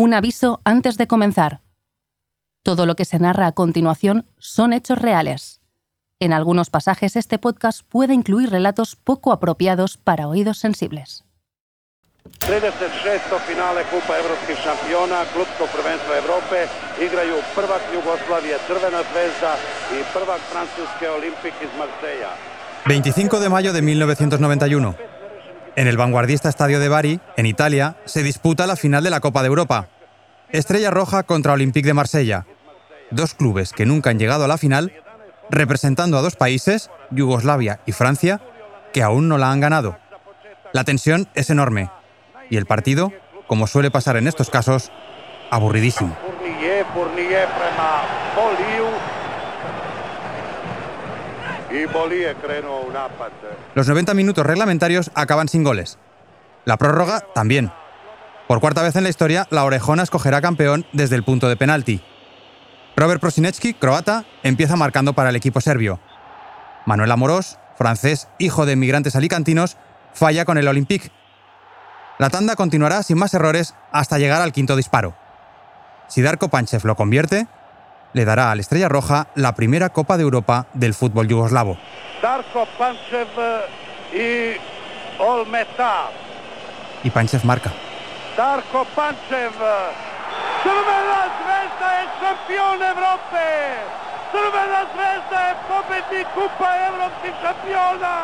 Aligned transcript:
Un 0.00 0.14
aviso 0.14 0.62
antes 0.64 0.96
de 0.96 1.06
comenzar. 1.06 1.60
Todo 2.64 2.86
lo 2.86 2.96
que 2.96 3.04
se 3.04 3.18
narra 3.18 3.46
a 3.48 3.52
continuación 3.52 4.24
son 4.38 4.72
hechos 4.72 4.98
reales. 4.98 5.60
En 6.20 6.32
algunos 6.32 6.70
pasajes 6.70 7.16
este 7.16 7.36
podcast 7.38 7.82
puede 7.86 8.14
incluir 8.14 8.48
relatos 8.48 8.96
poco 8.96 9.30
apropiados 9.30 9.98
para 9.98 10.26
oídos 10.26 10.56
sensibles. 10.56 11.24
36. 12.38 13.20
finale 13.46 13.84
Kupa 13.92 14.16
evropskih 14.22 14.56
šampiona, 14.64 15.20
klubsko 15.34 15.68
prvenstvo 15.68 16.14
Evrope, 16.22 16.58
igraju 17.04 17.36
prvak 17.54 17.82
Jugoslavije 17.92 18.56
Crvena 18.66 19.02
zvezda 19.12 19.52
i 19.92 20.00
prvak 20.14 20.40
Francuske 20.52 21.10
Olimpik 21.10 21.54
iz 21.60 21.72
Marseilla. 21.76 22.32
25 22.86 23.38
de 23.38 23.48
mayo 23.50 23.72
de 23.74 23.82
1991. 23.82 25.09
En 25.80 25.88
el 25.88 25.96
vanguardista 25.96 26.50
estadio 26.50 26.78
de 26.78 26.90
Bari, 26.90 27.20
en 27.38 27.46
Italia, 27.46 27.96
se 28.04 28.22
disputa 28.22 28.66
la 28.66 28.76
final 28.76 29.02
de 29.02 29.08
la 29.08 29.20
Copa 29.20 29.40
de 29.40 29.46
Europa. 29.46 29.88
Estrella 30.50 30.90
Roja 30.90 31.22
contra 31.22 31.54
Olympique 31.54 31.86
de 31.86 31.94
Marsella. 31.94 32.44
Dos 33.10 33.32
clubes 33.32 33.72
que 33.72 33.86
nunca 33.86 34.10
han 34.10 34.18
llegado 34.18 34.44
a 34.44 34.46
la 34.46 34.58
final, 34.58 34.92
representando 35.48 36.18
a 36.18 36.20
dos 36.20 36.36
países, 36.36 36.90
Yugoslavia 37.10 37.80
y 37.86 37.92
Francia, 37.92 38.42
que 38.92 39.02
aún 39.02 39.26
no 39.30 39.38
la 39.38 39.52
han 39.52 39.60
ganado. 39.60 39.96
La 40.74 40.84
tensión 40.84 41.30
es 41.32 41.48
enorme 41.48 41.88
y 42.50 42.58
el 42.58 42.66
partido, 42.66 43.10
como 43.46 43.66
suele 43.66 43.90
pasar 43.90 44.18
en 44.18 44.28
estos 44.28 44.50
casos, 44.50 44.92
aburridísimo. 45.50 46.14
Los 53.74 53.88
90 53.88 54.14
minutos 54.14 54.44
reglamentarios 54.44 55.10
acaban 55.14 55.48
sin 55.48 55.62
goles. 55.62 55.98
La 56.64 56.76
prórroga 56.76 57.20
también. 57.34 57.72
Por 58.48 58.60
cuarta 58.60 58.82
vez 58.82 58.96
en 58.96 59.04
la 59.04 59.10
historia, 59.10 59.46
la 59.50 59.64
Orejona 59.64 60.02
escogerá 60.02 60.40
campeón 60.40 60.84
desde 60.92 61.16
el 61.16 61.22
punto 61.22 61.48
de 61.48 61.56
penalti. 61.56 62.02
Robert 62.96 63.20
Prosinecki, 63.20 63.74
croata, 63.74 64.24
empieza 64.42 64.76
marcando 64.76 65.12
para 65.12 65.30
el 65.30 65.36
equipo 65.36 65.60
serbio. 65.60 66.00
Manuel 66.86 67.12
Amorós, 67.12 67.58
francés, 67.78 68.28
hijo 68.38 68.66
de 68.66 68.72
inmigrantes 68.72 69.14
alicantinos, 69.14 69.76
falla 70.12 70.44
con 70.44 70.58
el 70.58 70.68
Olympique. 70.68 71.10
La 72.18 72.28
tanda 72.28 72.56
continuará 72.56 73.02
sin 73.02 73.18
más 73.18 73.32
errores 73.32 73.74
hasta 73.92 74.18
llegar 74.18 74.42
al 74.42 74.52
quinto 74.52 74.76
disparo. 74.76 75.14
Si 76.08 76.20
Darko 76.20 76.48
Panchev 76.48 76.84
lo 76.84 76.96
convierte, 76.96 77.46
le 78.12 78.24
dará 78.24 78.50
al 78.50 78.60
Estrella 78.60 78.88
Roja 78.88 79.28
la 79.34 79.54
primera 79.54 79.90
Copa 79.90 80.16
de 80.16 80.22
Europa 80.22 80.66
del 80.74 80.94
fútbol 80.94 81.28
yugoslavo. 81.28 81.78
Darko 82.22 82.66
Pančev 82.78 83.28
i 84.12 84.56
Olmeta. 85.18 86.10
Y 87.04 87.10
Panchev 87.10 87.44
marca. 87.44 87.70
Darko 88.36 88.84
Pančev. 88.94 89.56
Crvena 90.62 91.22
zvezda 91.40 91.92
šampion 92.20 92.82
Evrope. 92.82 93.46
Crvena 94.32 94.82
zvezda 94.94 95.40
Kupa 96.34 96.70
evropskih 96.86 97.34
šampiona. 97.42 98.14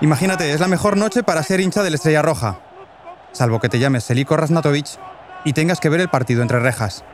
Imagínate, 0.00 0.52
es 0.52 0.60
la 0.60 0.68
mejor 0.68 0.96
noche 0.96 1.22
para 1.22 1.42
ser 1.42 1.60
hincha 1.60 1.82
del 1.82 1.94
Estrella 1.94 2.22
Roja. 2.22 2.58
Salvo 3.32 3.60
que 3.60 3.68
te 3.68 3.78
llames 3.78 4.04
Seliko 4.04 4.36
Rasnatovic 4.36 4.86
y 5.44 5.52
tengas 5.52 5.80
que 5.80 5.88
ver 5.88 6.00
el 6.00 6.08
partido 6.08 6.42
entre 6.42 6.58
rejas. 6.60 7.04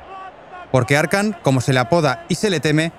Porque 0.72 0.96
Arkan, 0.96 1.36
como 1.42 1.60
se 1.60 1.72
le 1.72 1.80
apoda 1.80 2.24
y 2.28 2.34
se 2.34 2.50
le 2.50 2.60
teme, 2.60 2.92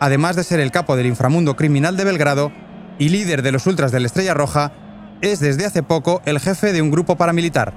además 0.00 0.36
de 0.36 0.44
ser 0.44 0.60
el 0.60 0.70
capo 0.70 0.96
del 0.96 1.06
inframundo 1.06 1.56
criminal 1.56 1.96
de 1.96 2.04
Belgrado 2.04 2.52
y 2.98 3.08
líder 3.08 3.42
de 3.42 3.52
los 3.52 3.66
ultras 3.66 3.92
de 3.92 4.00
la 4.00 4.06
Estrella 4.06 4.34
Roja, 4.34 4.72
es 5.20 5.40
desde 5.40 5.64
hace 5.64 5.82
poco 5.82 6.20
el 6.26 6.40
jefe 6.40 6.72
de 6.72 6.82
un 6.82 6.90
grupo 6.90 7.16
paramilitar. 7.16 7.72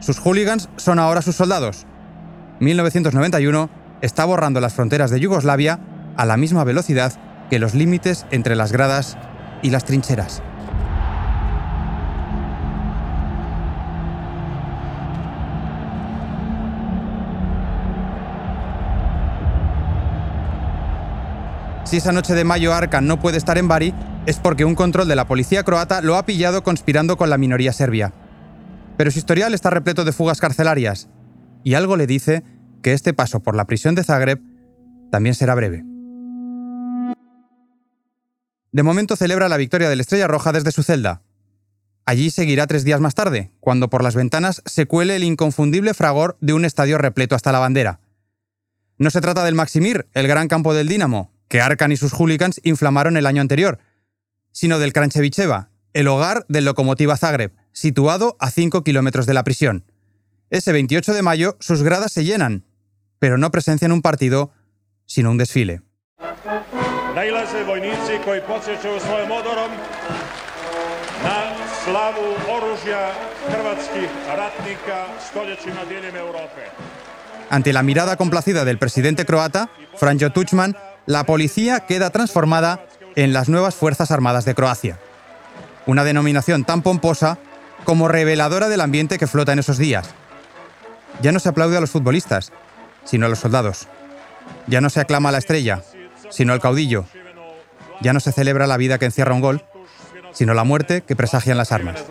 Sus 0.00 0.18
hooligans 0.18 0.68
son 0.76 0.98
ahora 0.98 1.22
sus 1.22 1.36
soldados. 1.36 1.86
1991 2.60 3.70
está 4.00 4.24
borrando 4.24 4.60
las 4.60 4.74
fronteras 4.74 5.10
de 5.10 5.20
Yugoslavia 5.20 5.78
a 6.16 6.26
la 6.26 6.36
misma 6.36 6.64
velocidad 6.64 7.12
que 7.50 7.58
los 7.58 7.74
límites 7.74 8.26
entre 8.30 8.56
las 8.56 8.72
gradas 8.72 9.16
y 9.62 9.70
las 9.70 9.84
trincheras. 9.84 10.42
Si 21.88 21.96
esa 21.96 22.12
noche 22.12 22.34
de 22.34 22.44
mayo 22.44 22.74
Arkan 22.74 23.06
no 23.06 23.18
puede 23.18 23.38
estar 23.38 23.56
en 23.56 23.66
Bari, 23.66 23.94
es 24.26 24.36
porque 24.36 24.66
un 24.66 24.74
control 24.74 25.08
de 25.08 25.16
la 25.16 25.26
policía 25.26 25.62
croata 25.62 26.02
lo 26.02 26.16
ha 26.16 26.26
pillado 26.26 26.62
conspirando 26.62 27.16
con 27.16 27.30
la 27.30 27.38
minoría 27.38 27.72
serbia. 27.72 28.12
Pero 28.98 29.10
su 29.10 29.18
historial 29.18 29.54
está 29.54 29.70
repleto 29.70 30.04
de 30.04 30.12
fugas 30.12 30.38
carcelarias, 30.38 31.08
y 31.64 31.72
algo 31.72 31.96
le 31.96 32.06
dice 32.06 32.42
que 32.82 32.92
este 32.92 33.14
paso 33.14 33.40
por 33.40 33.56
la 33.56 33.64
prisión 33.66 33.94
de 33.94 34.04
Zagreb 34.04 34.38
también 35.10 35.34
será 35.34 35.54
breve. 35.54 35.82
De 38.70 38.82
momento 38.82 39.16
celebra 39.16 39.48
la 39.48 39.56
victoria 39.56 39.88
del 39.88 40.00
Estrella 40.00 40.26
Roja 40.26 40.52
desde 40.52 40.72
su 40.72 40.82
celda. 40.82 41.22
Allí 42.04 42.28
seguirá 42.28 42.66
tres 42.66 42.84
días 42.84 43.00
más 43.00 43.14
tarde, 43.14 43.50
cuando 43.60 43.88
por 43.88 44.02
las 44.02 44.14
ventanas 44.14 44.60
se 44.66 44.84
cuele 44.84 45.16
el 45.16 45.24
inconfundible 45.24 45.94
fragor 45.94 46.36
de 46.42 46.52
un 46.52 46.66
estadio 46.66 46.98
repleto 46.98 47.34
hasta 47.34 47.50
la 47.50 47.60
bandera. 47.60 48.00
No 48.98 49.08
se 49.08 49.22
trata 49.22 49.42
del 49.42 49.54
Maximir, 49.54 50.06
el 50.12 50.28
gran 50.28 50.48
campo 50.48 50.74
del 50.74 50.88
Dinamo, 50.88 51.32
que 51.48 51.60
Arkan 51.60 51.92
y 51.92 51.96
sus 51.96 52.12
hooligans 52.12 52.60
inflamaron 52.62 53.16
el 53.16 53.26
año 53.26 53.42
anterior, 53.42 53.78
sino 54.52 54.78
del 54.78 54.92
Kranchevicheva, 54.92 55.70
el 55.92 56.08
hogar 56.08 56.44
del 56.48 56.64
Lokomotiva 56.64 57.16
Zagreb, 57.16 57.52
situado 57.72 58.36
a 58.38 58.50
5 58.50 58.84
kilómetros 58.84 59.26
de 59.26 59.34
la 59.34 59.44
prisión. 59.44 59.84
Ese 60.50 60.72
28 60.72 61.14
de 61.14 61.22
mayo 61.22 61.56
sus 61.60 61.82
gradas 61.82 62.12
se 62.12 62.24
llenan, 62.24 62.64
pero 63.18 63.38
no 63.38 63.50
presencian 63.50 63.92
un 63.92 64.02
partido, 64.02 64.52
sino 65.06 65.30
un 65.30 65.38
desfile. 65.38 65.82
Ante 77.50 77.72
la 77.72 77.82
mirada 77.82 78.16
complacida 78.16 78.64
del 78.64 78.78
presidente 78.78 79.24
croata, 79.24 79.70
Franjo 79.96 80.30
Tuchman, 80.30 80.76
la 81.08 81.24
policía 81.24 81.80
queda 81.80 82.10
transformada 82.10 82.84
en 83.16 83.32
las 83.32 83.48
nuevas 83.48 83.74
Fuerzas 83.74 84.10
Armadas 84.10 84.44
de 84.44 84.54
Croacia. 84.54 84.98
Una 85.86 86.04
denominación 86.04 86.64
tan 86.64 86.82
pomposa 86.82 87.38
como 87.84 88.08
reveladora 88.08 88.68
del 88.68 88.82
ambiente 88.82 89.16
que 89.16 89.26
flota 89.26 89.54
en 89.54 89.58
esos 89.58 89.78
días. 89.78 90.10
Ya 91.22 91.32
no 91.32 91.40
se 91.40 91.48
aplaude 91.48 91.78
a 91.78 91.80
los 91.80 91.90
futbolistas, 91.90 92.52
sino 93.04 93.24
a 93.24 93.30
los 93.30 93.38
soldados. 93.38 93.88
Ya 94.66 94.82
no 94.82 94.90
se 94.90 95.00
aclama 95.00 95.30
a 95.30 95.32
la 95.32 95.38
estrella, 95.38 95.82
sino 96.28 96.52
al 96.52 96.60
caudillo. 96.60 97.06
Ya 98.02 98.12
no 98.12 98.20
se 98.20 98.30
celebra 98.30 98.66
la 98.66 98.76
vida 98.76 98.98
que 98.98 99.06
encierra 99.06 99.32
un 99.32 99.40
gol, 99.40 99.64
sino 100.32 100.52
la 100.52 100.64
muerte 100.64 101.00
que 101.00 101.16
presagian 101.16 101.56
las 101.56 101.72
armas. 101.72 102.04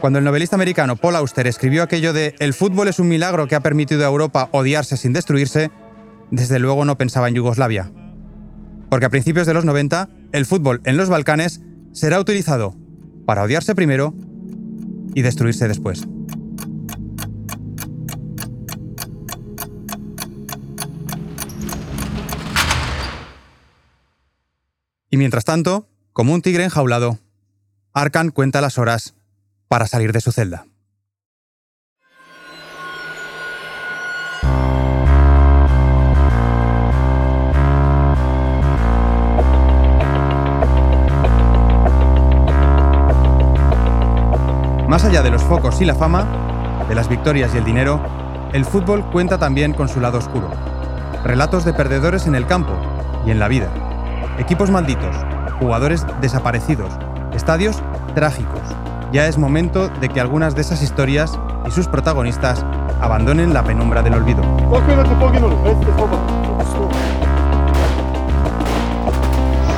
Cuando 0.00 0.18
el 0.18 0.24
novelista 0.24 0.56
americano 0.56 0.96
Paul 0.96 1.16
Auster 1.16 1.46
escribió 1.46 1.82
aquello 1.82 2.12
de 2.12 2.34
El 2.38 2.52
fútbol 2.52 2.88
es 2.88 2.98
un 2.98 3.08
milagro 3.08 3.46
que 3.46 3.54
ha 3.54 3.60
permitido 3.60 4.04
a 4.04 4.08
Europa 4.08 4.48
odiarse 4.52 4.96
sin 4.96 5.12
destruirse, 5.12 5.70
desde 6.30 6.58
luego 6.58 6.84
no 6.84 6.98
pensaba 6.98 7.28
en 7.28 7.34
Yugoslavia. 7.34 7.90
Porque 8.90 9.06
a 9.06 9.10
principios 9.10 9.46
de 9.46 9.54
los 9.54 9.64
90, 9.64 10.08
el 10.32 10.46
fútbol 10.46 10.80
en 10.84 10.96
los 10.96 11.08
Balcanes 11.08 11.62
será 11.92 12.20
utilizado 12.20 12.76
para 13.24 13.42
odiarse 13.42 13.74
primero 13.74 14.14
y 15.14 15.22
destruirse 15.22 15.68
después. 15.68 16.06
Y 25.08 25.16
mientras 25.16 25.44
tanto, 25.44 25.88
como 26.12 26.34
un 26.34 26.42
tigre 26.42 26.64
enjaulado, 26.64 27.18
Arkan 27.92 28.30
cuenta 28.30 28.60
las 28.60 28.78
horas 28.78 29.14
para 29.68 29.86
salir 29.86 30.12
de 30.12 30.20
su 30.20 30.32
celda. 30.32 30.66
Más 44.88 45.04
allá 45.04 45.22
de 45.22 45.30
los 45.30 45.42
focos 45.42 45.80
y 45.80 45.84
la 45.84 45.96
fama, 45.96 46.24
de 46.88 46.94
las 46.94 47.08
victorias 47.08 47.52
y 47.52 47.58
el 47.58 47.64
dinero, 47.64 48.00
el 48.52 48.64
fútbol 48.64 49.04
cuenta 49.10 49.38
también 49.38 49.72
con 49.72 49.88
su 49.88 50.00
lado 50.00 50.18
oscuro. 50.18 50.48
Relatos 51.24 51.64
de 51.64 51.72
perdedores 51.72 52.28
en 52.28 52.36
el 52.36 52.46
campo 52.46 52.74
y 53.26 53.32
en 53.32 53.40
la 53.40 53.48
vida. 53.48 53.68
Equipos 54.38 54.70
malditos, 54.70 55.16
jugadores 55.58 56.06
desaparecidos, 56.20 56.92
estadios 57.32 57.82
trágicos. 58.14 58.62
Ya 59.12 59.26
es 59.26 59.38
momento 59.38 59.88
de 59.88 60.08
que 60.08 60.20
algunas 60.20 60.54
de 60.54 60.60
esas 60.62 60.82
historias 60.82 61.38
y 61.66 61.70
sus 61.70 61.86
protagonistas 61.86 62.64
abandonen 63.00 63.54
la 63.54 63.62
penumbra 63.62 64.02
del 64.02 64.14
olvido. 64.14 64.42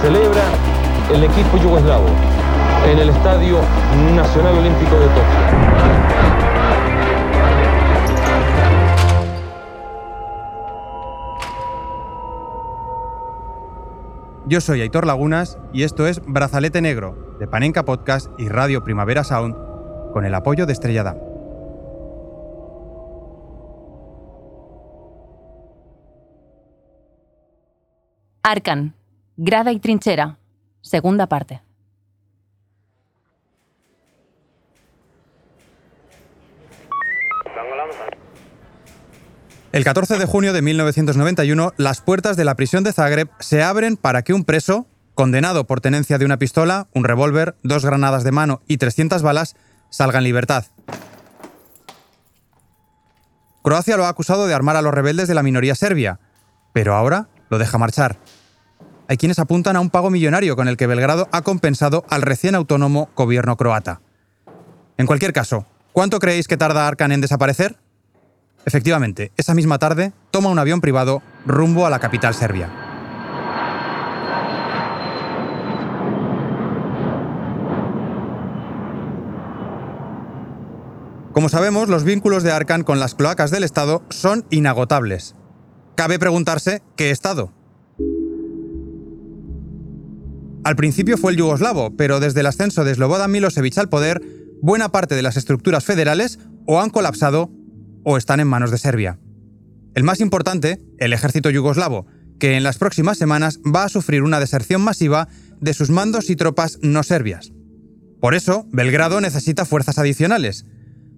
Celebra 0.03 0.43
el 1.15 1.25
equipo 1.25 1.57
yugoslavo. 1.59 2.07
en 2.91 2.99
el 2.99 3.09
Estadio 3.09 3.59
Nacional 4.15 4.59
Olímpico 4.59 4.95
de 4.97 5.07
Tokio. 5.07 5.36
Yo 14.49 14.61
soy 14.61 14.81
Aitor 14.81 15.09
Lagunas 15.09 15.59
y 15.73 15.83
esto 15.83 16.07
es 16.07 16.23
Brazalete 16.25 16.81
Negro, 16.81 17.37
de 17.41 17.49
Panenka 17.49 17.85
Podcast 17.85 18.31
y 18.39 18.49
Radio 18.49 18.85
Primavera 18.85 19.25
Sound, 19.25 19.57
con 20.13 20.25
el 20.25 20.33
apoyo 20.37 20.67
de 20.67 20.73
Estrella 20.73 21.03
Damm. 21.03 21.19
Arcan, 28.45 28.95
Grada 29.37 29.73
y 29.73 29.81
Trinchera, 29.81 30.39
segunda 30.81 31.27
parte. 31.27 31.66
El 39.73 39.85
14 39.85 40.19
de 40.19 40.27
junio 40.27 40.53
de 40.53 40.63
1991, 40.63 41.75
las 41.77 42.01
puertas 42.01 42.37
de 42.37 42.45
la 42.45 42.55
prisión 42.55 42.85
de 42.85 42.93
Zagreb 42.93 43.29
se 43.41 43.63
abren 43.63 43.97
para 43.97 44.23
que 44.23 44.33
un 44.33 44.45
preso, 44.45 44.87
condenado 45.15 45.67
por 45.67 45.81
tenencia 45.81 46.19
de 46.19 46.25
una 46.25 46.39
pistola, 46.39 46.89
un 46.95 47.05
revólver, 47.05 47.57
dos 47.63 47.85
granadas 47.85 48.25
de 48.25 48.33
mano 48.33 48.63
y 48.67 48.79
300 48.79 49.23
balas, 49.23 49.57
salga 49.91 50.19
en 50.19 50.25
libertad. 50.25 50.65
Croacia 53.63 53.97
lo 53.97 54.07
ha 54.07 54.09
acusado 54.09 54.47
de 54.47 54.55
armar 54.55 54.77
a 54.77 54.83
los 54.83 54.95
rebeldes 54.95 55.27
de 55.27 55.35
la 55.35 55.43
minoría 55.43 55.75
serbia, 55.75 56.21
pero 56.73 56.95
ahora 56.95 57.29
lo 57.51 57.59
deja 57.59 57.79
marchar. 57.79 58.17
Hay 59.09 59.17
quienes 59.17 59.39
apuntan 59.39 59.77
a 59.77 59.81
un 59.81 59.91
pago 59.91 60.11
millonario 60.11 60.57
con 60.57 60.69
el 60.69 60.77
que 60.77 60.87
Belgrado 60.87 61.29
ha 61.33 61.43
compensado 61.43 62.05
al 62.09 62.23
recién 62.23 62.55
autónomo 62.55 63.11
gobierno 63.17 63.57
croata. 63.57 64.01
En 64.97 65.07
cualquier 65.07 65.33
caso, 65.33 65.67
¿cuánto 65.93 66.19
creéis 66.19 66.49
que 66.49 66.57
tarda 66.57 66.87
Arkan 66.87 67.13
en 67.13 67.21
desaparecer? 67.21 67.77
Efectivamente, 68.67 69.31
esa 69.37 69.55
misma 69.55 69.79
tarde 69.79 70.13
toma 70.33 70.51
un 70.51 70.59
avión 70.59 70.81
privado 70.81 71.23
rumbo 71.47 71.87
a 71.87 71.91
la 71.91 72.01
capital 72.01 72.35
serbia. 72.35 72.69
Como 81.33 81.49
sabemos, 81.49 81.89
los 81.89 82.03
vínculos 82.03 82.43
de 82.43 82.51
Arkan 82.51 82.83
con 82.83 82.99
las 82.99 83.15
cloacas 83.15 83.53
del 83.53 83.63
Estado 83.63 84.03
son 84.11 84.45
inagotables. 84.51 85.37
Cabe 85.95 86.19
preguntarse 86.19 86.83
qué 86.97 87.11
Estado. 87.11 87.53
Al 90.65 90.75
principio 90.75 91.17
fue 91.17 91.31
el 91.31 91.39
yugoslavo, 91.39 91.97
pero 91.97 92.19
desde 92.19 92.41
el 92.41 92.47
ascenso 92.47 92.83
de 92.83 92.97
Slobodan 92.97 93.31
Milosevic 93.31 93.79
al 93.79 93.89
poder, 93.89 94.21
buena 94.61 94.89
parte 94.89 95.15
de 95.15 95.23
las 95.23 95.37
estructuras 95.37 95.85
federales 95.85 96.41
o 96.67 96.81
han 96.81 96.91
colapsado 96.91 97.51
o 98.09 98.17
están 98.17 98.39
en 98.39 98.47
manos 98.47 98.71
de 98.71 98.79
Serbia. 98.79 99.19
El 99.97 100.05
más 100.05 100.21
importante, 100.21 100.81
el 100.99 101.13
ejército 101.13 101.51
yugoslavo, 101.51 102.07
que 102.39 102.57
en 102.57 102.63
las 102.63 102.79
próximas 102.79 103.19
semanas 103.19 103.59
va 103.67 103.83
a 103.83 103.89
sufrir 103.89 104.23
una 104.23 104.39
deserción 104.39 104.81
masiva 104.81 105.27
de 105.61 105.75
sus 105.75 105.91
mandos 105.91 106.31
y 106.31 106.37
tropas 106.37 106.79
no 106.83 107.03
serbias. 107.03 107.53
Por 108.21 108.37
eso, 108.37 108.65
Belgrado 108.71 109.21
necesita 109.21 109.65
fuerzas 109.65 109.99
adicionales, 109.99 110.67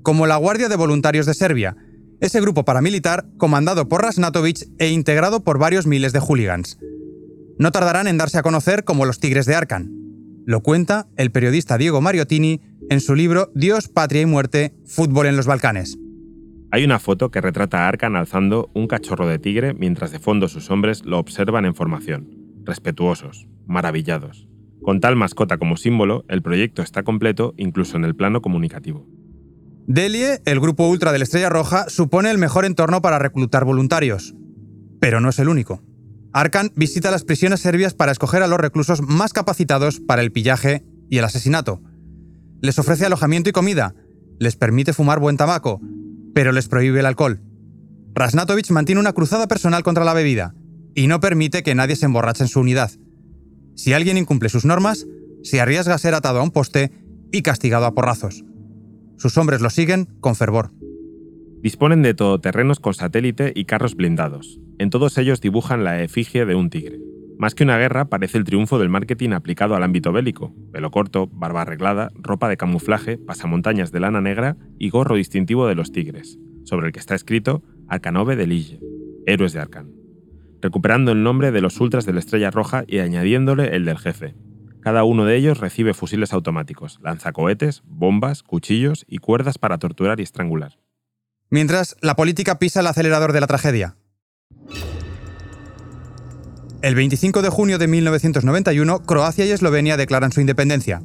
como 0.02 0.26
la 0.26 0.36
Guardia 0.36 0.70
de 0.70 0.76
Voluntarios 0.76 1.26
de 1.26 1.34
Serbia, 1.34 1.76
ese 2.20 2.40
grupo 2.40 2.64
paramilitar 2.64 3.26
comandado 3.36 3.86
por 3.86 4.00
Rasnatovic 4.00 4.66
e 4.78 4.88
integrado 4.88 5.44
por 5.44 5.58
varios 5.58 5.86
miles 5.86 6.14
de 6.14 6.20
hooligans. 6.20 6.78
No 7.58 7.70
tardarán 7.70 8.08
en 8.08 8.16
darse 8.16 8.38
a 8.38 8.42
conocer 8.42 8.84
como 8.84 9.04
los 9.04 9.20
Tigres 9.20 9.44
de 9.44 9.54
Arcan. 9.54 9.92
Lo 10.46 10.62
cuenta 10.62 11.06
el 11.16 11.32
periodista 11.32 11.76
Diego 11.76 12.00
Mariottini 12.00 12.62
en 12.88 13.00
su 13.00 13.14
libro 13.14 13.52
Dios, 13.54 13.88
Patria 13.88 14.22
y 14.22 14.26
Muerte, 14.26 14.74
Fútbol 14.86 15.26
en 15.26 15.36
los 15.36 15.44
Balcanes. 15.44 15.98
Hay 16.70 16.84
una 16.84 16.98
foto 16.98 17.30
que 17.30 17.40
retrata 17.40 17.84
a 17.84 17.88
Arkan 17.88 18.14
alzando 18.14 18.70
un 18.74 18.88
cachorro 18.88 19.26
de 19.26 19.38
tigre 19.38 19.72
mientras 19.72 20.12
de 20.12 20.18
fondo 20.18 20.48
sus 20.48 20.70
hombres 20.70 21.02
lo 21.06 21.18
observan 21.18 21.64
en 21.64 21.74
formación, 21.74 22.28
respetuosos, 22.64 23.48
maravillados. 23.66 24.48
Con 24.82 25.00
tal 25.00 25.16
mascota 25.16 25.56
como 25.56 25.78
símbolo, 25.78 26.26
el 26.28 26.42
proyecto 26.42 26.82
está 26.82 27.04
completo 27.04 27.54
incluso 27.56 27.96
en 27.96 28.04
el 28.04 28.14
plano 28.14 28.42
comunicativo. 28.42 29.06
Delie, 29.86 30.42
el 30.44 30.60
grupo 30.60 30.86
ultra 30.86 31.10
de 31.12 31.18
la 31.18 31.24
Estrella 31.24 31.48
Roja, 31.48 31.88
supone 31.88 32.30
el 32.30 32.36
mejor 32.36 32.66
entorno 32.66 33.00
para 33.00 33.18
reclutar 33.18 33.64
voluntarios. 33.64 34.34
Pero 35.00 35.20
no 35.20 35.30
es 35.30 35.38
el 35.38 35.48
único. 35.48 35.82
Arkan 36.34 36.72
visita 36.76 37.10
las 37.10 37.24
prisiones 37.24 37.60
serbias 37.60 37.94
para 37.94 38.12
escoger 38.12 38.42
a 38.42 38.46
los 38.46 38.60
reclusos 38.60 39.00
más 39.00 39.32
capacitados 39.32 40.00
para 40.00 40.20
el 40.20 40.32
pillaje 40.32 40.84
y 41.08 41.16
el 41.16 41.24
asesinato. 41.24 41.80
Les 42.60 42.78
ofrece 42.78 43.06
alojamiento 43.06 43.48
y 43.48 43.52
comida, 43.52 43.94
les 44.38 44.56
permite 44.56 44.92
fumar 44.92 45.18
buen 45.18 45.38
tabaco, 45.38 45.80
pero 46.34 46.52
les 46.52 46.68
prohíbe 46.68 47.00
el 47.00 47.06
alcohol. 47.06 47.40
Rasnatovic 48.14 48.70
mantiene 48.70 49.00
una 49.00 49.12
cruzada 49.12 49.46
personal 49.46 49.82
contra 49.82 50.04
la 50.04 50.14
bebida 50.14 50.54
y 50.94 51.06
no 51.06 51.20
permite 51.20 51.62
que 51.62 51.74
nadie 51.74 51.96
se 51.96 52.06
emborrache 52.06 52.42
en 52.42 52.48
su 52.48 52.60
unidad. 52.60 52.90
Si 53.76 53.92
alguien 53.92 54.18
incumple 54.18 54.48
sus 54.48 54.64
normas, 54.64 55.06
se 55.42 55.60
arriesga 55.60 55.94
a 55.94 55.98
ser 55.98 56.14
atado 56.14 56.40
a 56.40 56.42
un 56.42 56.50
poste 56.50 56.90
y 57.30 57.42
castigado 57.42 57.86
a 57.86 57.94
porrazos. 57.94 58.44
Sus 59.16 59.36
hombres 59.36 59.60
lo 59.60 59.70
siguen 59.70 60.06
con 60.20 60.34
fervor. 60.34 60.72
Disponen 61.62 62.02
de 62.02 62.14
todoterrenos 62.14 62.80
con 62.80 62.94
satélite 62.94 63.52
y 63.54 63.64
carros 63.64 63.94
blindados. 63.94 64.60
En 64.78 64.90
todos 64.90 65.18
ellos 65.18 65.40
dibujan 65.40 65.84
la 65.84 66.02
efigie 66.02 66.44
de 66.44 66.54
un 66.54 66.70
tigre. 66.70 66.98
Más 67.38 67.54
que 67.54 67.62
una 67.62 67.78
guerra, 67.78 68.06
parece 68.06 68.36
el 68.36 68.42
triunfo 68.42 68.80
del 68.80 68.88
marketing 68.88 69.30
aplicado 69.30 69.76
al 69.76 69.84
ámbito 69.84 70.10
bélico. 70.10 70.52
Pelo 70.72 70.90
corto, 70.90 71.28
barba 71.28 71.62
arreglada, 71.62 72.10
ropa 72.16 72.48
de 72.48 72.56
camuflaje, 72.56 73.16
pasamontañas 73.16 73.92
de 73.92 74.00
lana 74.00 74.20
negra 74.20 74.56
y 74.76 74.90
gorro 74.90 75.14
distintivo 75.14 75.68
de 75.68 75.76
los 75.76 75.92
tigres, 75.92 76.36
sobre 76.64 76.88
el 76.88 76.92
que 76.92 76.98
está 76.98 77.14
escrito 77.14 77.62
Arcanove 77.86 78.34
de 78.34 78.48
Lille, 78.48 78.80
héroes 79.24 79.52
de 79.52 79.60
Arcan, 79.60 79.92
recuperando 80.60 81.12
el 81.12 81.22
nombre 81.22 81.52
de 81.52 81.60
los 81.60 81.80
ultras 81.80 82.04
de 82.06 82.12
la 82.12 82.18
Estrella 82.18 82.50
Roja 82.50 82.82
y 82.88 82.98
añadiéndole 82.98 83.76
el 83.76 83.84
del 83.84 83.98
jefe. 83.98 84.34
Cada 84.80 85.04
uno 85.04 85.24
de 85.24 85.36
ellos 85.36 85.58
recibe 85.58 85.94
fusiles 85.94 86.32
automáticos, 86.32 86.98
lanzacohetes, 87.04 87.82
bombas, 87.86 88.42
cuchillos 88.42 89.04
y 89.08 89.18
cuerdas 89.18 89.58
para 89.58 89.78
torturar 89.78 90.18
y 90.18 90.24
estrangular. 90.24 90.80
Mientras, 91.50 91.96
la 92.00 92.16
política 92.16 92.58
pisa 92.58 92.80
el 92.80 92.88
acelerador 92.88 93.32
de 93.32 93.40
la 93.40 93.46
tragedia. 93.46 93.96
El 96.80 96.94
25 96.94 97.42
de 97.42 97.48
junio 97.48 97.76
de 97.78 97.88
1991, 97.88 99.02
Croacia 99.02 99.44
y 99.44 99.50
Eslovenia 99.50 99.96
declaran 99.96 100.30
su 100.30 100.40
independencia. 100.40 101.02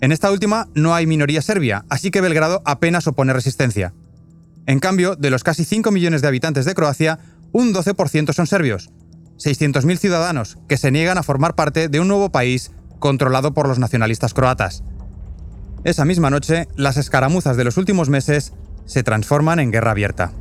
En 0.00 0.10
esta 0.10 0.30
última 0.30 0.68
no 0.74 0.94
hay 0.94 1.06
minoría 1.06 1.42
serbia, 1.42 1.84
así 1.90 2.10
que 2.10 2.22
Belgrado 2.22 2.62
apenas 2.64 3.06
opone 3.06 3.34
resistencia. 3.34 3.92
En 4.64 4.78
cambio, 4.78 5.14
de 5.14 5.28
los 5.28 5.44
casi 5.44 5.66
5 5.66 5.90
millones 5.90 6.22
de 6.22 6.28
habitantes 6.28 6.64
de 6.64 6.74
Croacia, 6.74 7.18
un 7.52 7.74
12% 7.74 8.32
son 8.32 8.46
serbios, 8.46 8.90
600.000 9.36 9.98
ciudadanos 9.98 10.56
que 10.66 10.78
se 10.78 10.90
niegan 10.90 11.18
a 11.18 11.22
formar 11.22 11.54
parte 11.54 11.88
de 11.88 12.00
un 12.00 12.08
nuevo 12.08 12.32
país 12.32 12.70
controlado 12.98 13.52
por 13.52 13.68
los 13.68 13.78
nacionalistas 13.78 14.32
croatas. 14.32 14.82
Esa 15.84 16.06
misma 16.06 16.30
noche, 16.30 16.68
las 16.74 16.96
escaramuzas 16.96 17.58
de 17.58 17.64
los 17.64 17.76
últimos 17.76 18.08
meses 18.08 18.54
se 18.86 19.02
transforman 19.02 19.60
en 19.60 19.72
guerra 19.72 19.90
abierta. 19.90 20.32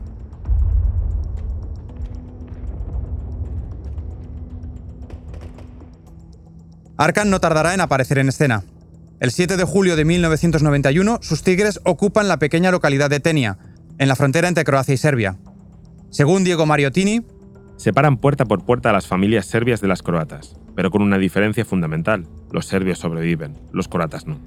Arkan 7.02 7.32
no 7.32 7.40
tardará 7.40 7.74
en 7.74 7.82
aparecer 7.82 8.20
en 8.20 8.30
escena. 8.30 8.64
El 9.20 9.32
7 9.32 9.58
de 9.58 9.64
julio 9.64 9.96
de 9.96 10.06
1991, 10.06 11.18
sus 11.24 11.42
tigres 11.42 11.82
ocupan 11.84 12.28
la 12.28 12.38
pequeña 12.38 12.70
localidad 12.70 13.10
de 13.10 13.20
Tenia, 13.20 13.58
en 13.98 14.08
la 14.08 14.16
frontera 14.16 14.48
entre 14.48 14.64
Croacia 14.64 14.94
y 14.94 14.98
Serbia. 14.98 15.36
Según 16.12 16.44
Diego 16.44 16.68
Mariottini, 16.68 17.22
separan 17.76 18.18
puerta 18.18 18.46
por 18.46 18.64
puerta 18.66 18.92
a 18.92 18.94
las 18.94 19.08
familias 19.08 19.48
serbias 19.48 19.82
de 19.82 19.88
las 19.88 20.04
croatas, 20.04 20.58
pero 20.76 20.92
con 20.92 21.02
una 21.02 21.18
diferencia 21.18 21.66
fundamental. 21.66 22.28
Los 22.52 22.68
serbios 22.68 23.00
sobreviven, 23.00 23.58
los 23.72 23.88
croatas 23.88 24.28
no. 24.28 24.38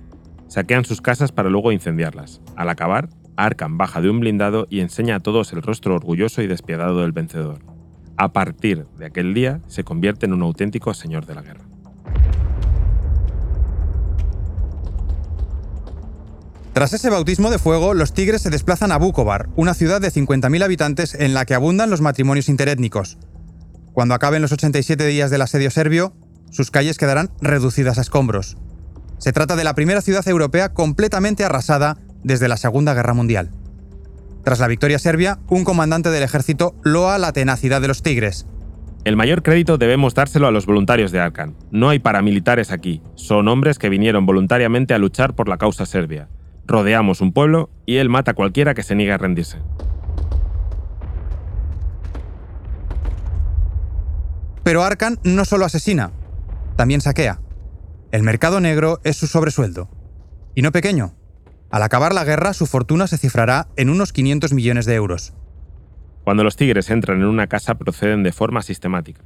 Saquean 0.47 0.85
sus 0.85 1.01
casas 1.01 1.33
para 1.33 1.51
luego 1.51 1.73
incendiarlas. 1.73 2.41
Al 2.55 2.69
acabar, 2.69 3.09
Arkan 3.35 3.79
baja 3.79 4.01
de 4.01 4.11
un 4.11 4.21
blindado 4.21 4.69
y 4.71 4.79
enseña 4.79 5.17
a 5.17 5.21
todos 5.21 5.53
el 5.53 5.63
rostro 5.63 5.97
orgulloso 5.97 6.41
y 6.41 6.47
despiadado 6.47 7.01
del 7.01 7.11
vencedor. 7.11 7.59
A 8.17 8.33
partir 8.33 8.87
de 8.97 9.07
aquel 9.07 9.35
día, 9.35 9.61
se 9.67 9.83
convierte 9.83 10.27
en 10.27 10.35
un 10.35 10.43
auténtico 10.43 10.95
señor 10.95 11.27
de 11.27 11.35
la 11.35 11.43
guerra. 11.43 11.74
Tras 16.75 16.93
ese 16.93 17.09
bautismo 17.09 17.51
de 17.51 17.61
fuego, 17.61 17.95
los 17.95 18.13
tigres 18.13 18.43
se 18.43 18.51
desplazan 18.51 18.91
a 18.91 18.97
Vukovar, 18.97 19.49
una 19.55 19.75
ciudad 19.75 20.01
de 20.01 20.11
50.000 20.11 20.65
habitantes 20.65 21.15
en 21.15 21.33
la 21.33 21.45
que 21.45 21.55
abundan 21.55 21.89
los 21.89 22.01
matrimonios 22.01 22.49
interétnicos. 22.49 23.17
Cuando 23.93 24.13
acaben 24.13 24.43
los 24.43 24.51
87 24.51 25.07
días 25.07 25.31
del 25.31 25.43
asedio 25.43 25.71
serbio, 25.71 26.17
sus 26.51 26.73
calles 26.73 26.99
quedarán 26.99 27.31
reducidas 27.41 27.99
a 27.99 28.01
escombros. 28.01 28.57
Se 29.19 29.33
trata 29.33 29.55
de 29.55 29.63
la 29.63 29.77
primera 29.77 30.01
ciudad 30.01 30.27
europea 30.27 30.75
completamente 30.75 31.45
arrasada 31.45 31.97
desde 32.25 32.49
la 32.49 32.57
Segunda 32.57 32.93
Guerra 32.93 33.15
Mundial. 33.15 33.53
Tras 34.43 34.59
la 34.59 34.67
victoria 34.67 34.99
serbia, 34.99 35.39
un 35.49 35.63
comandante 35.63 36.11
del 36.11 36.25
ejército 36.25 36.75
loa 36.83 37.19
la 37.19 37.33
tenacidad 37.33 37.83
de 37.83 37.89
los 37.89 38.03
tigres. 38.03 38.47
El 39.05 39.15
mayor 39.15 39.45
crédito 39.45 39.79
debemos 39.79 40.17
dárselo 40.17 40.49
a 40.49 40.51
los 40.51 40.67
voluntarios 40.67 41.13
de 41.13 41.21
Arkan. 41.21 41.55
No 41.71 41.89
hay 41.89 42.01
paramilitares 42.01 42.73
aquí, 42.73 43.01
son 43.15 43.47
hombres 43.47 43.79
que 43.79 43.91
vinieron 43.91 44.27
voluntariamente 44.27 44.93
a 44.93 44.99
luchar 44.99 45.37
por 45.37 45.49
la 45.49 45.57
causa 45.57 45.87
serbia. 45.87 46.29
Rodeamos 46.67 47.21
un 47.21 47.33
pueblo 47.33 47.71
y 47.87 47.97
él 47.97 48.09
mata 48.09 48.33
a 48.33 48.35
cualquiera 48.35 48.75
que 48.75 48.83
se 48.83 48.95
niegue 48.95 49.13
a 49.13 49.19
rendirse. 49.19 49.59
Pero 54.63 54.83
Arkan 54.83 55.19
no 55.25 55.45
solo 55.45 55.67
asesina, 55.67 56.13
también 56.77 57.03
saquea. 57.03 57.41
El 58.13 58.23
mercado 58.23 58.61
negro 58.61 59.01
es 59.05 59.17
su 59.17 59.27
sobresueldo. 59.27 59.91
Y 60.55 60.63
no 60.63 60.73
pequeño. 60.73 61.15
Al 61.71 61.83
acabar 61.83 62.15
la 62.15 62.25
guerra, 62.25 62.55
su 62.55 62.67
fortuna 62.67 63.07
se 63.07 63.19
cifrará 63.19 63.69
en 63.77 63.91
unos 63.91 64.13
500 64.13 64.53
millones 64.53 64.87
de 64.87 64.95
euros. 64.95 65.35
Cuando 66.23 66.45
los 66.45 66.57
tigres 66.57 66.89
entran 66.91 67.19
en 67.19 67.27
una 67.27 67.49
casa 67.49 67.75
proceden 67.75 68.23
de 68.23 68.33
forma 68.33 68.63
sistemática. 68.63 69.23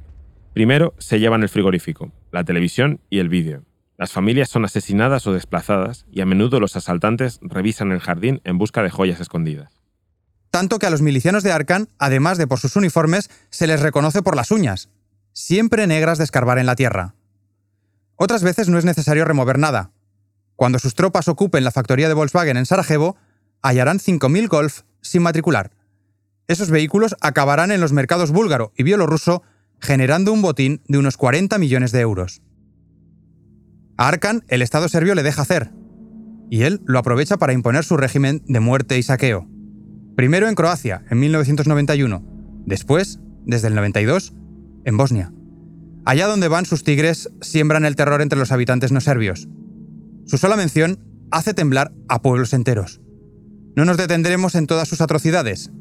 Primero 0.53 0.93
se 0.97 1.19
llevan 1.19 1.43
el 1.43 1.49
frigorífico, 1.49 2.11
la 2.31 2.43
televisión 2.43 2.99
y 3.09 3.19
el 3.19 3.29
vídeo. 3.29 3.68
Las 3.99 4.13
familias 4.13 4.47
son 4.47 4.63
asesinadas 4.63 5.27
o 5.27 5.33
desplazadas 5.33 6.05
y 6.09 6.21
a 6.21 6.25
menudo 6.25 6.61
los 6.61 6.77
asaltantes 6.77 7.37
revisan 7.41 7.91
el 7.91 7.99
jardín 7.99 8.39
en 8.45 8.57
busca 8.57 8.81
de 8.81 8.89
joyas 8.89 9.19
escondidas. 9.19 9.81
Tanto 10.51 10.79
que 10.79 10.85
a 10.85 10.89
los 10.89 11.01
milicianos 11.01 11.43
de 11.43 11.51
Arkan, 11.51 11.89
además 11.99 12.37
de 12.37 12.47
por 12.47 12.59
sus 12.59 12.77
uniformes, 12.77 13.29
se 13.49 13.67
les 13.67 13.81
reconoce 13.81 14.21
por 14.21 14.37
las 14.37 14.51
uñas, 14.51 14.87
siempre 15.33 15.85
negras 15.85 16.17
de 16.17 16.23
escarbar 16.23 16.59
en 16.59 16.65
la 16.65 16.77
tierra. 16.77 17.15
Otras 18.15 18.41
veces 18.41 18.69
no 18.69 18.77
es 18.77 18.85
necesario 18.85 19.25
remover 19.25 19.59
nada. 19.59 19.91
Cuando 20.55 20.79
sus 20.79 20.95
tropas 20.95 21.27
ocupen 21.27 21.65
la 21.65 21.71
factoría 21.71 22.07
de 22.07 22.13
Volkswagen 22.13 22.55
en 22.55 22.65
Sarajevo, 22.65 23.17
hallarán 23.61 23.99
5.000 23.99 24.47
Golf 24.47 24.83
sin 25.01 25.23
matricular. 25.23 25.71
Esos 26.47 26.71
vehículos 26.71 27.17
acabarán 27.19 27.73
en 27.73 27.81
los 27.81 27.91
mercados 27.91 28.31
búlgaro 28.31 28.71
y 28.77 28.83
bielorruso, 28.83 29.43
generando 29.81 30.31
un 30.31 30.41
botín 30.41 30.81
de 30.87 30.99
unos 30.99 31.17
40 31.17 31.57
millones 31.57 31.91
de 31.91 31.99
euros. 31.99 32.41
A 33.99 34.07
Arkan, 34.07 34.45
el 34.47 34.61
Estado 34.61 34.87
serbio 34.87 35.13
le 35.13 35.23
deja 35.23 35.41
hacer, 35.41 35.73
y 36.49 36.61
él 36.61 36.79
lo 36.85 36.99
aprovecha 36.99 37.35
para 37.35 37.51
imponer 37.51 37.83
su 37.83 37.97
régimen 37.97 38.41
de 38.47 38.61
muerte 38.61 38.97
y 38.97 39.03
saqueo. 39.03 39.49
Primero 40.15 40.47
en 40.47 40.55
Croacia, 40.55 41.03
en 41.09 41.19
1991, 41.19 42.23
después, 42.65 43.19
desde 43.45 43.67
el 43.67 43.75
92, 43.75 44.33
en 44.85 44.95
Bosnia. 44.95 45.33
Allá 46.05 46.27
donde 46.27 46.47
van 46.47 46.65
sus 46.65 46.85
tigres 46.85 47.29
siembran 47.41 47.83
el 47.83 47.97
terror 47.97 48.21
entre 48.21 48.39
los 48.39 48.53
habitantes 48.53 48.93
no 48.93 49.01
serbios. 49.01 49.49
Su 50.25 50.37
sola 50.37 50.55
mención 50.55 51.03
hace 51.29 51.53
temblar 51.53 51.91
a 52.07 52.21
pueblos 52.21 52.53
enteros. 52.53 53.01
No 53.75 53.83
nos 53.83 53.97
detendremos 53.97 54.55
en 54.55 54.65
todas 54.65 54.87
sus 54.87 55.01
atrocidades. 55.01 55.73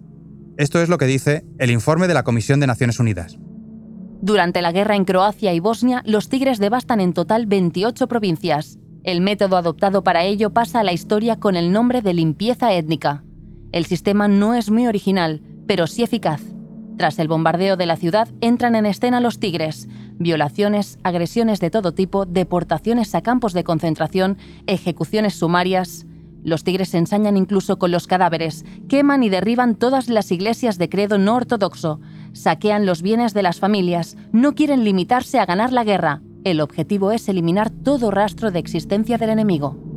Esto 0.57 0.83
es 0.83 0.89
lo 0.89 0.99
que 0.99 1.07
dice 1.07 1.45
el 1.61 1.71
informe 1.71 2.09
de 2.09 2.15
la 2.15 2.25
Comisión 2.25 2.59
de 2.59 2.67
Naciones 2.67 2.99
Unidas. 2.99 3.39
Durante 4.21 4.63
la 4.63 4.73
guerra 4.73 4.97
en 4.97 5.05
Croacia 5.05 5.55
y 5.55 5.61
Bosnia, 5.61 6.03
los 6.05 6.29
tigres 6.29 6.59
devastan 6.59 7.01
en 7.01 7.13
total 7.13 7.47
28 7.47 8.09
provincias. 8.09 8.79
El 9.05 9.21
método 9.21 9.57
adoptado 9.57 10.03
para 10.03 10.25
ello 10.25 10.51
pasa 10.51 10.81
a 10.81 10.85
la 10.85 10.93
historia 10.93 11.37
con 11.37 11.55
el 11.55 11.71
nombre 11.71 12.03
de 12.03 12.15
limpieza 12.15 12.73
étnica. 12.73 13.23
El 13.71 13.87
sistema 13.87 14.27
no 14.27 14.55
es 14.55 14.71
muy 14.71 14.89
original, 14.89 15.41
pero 15.67 15.87
sí 15.87 16.03
eficaz. 16.03 16.43
Tras 16.97 17.21
el 17.21 17.29
bombardeo 17.29 17.77
de 17.77 17.87
la 17.87 17.97
ciudad 17.97 18.29
entran 18.41 18.75
en 18.75 18.87
escena 18.87 19.21
los 19.21 19.39
tigres. 19.39 19.89
Violaciones, 20.19 20.99
agresiones 21.05 21.61
de 21.61 21.71
todo 21.71 21.95
tipo, 21.95 22.27
deportaciones 22.27 23.15
a 23.15 23.21
campos 23.21 23.53
de 23.53 23.63
concentración, 23.63 24.37
ejecuciones 24.67 25.35
sumarias. 25.35 26.07
Los 26.43 26.65
tigres 26.65 26.89
se 26.89 26.99
ensañan 26.99 27.37
incluso 27.37 27.79
con 27.79 27.93
los 27.93 28.09
cadáveres, 28.09 28.65
queman 28.89 29.23
y 29.23 29.29
derriban 29.29 29.77
todas 29.77 30.09
las 30.09 30.33
iglesias 30.33 30.77
de 30.77 30.89
credo 30.89 31.19
no 31.19 31.37
ortodoxo, 31.37 32.01
saquean 32.33 32.87
los 32.87 33.03
bienes 33.03 33.35
de 33.35 33.43
las 33.43 33.61
familias, 33.61 34.17
no 34.33 34.55
quieren 34.55 34.85
limitarse 34.85 35.39
a 35.39 35.47
ganar 35.47 35.73
la 35.73 35.85
guerra. 35.85 36.23
El 36.45 36.61
objetivo 36.61 37.13
es 37.13 37.29
eliminar 37.29 37.71
todo 37.71 38.11
rastro 38.11 38.51
de 38.51 38.59
existencia 38.59 39.19
del 39.19 39.31
enemigo. 39.31 39.89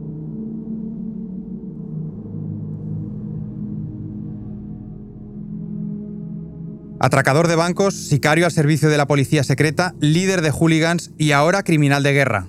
Atracador 7.03 7.47
de 7.47 7.55
bancos, 7.55 7.95
sicario 7.95 8.45
al 8.45 8.51
servicio 8.51 8.87
de 8.87 8.97
la 8.97 9.07
policía 9.07 9.43
secreta, 9.43 9.95
líder 9.99 10.41
de 10.41 10.51
hooligans 10.51 11.11
y 11.17 11.31
ahora 11.31 11.63
criminal 11.63 12.03
de 12.03 12.13
guerra. 12.13 12.47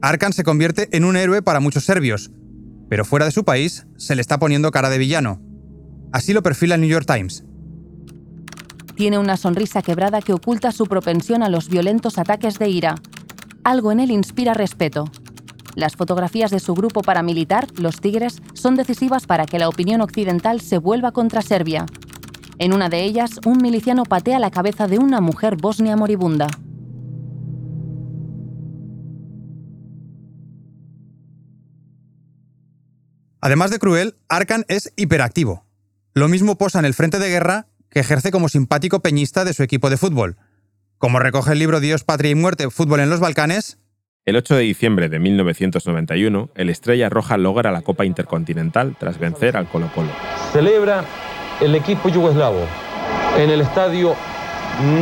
Arkan 0.00 0.32
se 0.32 0.44
convierte 0.44 0.88
en 0.96 1.04
un 1.04 1.16
héroe 1.16 1.42
para 1.42 1.58
muchos 1.58 1.86
serbios, 1.86 2.30
pero 2.88 3.04
fuera 3.04 3.24
de 3.24 3.32
su 3.32 3.44
país 3.44 3.86
se 3.96 4.14
le 4.14 4.20
está 4.20 4.38
poniendo 4.38 4.70
cara 4.70 4.90
de 4.90 4.98
villano. 4.98 5.42
Así 6.12 6.32
lo 6.32 6.44
perfila 6.44 6.76
el 6.76 6.82
New 6.82 6.90
York 6.90 7.06
Times. 7.06 7.44
Tiene 9.00 9.16
una 9.16 9.38
sonrisa 9.38 9.80
quebrada 9.80 10.20
que 10.20 10.34
oculta 10.34 10.72
su 10.72 10.84
propensión 10.84 11.42
a 11.42 11.48
los 11.48 11.70
violentos 11.70 12.18
ataques 12.18 12.58
de 12.58 12.68
ira. 12.68 12.96
Algo 13.64 13.92
en 13.92 14.00
él 14.00 14.10
inspira 14.10 14.52
respeto. 14.52 15.10
Las 15.74 15.96
fotografías 15.96 16.50
de 16.50 16.60
su 16.60 16.74
grupo 16.74 17.00
paramilitar, 17.00 17.66
los 17.78 18.02
Tigres, 18.02 18.42
son 18.52 18.76
decisivas 18.76 19.26
para 19.26 19.46
que 19.46 19.58
la 19.58 19.70
opinión 19.70 20.02
occidental 20.02 20.60
se 20.60 20.76
vuelva 20.76 21.12
contra 21.12 21.40
Serbia. 21.40 21.86
En 22.58 22.74
una 22.74 22.90
de 22.90 23.02
ellas, 23.02 23.40
un 23.46 23.62
miliciano 23.62 24.02
patea 24.02 24.38
la 24.38 24.50
cabeza 24.50 24.86
de 24.86 24.98
una 24.98 25.22
mujer 25.22 25.56
bosnia 25.56 25.96
moribunda. 25.96 26.48
Además 33.40 33.70
de 33.70 33.78
cruel, 33.78 34.18
Arkan 34.28 34.66
es 34.68 34.92
hiperactivo. 34.96 35.64
Lo 36.12 36.28
mismo 36.28 36.58
posa 36.58 36.80
en 36.80 36.84
el 36.84 36.92
frente 36.92 37.18
de 37.18 37.30
guerra 37.30 37.69
que 37.90 38.00
ejerce 38.00 38.30
como 38.30 38.48
simpático 38.48 39.00
peñista 39.00 39.44
de 39.44 39.52
su 39.52 39.62
equipo 39.62 39.90
de 39.90 39.96
fútbol. 39.96 40.36
Como 40.98 41.18
recoge 41.18 41.52
el 41.52 41.58
libro 41.58 41.80
Dios, 41.80 42.04
Patria 42.04 42.30
y 42.30 42.34
Muerte, 42.34 42.70
Fútbol 42.70 43.00
en 43.00 43.10
los 43.10 43.20
Balcanes, 43.20 43.78
el 44.26 44.36
8 44.36 44.54
de 44.56 44.62
diciembre 44.62 45.08
de 45.08 45.18
1991, 45.18 46.50
el 46.54 46.68
Estrella 46.68 47.08
Roja 47.08 47.38
logra 47.38 47.72
la 47.72 47.80
Copa 47.80 48.04
Intercontinental 48.04 48.94
tras 48.98 49.18
vencer 49.18 49.56
al 49.56 49.66
Colo 49.66 49.90
Colo. 49.94 50.10
Celebra 50.52 51.04
el 51.60 51.74
equipo 51.74 52.10
yugoslavo 52.10 52.66
en 53.38 53.48
el 53.48 53.62
Estadio 53.62 54.14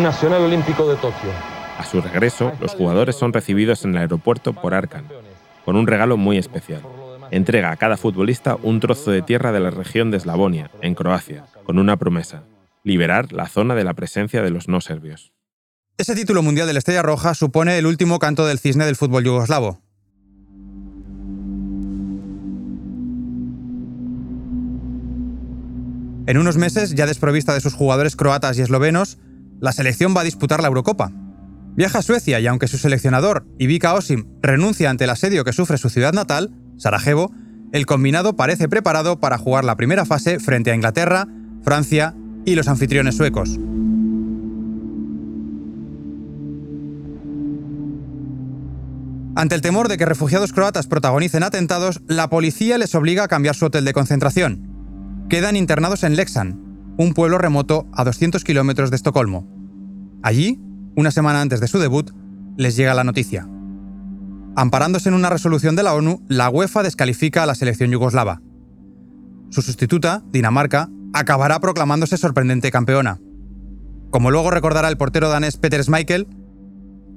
Nacional 0.01 0.43
Olímpico 0.43 0.89
de 0.89 0.95
Tokio. 0.97 1.31
A 1.79 1.85
su 1.85 2.01
regreso, 2.01 2.53
los 2.61 2.75
jugadores 2.75 3.17
son 3.17 3.33
recibidos 3.33 3.85
en 3.85 3.91
el 3.91 3.99
aeropuerto 3.99 4.53
por 4.53 4.73
Arkan, 4.73 5.05
con 5.65 5.75
un 5.75 5.89
regalo 5.89 6.17
muy 6.17 6.39
especial. 6.39 6.83
Entrega 7.33 7.73
a 7.73 7.77
cada 7.77 7.97
futbolista 7.97 8.57
un 8.63 8.79
trozo 8.79 9.11
de 9.11 9.23
tierra 9.23 9.51
de 9.51 9.61
la 9.61 9.71
región 9.71 10.13
de 10.13 10.19
Eslavonia, 10.19 10.71
en 10.81 10.95
Croacia, 10.95 11.45
con 11.65 11.79
una 11.79 11.97
promesa, 11.97 12.45
liberar 12.85 13.33
la 13.33 13.49
zona 13.49 13.75
de 13.75 13.85
la 13.85 13.95
presencia 13.95 14.43
de 14.43 14.51
los 14.51 14.69
no 14.69 14.81
serbios. 14.81 15.33
Ese 15.97 16.15
título 16.15 16.43
mundial 16.43 16.67
de 16.67 16.73
la 16.73 16.79
Estrella 16.79 17.03
Roja 17.03 17.35
supone 17.35 17.77
el 17.77 17.87
último 17.87 18.19
canto 18.19 18.47
del 18.47 18.59
cisne 18.59 18.87
del 18.87 18.97
fútbol 18.97 19.25
yugoslavo. 19.25 19.83
En 26.29 26.37
unos 26.37 26.57
meses, 26.57 26.95
ya 26.95 27.07
desprovista 27.07 27.55
de 27.55 27.61
sus 27.61 27.75
jugadores 27.75 28.15
croatas 28.15 28.59
y 28.59 28.63
eslovenos, 28.63 29.19
la 29.61 29.73
selección 29.73 30.15
va 30.15 30.21
a 30.21 30.25
disputar 30.25 30.61
la 30.61 30.69
Eurocopa. 30.69 31.11
Viaja 31.75 32.01
a 32.01 32.03
Suecia 32.03 32.39
y 32.39 32.47
aunque 32.47 32.69
su 32.69 32.77
seleccionador, 32.77 33.47
Ivica 33.59 33.95
Osim, 33.95 34.27
renuncia 34.43 34.91
ante 34.91 35.05
el 35.05 35.11
asedio 35.11 35.43
que 35.43 35.53
sufre 35.53 35.79
su 35.79 35.89
ciudad 35.89 36.13
natal, 36.13 36.53
Sarajevo, 36.77 37.33
el 37.73 37.87
combinado 37.87 38.37
parece 38.37 38.69
preparado 38.69 39.21
para 39.21 39.39
jugar 39.39 39.65
la 39.65 39.77
primera 39.77 40.05
fase 40.05 40.39
frente 40.39 40.71
a 40.71 40.75
Inglaterra, 40.75 41.27
Francia 41.63 42.15
y 42.45 42.55
los 42.55 42.69
anfitriones 42.69 43.17
suecos. 43.17 43.59
Ante 49.35 49.55
el 49.55 49.61
temor 49.61 49.89
de 49.89 49.97
que 49.99 50.05
refugiados 50.05 50.53
croatas 50.53 50.87
protagonicen 50.87 51.45
atentados, 51.45 52.01
la 52.09 52.29
policía 52.29 52.77
les 52.79 52.95
obliga 52.95 53.25
a 53.25 53.29
cambiar 53.29 53.55
su 53.55 53.67
hotel 53.67 53.85
de 53.85 53.93
concentración 53.93 54.69
quedan 55.29 55.57
internados 55.57 56.05
en 56.05 56.17
Leksand, 56.17 56.57
un 56.97 57.13
pueblo 57.13 57.37
remoto 57.39 57.87
a 57.93 58.05
200 58.05 58.45
kilómetros 58.45 58.91
de 58.91 58.97
Estocolmo. 58.97 59.47
Allí, 60.23 60.59
una 60.97 61.11
semana 61.11 61.43
antes 61.43 61.61
de 61.61 61.69
su 61.69 61.79
debut, 61.79 62.11
les 62.57 62.77
llega 62.77 62.95
la 62.95 63.05
noticia. 63.05 63.47
Amparándose 64.57 65.11
en 65.11 65.15
una 65.15 65.31
resolución 65.31 65.77
de 65.77 65.83
la 65.83 65.95
ONU, 65.95 66.23
la 66.29 66.49
UEFA 66.49 66.83
descalifica 66.83 67.43
a 67.43 67.47
la 67.47 67.55
selección 67.55 67.91
yugoslava. 67.91 68.41
Su 69.51 69.61
sustituta, 69.63 70.23
Dinamarca, 70.33 70.89
acabará 71.13 71.61
proclamándose 71.61 72.17
sorprendente 72.17 72.71
campeona. 72.71 73.21
Como 74.11 74.31
luego 74.31 74.51
recordará 74.51 74.89
el 74.89 74.97
portero 74.97 75.29
danés 75.29 75.57
Peter 75.57 75.83
Schmeichel, 75.83 76.27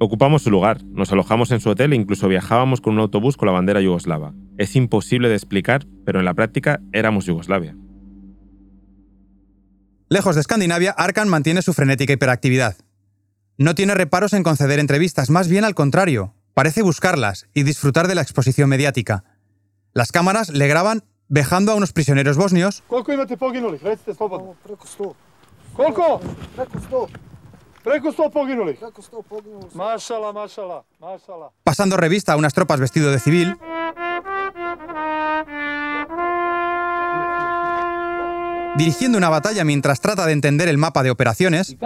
Ocupamos 0.04 0.42
su 0.42 0.50
lugar, 0.50 0.82
nos 0.82 1.12
alojamos 1.12 1.52
en 1.52 1.60
su 1.60 1.70
hotel 1.70 1.92
e 1.92 1.96
incluso 1.96 2.26
viajábamos 2.26 2.80
con 2.80 2.94
un 2.94 2.98
autobús 2.98 3.36
con 3.36 3.46
la 3.46 3.52
bandera 3.52 3.80
yugoslava. 3.80 4.34
Es 4.58 4.74
imposible 4.74 5.28
de 5.28 5.36
explicar, 5.36 5.86
pero 6.04 6.18
en 6.18 6.24
la 6.24 6.34
práctica 6.34 6.80
éramos 6.92 7.26
Yugoslavia. 7.26 7.76
Lejos 10.08 10.34
de 10.34 10.40
Escandinavia, 10.40 10.90
Arkan 10.90 11.28
mantiene 11.28 11.62
su 11.62 11.72
frenética 11.72 12.14
hiperactividad. 12.14 12.78
No 13.58 13.76
tiene 13.76 13.94
reparos 13.94 14.32
en 14.32 14.42
conceder 14.42 14.80
entrevistas, 14.80 15.30
más 15.30 15.46
bien 15.46 15.64
al 15.64 15.76
contrario, 15.76 16.34
parece 16.52 16.82
buscarlas 16.82 17.46
y 17.54 17.62
disfrutar 17.62 18.08
de 18.08 18.16
la 18.16 18.22
exposición 18.22 18.68
mediática. 18.68 19.22
Las 19.92 20.10
cámaras 20.10 20.48
le 20.50 20.66
graban 20.66 21.04
vejando 21.28 21.72
a 21.72 21.74
unos 21.74 21.92
prisioneros 21.92 22.36
bosnios. 22.36 22.82
Preko 27.82 28.12
100 28.12 28.30
poginulih. 28.30 28.78
Mašala, 29.74 30.32
mašala, 30.32 30.84
mašala. 31.00 31.50
Pasando 31.64 31.96
revista 31.96 32.32
a 32.32 32.36
unas 32.36 32.54
tropas 32.54 32.78
vestido 32.78 33.10
de 33.10 33.18
civil, 33.18 33.56
dirigiendo 38.76 39.18
una 39.18 39.28
batalla 39.28 39.64
mientras 39.64 40.00
trata 40.00 40.26
de 40.26 40.32
entender 40.32 40.68
el 40.68 40.78
mapa 40.78 41.02
de 41.02 41.10
operaciones, 41.10 41.76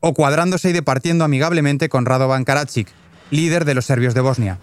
o 0.00 0.14
cuadrándose 0.14 0.70
y 0.70 0.72
departiendo 0.72 1.24
amigablemente 1.24 1.88
con 1.90 2.06
Radovan 2.06 2.44
Karadzic, 2.44 2.88
líder 3.36 3.64
de 3.64 3.74
los 3.74 3.84
serbios 3.84 4.14
de 4.14 4.20
Bosnia. 4.20 4.58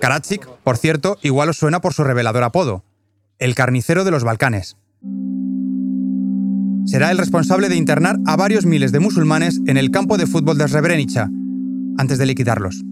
Karadzic, 0.00 0.46
por 0.64 0.76
cierto, 0.76 1.18
igual 1.22 1.50
os 1.50 1.58
suena 1.58 1.80
por 1.80 1.92
su 1.92 2.04
revelador 2.04 2.42
apodo, 2.42 2.84
el 3.38 3.54
carnicero 3.54 4.04
de 4.04 4.10
los 4.10 4.24
Balcanes. 4.24 4.76
Será 6.86 7.10
el 7.10 7.18
responsable 7.18 7.68
de 7.68 7.76
internar 7.76 8.16
a 8.26 8.36
varios 8.36 8.66
miles 8.66 8.90
de 8.92 9.00
musulmanes 9.00 9.60
en 9.66 9.76
el 9.76 9.90
campo 9.90 10.16
de 10.16 10.26
fútbol 10.26 10.58
de 10.58 10.66
Srebrenica, 10.66 11.30
antes 11.98 12.18
de 12.18 12.26
liquidarlos. 12.26 12.82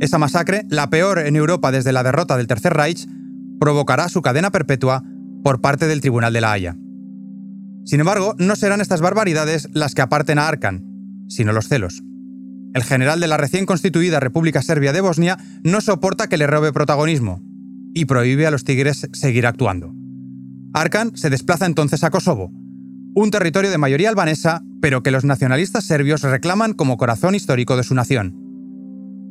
Esa 0.00 0.18
masacre, 0.18 0.64
la 0.68 0.90
peor 0.90 1.18
en 1.18 1.36
Europa 1.36 1.72
desde 1.72 1.92
la 1.92 2.02
derrota 2.02 2.36
del 2.36 2.46
Tercer 2.46 2.74
Reich, 2.74 3.06
provocará 3.58 4.08
su 4.08 4.20
cadena 4.20 4.50
perpetua 4.50 5.04
por 5.42 5.60
parte 5.60 5.86
del 5.86 6.00
Tribunal 6.00 6.32
de 6.32 6.40
la 6.40 6.52
Haya. 6.52 6.76
Sin 7.84 8.00
embargo, 8.00 8.34
no 8.38 8.56
serán 8.56 8.80
estas 8.80 9.00
barbaridades 9.00 9.68
las 9.72 9.94
que 9.94 10.02
aparten 10.02 10.38
a 10.38 10.48
Arkan, 10.48 10.84
sino 11.28 11.52
los 11.52 11.68
celos. 11.68 12.02
El 12.74 12.84
general 12.84 13.20
de 13.20 13.26
la 13.26 13.36
recién 13.36 13.66
constituida 13.66 14.20
República 14.20 14.62
Serbia 14.62 14.92
de 14.92 15.00
Bosnia 15.00 15.38
no 15.62 15.80
soporta 15.80 16.28
que 16.28 16.38
le 16.38 16.46
robe 16.46 16.72
protagonismo 16.72 17.42
y 17.94 18.06
prohíbe 18.06 18.46
a 18.46 18.50
los 18.50 18.64
tigres 18.64 19.08
seguir 19.12 19.46
actuando. 19.46 19.94
Arkan 20.72 21.16
se 21.16 21.28
desplaza 21.28 21.66
entonces 21.66 22.02
a 22.02 22.10
Kosovo, 22.10 22.50
un 23.14 23.30
territorio 23.30 23.70
de 23.70 23.76
mayoría 23.76 24.08
albanesa, 24.08 24.62
pero 24.80 25.02
que 25.02 25.10
los 25.10 25.24
nacionalistas 25.24 25.84
serbios 25.84 26.22
reclaman 26.22 26.72
como 26.72 26.96
corazón 26.96 27.34
histórico 27.34 27.76
de 27.76 27.84
su 27.84 27.94
nación. 27.94 28.38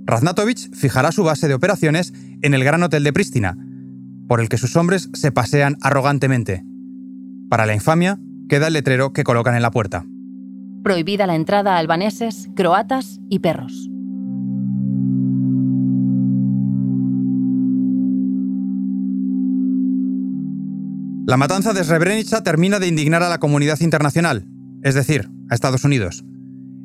Raznatovic 0.06 0.74
fijará 0.76 1.12
su 1.12 1.24
base 1.24 1.48
de 1.48 1.56
operaciones 1.56 2.14
en 2.42 2.54
el 2.54 2.64
Gran 2.64 2.84
Hotel 2.84 3.04
de 3.04 3.14
Pristina, 3.14 3.58
por 4.28 4.40
el 4.40 4.50
que 4.50 4.58
sus 4.58 4.76
hombres 4.76 5.10
se 5.14 5.32
pasean 5.32 5.78
arrogantemente. 5.82 6.64
Para 7.50 7.66
la 7.66 7.74
infamia, 7.74 8.20
queda 8.52 8.68
el 8.68 8.74
letrero 8.74 9.14
que 9.14 9.24
colocan 9.24 9.56
en 9.56 9.62
la 9.62 9.72
puerta. 9.72 10.06
Prohibida 10.84 11.26
la 11.26 11.36
entrada 11.36 11.76
a 11.76 11.78
albaneses, 11.78 12.50
croatas 12.54 13.22
y 13.30 13.40
perros. 13.40 13.90
La 21.26 21.38
matanza 21.38 21.72
de 21.72 21.82
Srebrenica 21.82 22.44
termina 22.44 22.80
de 22.80 22.88
indignar 22.88 23.24
a 23.24 23.30
la 23.30 23.40
comunidad 23.40 23.80
internacional, 23.80 24.46
es 24.84 24.96
decir, 24.96 25.30
a 25.50 25.56
Estados 25.56 25.86
Unidos. 25.86 26.26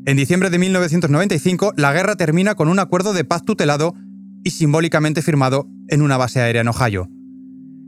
En 0.05 0.17
diciembre 0.17 0.51
de 0.51 0.61
1995, 0.61 1.73
la 1.77 1.93
guerra 1.93 2.15
termina 2.15 2.55
con 2.55 2.69
un 2.69 2.79
acuerdo 2.79 3.13
de 3.13 3.25
paz 3.25 3.45
tutelado 3.45 3.97
y 4.45 4.51
simbólicamente 4.51 5.21
firmado 5.21 5.67
en 5.89 6.03
una 6.03 6.17
base 6.17 6.41
aérea 6.41 6.61
en 6.61 6.69
Ohio. 6.69 7.09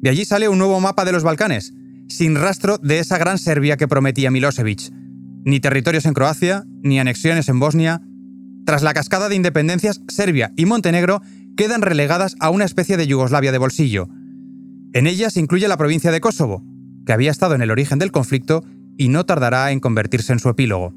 De 0.02 0.10
allí 0.10 0.24
sale 0.24 0.48
un 0.48 0.58
nuevo 0.58 0.80
mapa 0.80 1.04
de 1.04 1.12
los 1.12 1.22
Balcanes, 1.22 1.74
sin 2.08 2.36
rastro 2.36 2.78
de 2.78 2.98
esa 2.98 3.18
gran 3.18 3.38
Serbia 3.38 3.76
que 3.76 3.88
prometía 3.88 4.30
Milosevic. 4.30 4.90
Ni 5.44 5.60
territorios 5.60 6.06
en 6.06 6.14
Croacia, 6.14 6.64
ni 6.82 6.98
anexiones 6.98 7.48
en 7.48 7.60
Bosnia. 7.60 8.02
Tras 8.66 8.82
la 8.82 8.94
cascada 8.94 9.28
de 9.28 9.36
independencias, 9.36 10.02
Serbia 10.08 10.52
y 10.56 10.66
Montenegro 10.66 11.22
quedan 11.56 11.82
relegadas 11.82 12.36
a 12.40 12.50
una 12.50 12.64
especie 12.64 12.96
de 12.96 13.06
Yugoslavia 13.06 13.52
de 13.52 13.58
bolsillo. 13.58 14.08
En 14.92 15.06
ella 15.06 15.30
se 15.30 15.40
incluye 15.40 15.68
la 15.68 15.76
provincia 15.76 16.10
de 16.10 16.20
Kosovo, 16.20 16.64
que 17.06 17.12
había 17.12 17.30
estado 17.30 17.54
en 17.54 17.62
el 17.62 17.70
origen 17.70 17.98
del 17.98 18.12
conflicto 18.12 18.64
y 18.96 19.08
no 19.08 19.24
tardará 19.26 19.70
en 19.70 19.80
convertirse 19.80 20.32
en 20.32 20.38
su 20.38 20.48
epílogo. 20.48 20.94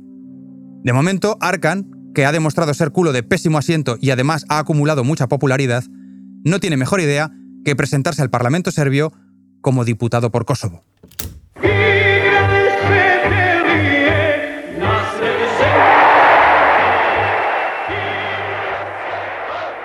De 0.84 0.94
momento, 0.94 1.38
Arkan, 1.40 1.90
que 2.14 2.26
ha 2.26 2.32
demostrado 2.32 2.74
ser 2.74 2.92
culo 2.92 3.14
de 3.14 3.24
pésimo 3.24 3.58
asiento 3.58 3.98
y 4.00 4.10
además 4.10 4.46
ha 4.50 4.60
acumulado 4.60 5.04
mucha 5.04 5.28
popularidad, 5.28 5.84
no 6.44 6.60
tiene 6.60 6.78
mejor 6.78 7.00
idea 7.00 7.32
que 7.64 7.76
presentarse 7.76 8.22
al 8.22 8.30
Parlamento 8.30 8.72
serbio 8.72 9.14
como 9.62 9.86
diputado 9.86 10.32
por 10.32 10.46
Kosovo. 10.46 10.84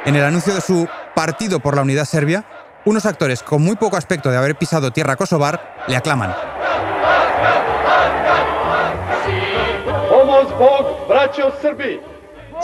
En 0.05 0.15
el 0.15 0.25
anuncio 0.25 0.55
de 0.55 0.61
su 0.61 0.89
Partido 1.15 1.61
por 1.61 1.75
la 1.75 1.83
Unidad 1.83 2.05
Serbia, 2.05 2.45
unos 2.85 3.07
actores 3.07 3.43
con 3.43 3.63
muy 3.63 3.75
poco 3.77 3.97
aspecto 3.97 4.31
de 4.31 4.37
haber 4.37 4.57
pisado 4.57 4.93
tierra 4.93 5.17
kosovar 5.17 5.85
le 5.89 5.97
aclaman. 5.97 6.33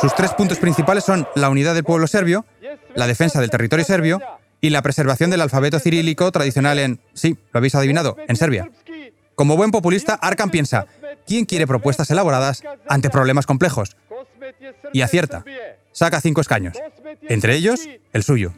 Sus 0.00 0.14
tres 0.14 0.32
puntos 0.34 0.58
principales 0.58 1.04
son 1.04 1.26
la 1.34 1.50
unidad 1.50 1.74
del 1.74 1.84
pueblo 1.84 2.06
serbio, 2.06 2.44
la 2.94 3.06
defensa 3.06 3.40
del 3.40 3.50
territorio 3.50 3.84
serbio 3.84 4.20
y 4.62 4.70
la 4.70 4.80
preservación 4.80 5.28
del 5.28 5.40
alfabeto 5.40 5.80
cirílico 5.80 6.30
tradicional 6.30 6.78
en, 6.78 7.00
sí, 7.12 7.36
lo 7.52 7.58
habéis 7.58 7.74
adivinado, 7.74 8.16
en 8.28 8.36
Serbia. 8.36 8.70
Como 9.34 9.56
buen 9.56 9.72
populista, 9.72 10.14
Arkan 10.14 10.50
piensa, 10.50 10.86
¿quién 11.26 11.44
quiere 11.44 11.66
propuestas 11.66 12.10
elaboradas 12.10 12.62
ante 12.88 13.10
problemas 13.10 13.44
complejos? 13.44 13.96
Y 14.92 15.02
acierta. 15.02 15.44
Saca 15.90 16.20
cinco 16.20 16.40
escaños, 16.40 16.76
entre 17.22 17.56
ellos 17.56 17.80
el 18.12 18.22
suyo. 18.22 18.54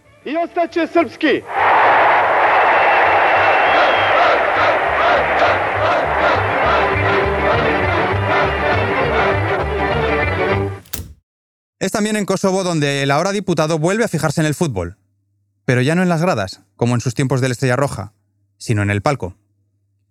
Es 11.79 11.93
también 11.93 12.17
en 12.17 12.27
Kosovo 12.27 12.63
donde 12.63 13.03
el 13.03 13.11
ahora 13.11 13.33
diputado 13.33 13.79
vuelve 13.79 14.05
a 14.05 14.09
fijarse 14.09 14.43
en 14.43 14.47
el 14.47 14.55
fútbol, 14.55 14.99
pero 15.65 15.83
ya 15.83 15.95
no 15.95 16.03
en 16.03 16.09
las 16.09 16.21
gradas, 16.21 16.63
como 16.77 16.95
en 16.95 17.01
sus 17.01 17.15
tiempos 17.15 17.41
de 17.41 17.49
la 17.49 17.53
Estrella 17.53 17.77
Roja, 17.77 18.13
sino 18.59 18.83
en 18.83 18.91
el 18.91 19.03
palco. 19.03 19.37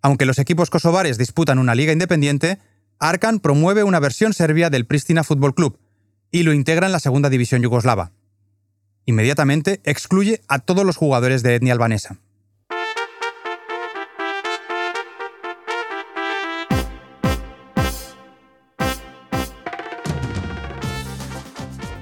Aunque 0.02 0.26
los 0.26 0.39
equipos 0.39 0.70
kosovares 0.70 1.18
disputan 1.18 1.60
una 1.60 1.76
liga 1.76 1.94
independiente, 1.94 2.60
Arkan 3.00 3.39
promueve 3.39 3.84
una 3.84 4.00
versión 4.00 4.34
serbia 4.34 4.70
del 4.70 4.86
Pristina 4.86 5.24
Fútbol 5.24 5.56
Club 5.56 5.80
y 6.32 6.44
lo 6.44 6.54
integra 6.54 6.88
en 6.88 6.92
la 6.92 7.00
segunda 7.00 7.30
división 7.30 7.62
yugoslava. 7.62 8.12
Inmediatamente 9.06 9.82
excluye 9.84 10.42
a 10.48 10.60
todos 10.60 10.86
los 10.86 10.98
jugadores 10.98 11.44
de 11.44 11.56
etnia 11.56 11.74
albanesa. 11.74 12.18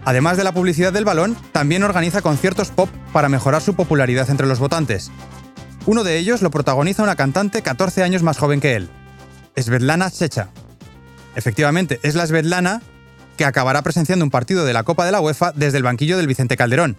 Además 0.03 0.37
de 0.37 0.43
la 0.43 0.51
publicidad 0.51 0.91
del 0.91 1.05
balón, 1.05 1.37
también 1.51 1.83
organiza 1.83 2.21
conciertos 2.21 2.71
pop 2.71 2.89
para 3.13 3.29
mejorar 3.29 3.61
su 3.61 3.75
popularidad 3.75 4.29
entre 4.29 4.47
los 4.47 4.59
votantes. 4.59 5.11
Uno 5.85 6.03
de 6.03 6.17
ellos 6.17 6.41
lo 6.41 6.51
protagoniza 6.51 7.03
una 7.03 7.15
cantante 7.15 7.61
14 7.61 8.03
años 8.03 8.23
más 8.23 8.37
joven 8.37 8.61
que 8.61 8.75
él, 8.75 8.89
Svetlana 9.55 10.09
Checha. 10.11 10.49
Efectivamente, 11.35 11.99
es 12.03 12.15
la 12.15 12.25
Svetlana 12.25 12.81
que 13.37 13.45
acabará 13.45 13.81
presenciando 13.81 14.25
un 14.25 14.31
partido 14.31 14.65
de 14.65 14.73
la 14.73 14.83
Copa 14.83 15.05
de 15.05 15.11
la 15.11 15.21
UEFA 15.21 15.51
desde 15.53 15.77
el 15.77 15.83
banquillo 15.83 16.17
del 16.17 16.27
Vicente 16.27 16.57
Calderón. 16.57 16.97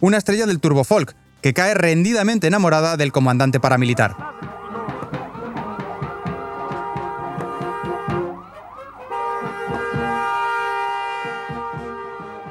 Una 0.00 0.16
estrella 0.16 0.46
del 0.46 0.60
turbofolk 0.60 1.14
que 1.42 1.54
cae 1.54 1.74
rendidamente 1.74 2.46
enamorada 2.46 2.96
del 2.96 3.12
comandante 3.12 3.60
paramilitar. 3.60 4.29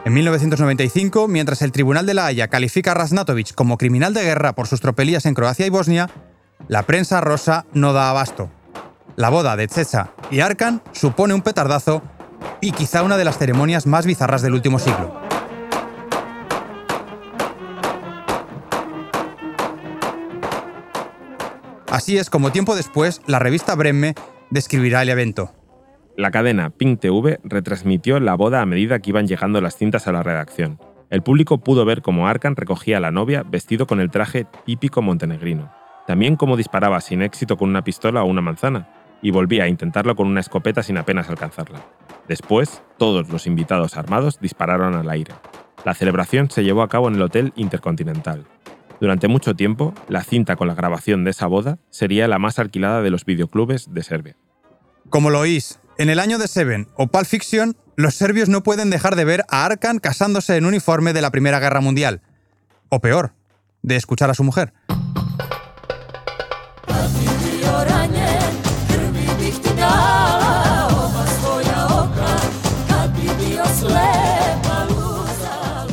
En 0.10 0.16
1995, 0.16 1.28
mientras 1.28 1.62
el 1.62 1.72
Tribunal 1.72 2.08
de 2.08 2.16
la 2.16 2.26
Haya 2.26 2.48
califica 2.48 2.90
a 2.90 2.94
Raznatovic 2.96 3.54
como 3.54 3.78
criminal 3.78 4.12
de 4.12 4.24
guerra 4.24 4.54
por 4.54 4.66
sus 4.66 4.82
tropelías 4.82 5.28
en 5.28 5.36
Croacia 5.36 5.68
y 5.68 5.70
Bosnia, 5.70 6.10
la 6.68 6.82
prensa 6.82 7.22
rosa 7.22 7.68
no 7.74 7.94
da 7.94 8.10
abasto. 8.10 8.50
La 9.18 9.30
boda 9.30 9.56
de 9.56 9.68
Tsetsa 9.68 10.10
y 10.32 10.40
Arkan 10.40 10.82
supone 10.94 11.36
un 11.36 11.44
petardazo 11.44 12.02
y 12.60 12.72
quizá 12.72 13.04
una 13.04 13.18
de 13.18 13.24
las 13.24 13.38
ceremonias 13.38 13.86
más 13.86 14.08
bizarras 14.08 14.42
del 14.42 14.56
último 14.56 14.80
siglo. 14.80 15.22
Así 21.92 22.18
es 22.18 22.32
como 22.32 22.52
tiempo 22.52 22.76
después 22.76 23.22
la 23.28 23.38
revista 23.38 23.76
Bremme 23.76 24.16
describirá 24.50 25.04
el 25.04 25.10
evento. 25.10 25.54
La 26.20 26.32
cadena 26.32 26.70
Pink 26.70 27.00
TV 27.00 27.40
retransmitió 27.46 28.20
la 28.20 28.36
boda 28.36 28.62
a 28.62 28.66
medida 28.66 29.00
que 29.00 29.12
iban 29.12 29.26
llegando 29.26 29.62
las 29.62 29.78
cintas 29.78 30.06
a 30.06 30.12
la 30.12 30.22
redacción. 30.22 30.78
El 31.10 31.22
público 31.22 31.60
pudo 31.60 31.86
ver 31.86 32.02
cómo 32.02 32.28
Arkan 32.28 32.58
recogía 32.58 32.98
a 32.98 33.00
la 33.00 33.10
novia 33.10 33.44
vestido 33.44 33.88
con 33.88 34.02
el 34.02 34.12
traje 34.12 34.46
típico 34.66 35.02
montenegrino. 35.02 35.72
También 36.08 36.36
cómo 36.36 36.58
disparaba 36.58 37.00
sin 37.00 37.22
éxito 37.22 37.56
con 37.56 37.70
una 37.70 37.86
pistola 37.86 38.22
o 38.22 38.26
una 38.26 38.42
manzana, 38.42 38.90
y 39.22 39.32
volvía 39.32 39.64
a 39.64 39.68
intentarlo 39.70 40.18
con 40.18 40.28
una 40.28 40.42
escopeta 40.42 40.84
sin 40.84 40.98
apenas 40.98 41.30
alcanzarla. 41.30 41.86
Después, 42.28 42.84
todos 42.98 43.30
los 43.30 43.48
invitados 43.48 43.96
armados 43.96 44.42
dispararon 44.42 44.96
al 44.96 45.10
aire. 45.10 45.36
La 45.86 45.94
celebración 45.94 46.52
se 46.52 46.66
llevó 46.66 46.82
a 46.82 46.90
cabo 46.90 47.08
en 47.08 47.16
el 47.16 47.22
Hotel 47.22 47.54
Intercontinental. 47.56 48.44
Durante 49.00 49.30
mucho 49.30 49.56
tiempo, 49.56 49.94
la 50.10 50.24
cinta 50.24 50.58
con 50.58 50.68
la 50.68 50.76
grabación 50.76 51.24
de 51.24 51.32
esa 51.32 51.48
boda 51.48 51.80
sería 51.90 52.28
la 52.28 52.40
más 52.40 52.60
alquilada 52.60 53.02
de 53.02 53.10
los 53.10 53.24
videoclubes 53.24 53.94
de 53.94 54.04
Serbia. 54.04 54.36
Como 55.10 55.32
lo 55.32 55.40
oís, 55.40 55.79
en 56.00 56.10
el 56.10 56.20
año 56.20 56.38
de 56.38 56.48
Seven 56.48 56.88
o 56.96 57.08
Pulp 57.08 57.26
Fiction, 57.26 57.76
los 57.98 58.16
serbios 58.16 58.48
no 58.48 58.64
pueden 58.64 58.90
dejar 58.90 59.18
de 59.18 59.26
ver 59.26 59.44
a 59.50 59.66
Arkan 59.66 60.00
casándose 60.00 60.56
en 60.56 60.66
uniforme 60.66 61.12
de 61.12 61.22
la 61.22 61.30
Primera 61.30 61.60
Guerra 61.60 61.82
Mundial. 61.82 62.22
O 62.88 63.02
peor, 63.02 63.34
de 63.82 63.98
escuchar 63.98 64.30
a 64.30 64.34
su 64.34 64.46
mujer. 64.46 64.72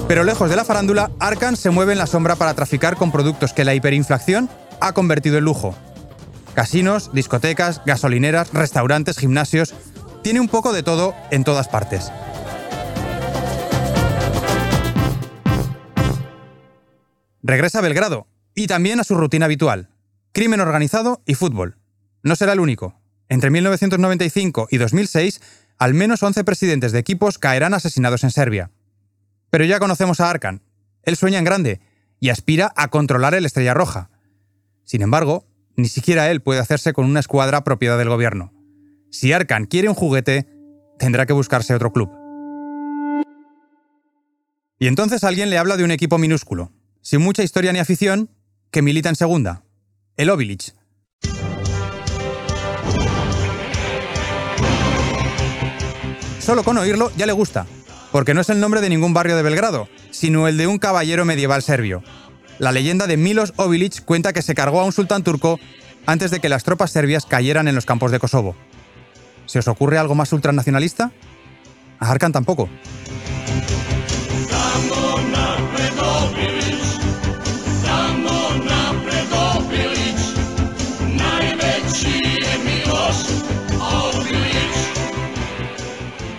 Pero 0.07 0.23
lejos 0.23 0.49
de 0.49 0.55
la 0.55 0.65
farándula, 0.65 1.11
Arkan 1.19 1.57
se 1.57 1.71
mueve 1.71 1.95
en 1.95 1.99
la 1.99 2.07
sombra 2.07 2.37
para 2.37 2.55
traficar 2.55 2.95
con 2.95 3.11
productos 3.11 3.53
que 3.53 3.65
la 3.65 3.75
hiperinflación 3.75 4.49
ha 4.81 4.93
convertido 4.93 5.39
en 5.39 5.45
lujo. 5.45 5.75
Casinos, 6.57 7.11
discotecas, 7.13 7.83
gasolineras, 7.85 8.51
restaurantes, 8.55 9.19
gimnasios. 9.19 9.75
Tiene 10.27 10.41
un 10.41 10.49
poco 10.49 10.73
de 10.73 10.83
todo 10.83 11.15
en 11.31 11.45
todas 11.45 11.69
partes. 11.69 12.11
Regresa 17.45 17.79
a 17.79 17.83
Belgrado 17.83 18.27
y 18.53 18.67
también 18.67 18.99
a 18.99 19.05
su 19.05 19.15
rutina 19.15 19.45
habitual. 19.45 19.89
Crimen 20.33 20.59
organizado 20.59 21.23
y 21.27 21.35
fútbol. 21.35 21.79
No 22.25 22.35
será 22.35 22.55
el 22.55 22.59
único. 22.59 23.01
Entre 23.29 23.51
1995 23.51 24.67
y 24.69 24.79
2006, 24.79 25.41
al 25.79 25.95
menos 25.95 26.25
11 26.25 26.43
presidentes 26.43 26.91
de 26.91 26.99
equipos 26.99 27.39
caerán 27.39 27.73
asesinados 27.73 28.25
en 28.25 28.33
Serbia. 28.33 28.73
Pero 29.51 29.65
ya 29.65 29.79
conocemos 29.79 30.19
a 30.19 30.29
Arkan. 30.29 30.61
Él 31.05 31.17
sueña 31.17 31.39
en 31.39 31.45
grande 31.45 31.81
y 32.19 32.31
aspira 32.31 32.73
a 32.75 32.89
controlar 32.89 33.37
el 33.37 33.47
Estrella 33.47 33.75
Roja. 33.75 34.11
Sin 34.83 35.03
embargo, 35.03 35.47
ni 35.77 35.87
siquiera 35.87 36.33
él 36.33 36.43
puede 36.43 36.59
hacerse 36.59 36.93
con 36.93 37.05
una 37.05 37.21
escuadra 37.21 37.63
propiedad 37.63 37.97
del 37.97 38.09
gobierno. 38.09 38.56
Si 39.19 39.33
Arkan 39.33 39.65
quiere 39.65 39.89
un 39.89 39.95
juguete, 39.95 40.47
tendrá 40.99 41.25
que 41.25 41.33
buscarse 41.33 41.75
otro 41.75 41.91
club. 41.91 42.11
Y 44.79 44.89
entonces 44.89 45.25
alguien 45.25 45.49
le 45.49 45.57
habla 45.57 45.79
de 45.79 45.85
un 45.85 45.91
equipo 45.91 46.19
minúsculo, 46.19 46.71
sin 47.01 47.23
mucha 47.23 47.43
historia 47.43 47.73
ni 47.73 47.79
afición, 47.79 48.29
que 48.71 48.83
milita 48.83 49.09
en 49.09 49.17
segunda, 49.17 49.63
el 50.19 50.29
Obilic. 50.29 50.75
Solo 56.39 56.63
con 56.63 56.77
oírlo 56.77 57.11
ya 57.17 57.25
le 57.25 57.33
gusta, 57.33 57.65
porque 58.13 58.35
no 58.35 58.43
es 58.43 58.51
el 58.51 58.61
nombre 58.61 58.83
de 58.83 58.91
ningún 58.91 59.15
barrio 59.15 59.35
de 59.35 59.43
Belgrado, 59.43 59.89
sino 60.11 60.47
el 60.47 60.59
de 60.59 60.67
un 60.67 60.79
caballero 60.79 61.25
medieval 61.25 61.63
serbio. 61.63 62.03
La 62.59 62.71
leyenda 62.71 63.07
de 63.07 63.17
Milos 63.17 63.55
Obilic 63.57 64.05
cuenta 64.05 64.35
que 64.35 64.43
se 64.43 64.55
cargó 64.55 64.83
a 64.83 64.85
un 64.85 64.93
sultán 64.93 65.25
turco 65.25 65.59
antes 66.05 66.31
de 66.31 66.41
que 66.41 66.51
las 66.51 66.65
tropas 66.65 66.91
serbias 66.91 67.25
cayeran 67.25 67.67
en 67.67 67.75
los 67.75 67.87
campos 67.87 68.11
de 68.11 68.19
Kosovo. 68.19 68.55
¿Se 69.47 69.59
os 69.59 69.69
ocurre 69.69 69.99
algo 69.99 70.15
más 70.15 70.33
ultranacionalista? 70.33 71.13
A 71.99 72.11
Arkan 72.11 72.33
tampoco. 72.33 72.69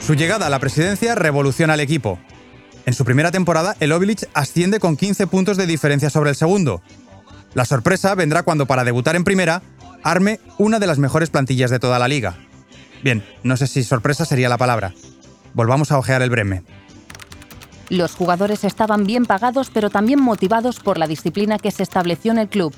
Su 0.07 0.13
llegada 0.13 0.47
a 0.47 0.49
la 0.49 0.59
presidencia 0.59 1.15
revoluciona 1.15 1.73
al 1.73 1.81
equipo. 1.81 2.17
En 2.85 2.93
su 2.93 3.03
primera 3.03 3.29
temporada, 3.29 3.75
el 3.81 3.91
Obilic 3.91 4.29
asciende 4.33 4.79
con 4.79 4.95
15 4.95 5.27
puntos 5.27 5.57
de 5.57 5.67
diferencia 5.67 6.09
sobre 6.09 6.29
el 6.29 6.37
segundo. 6.37 6.81
La 7.53 7.65
sorpresa 7.65 8.15
vendrá 8.15 8.43
cuando, 8.43 8.67
para 8.67 8.85
debutar 8.85 9.17
en 9.17 9.25
primera, 9.25 9.61
arme 10.03 10.39
una 10.57 10.79
de 10.79 10.87
las 10.87 10.97
mejores 10.97 11.29
plantillas 11.29 11.71
de 11.71 11.79
toda 11.79 11.99
la 11.99 12.07
liga. 12.07 12.37
Bien, 13.03 13.23
no 13.43 13.57
sé 13.57 13.67
si 13.67 13.83
sorpresa 13.83 14.25
sería 14.25 14.49
la 14.49 14.57
palabra. 14.57 14.93
Volvamos 15.53 15.91
a 15.91 15.97
ojear 15.97 16.21
el 16.21 16.29
Breme. 16.29 16.63
Los 17.89 18.15
jugadores 18.15 18.63
estaban 18.63 19.05
bien 19.05 19.25
pagados, 19.25 19.69
pero 19.73 19.89
también 19.89 20.21
motivados 20.21 20.79
por 20.79 20.97
la 20.97 21.07
disciplina 21.07 21.57
que 21.57 21.71
se 21.71 21.83
estableció 21.83 22.31
en 22.31 22.39
el 22.39 22.49
club. 22.49 22.73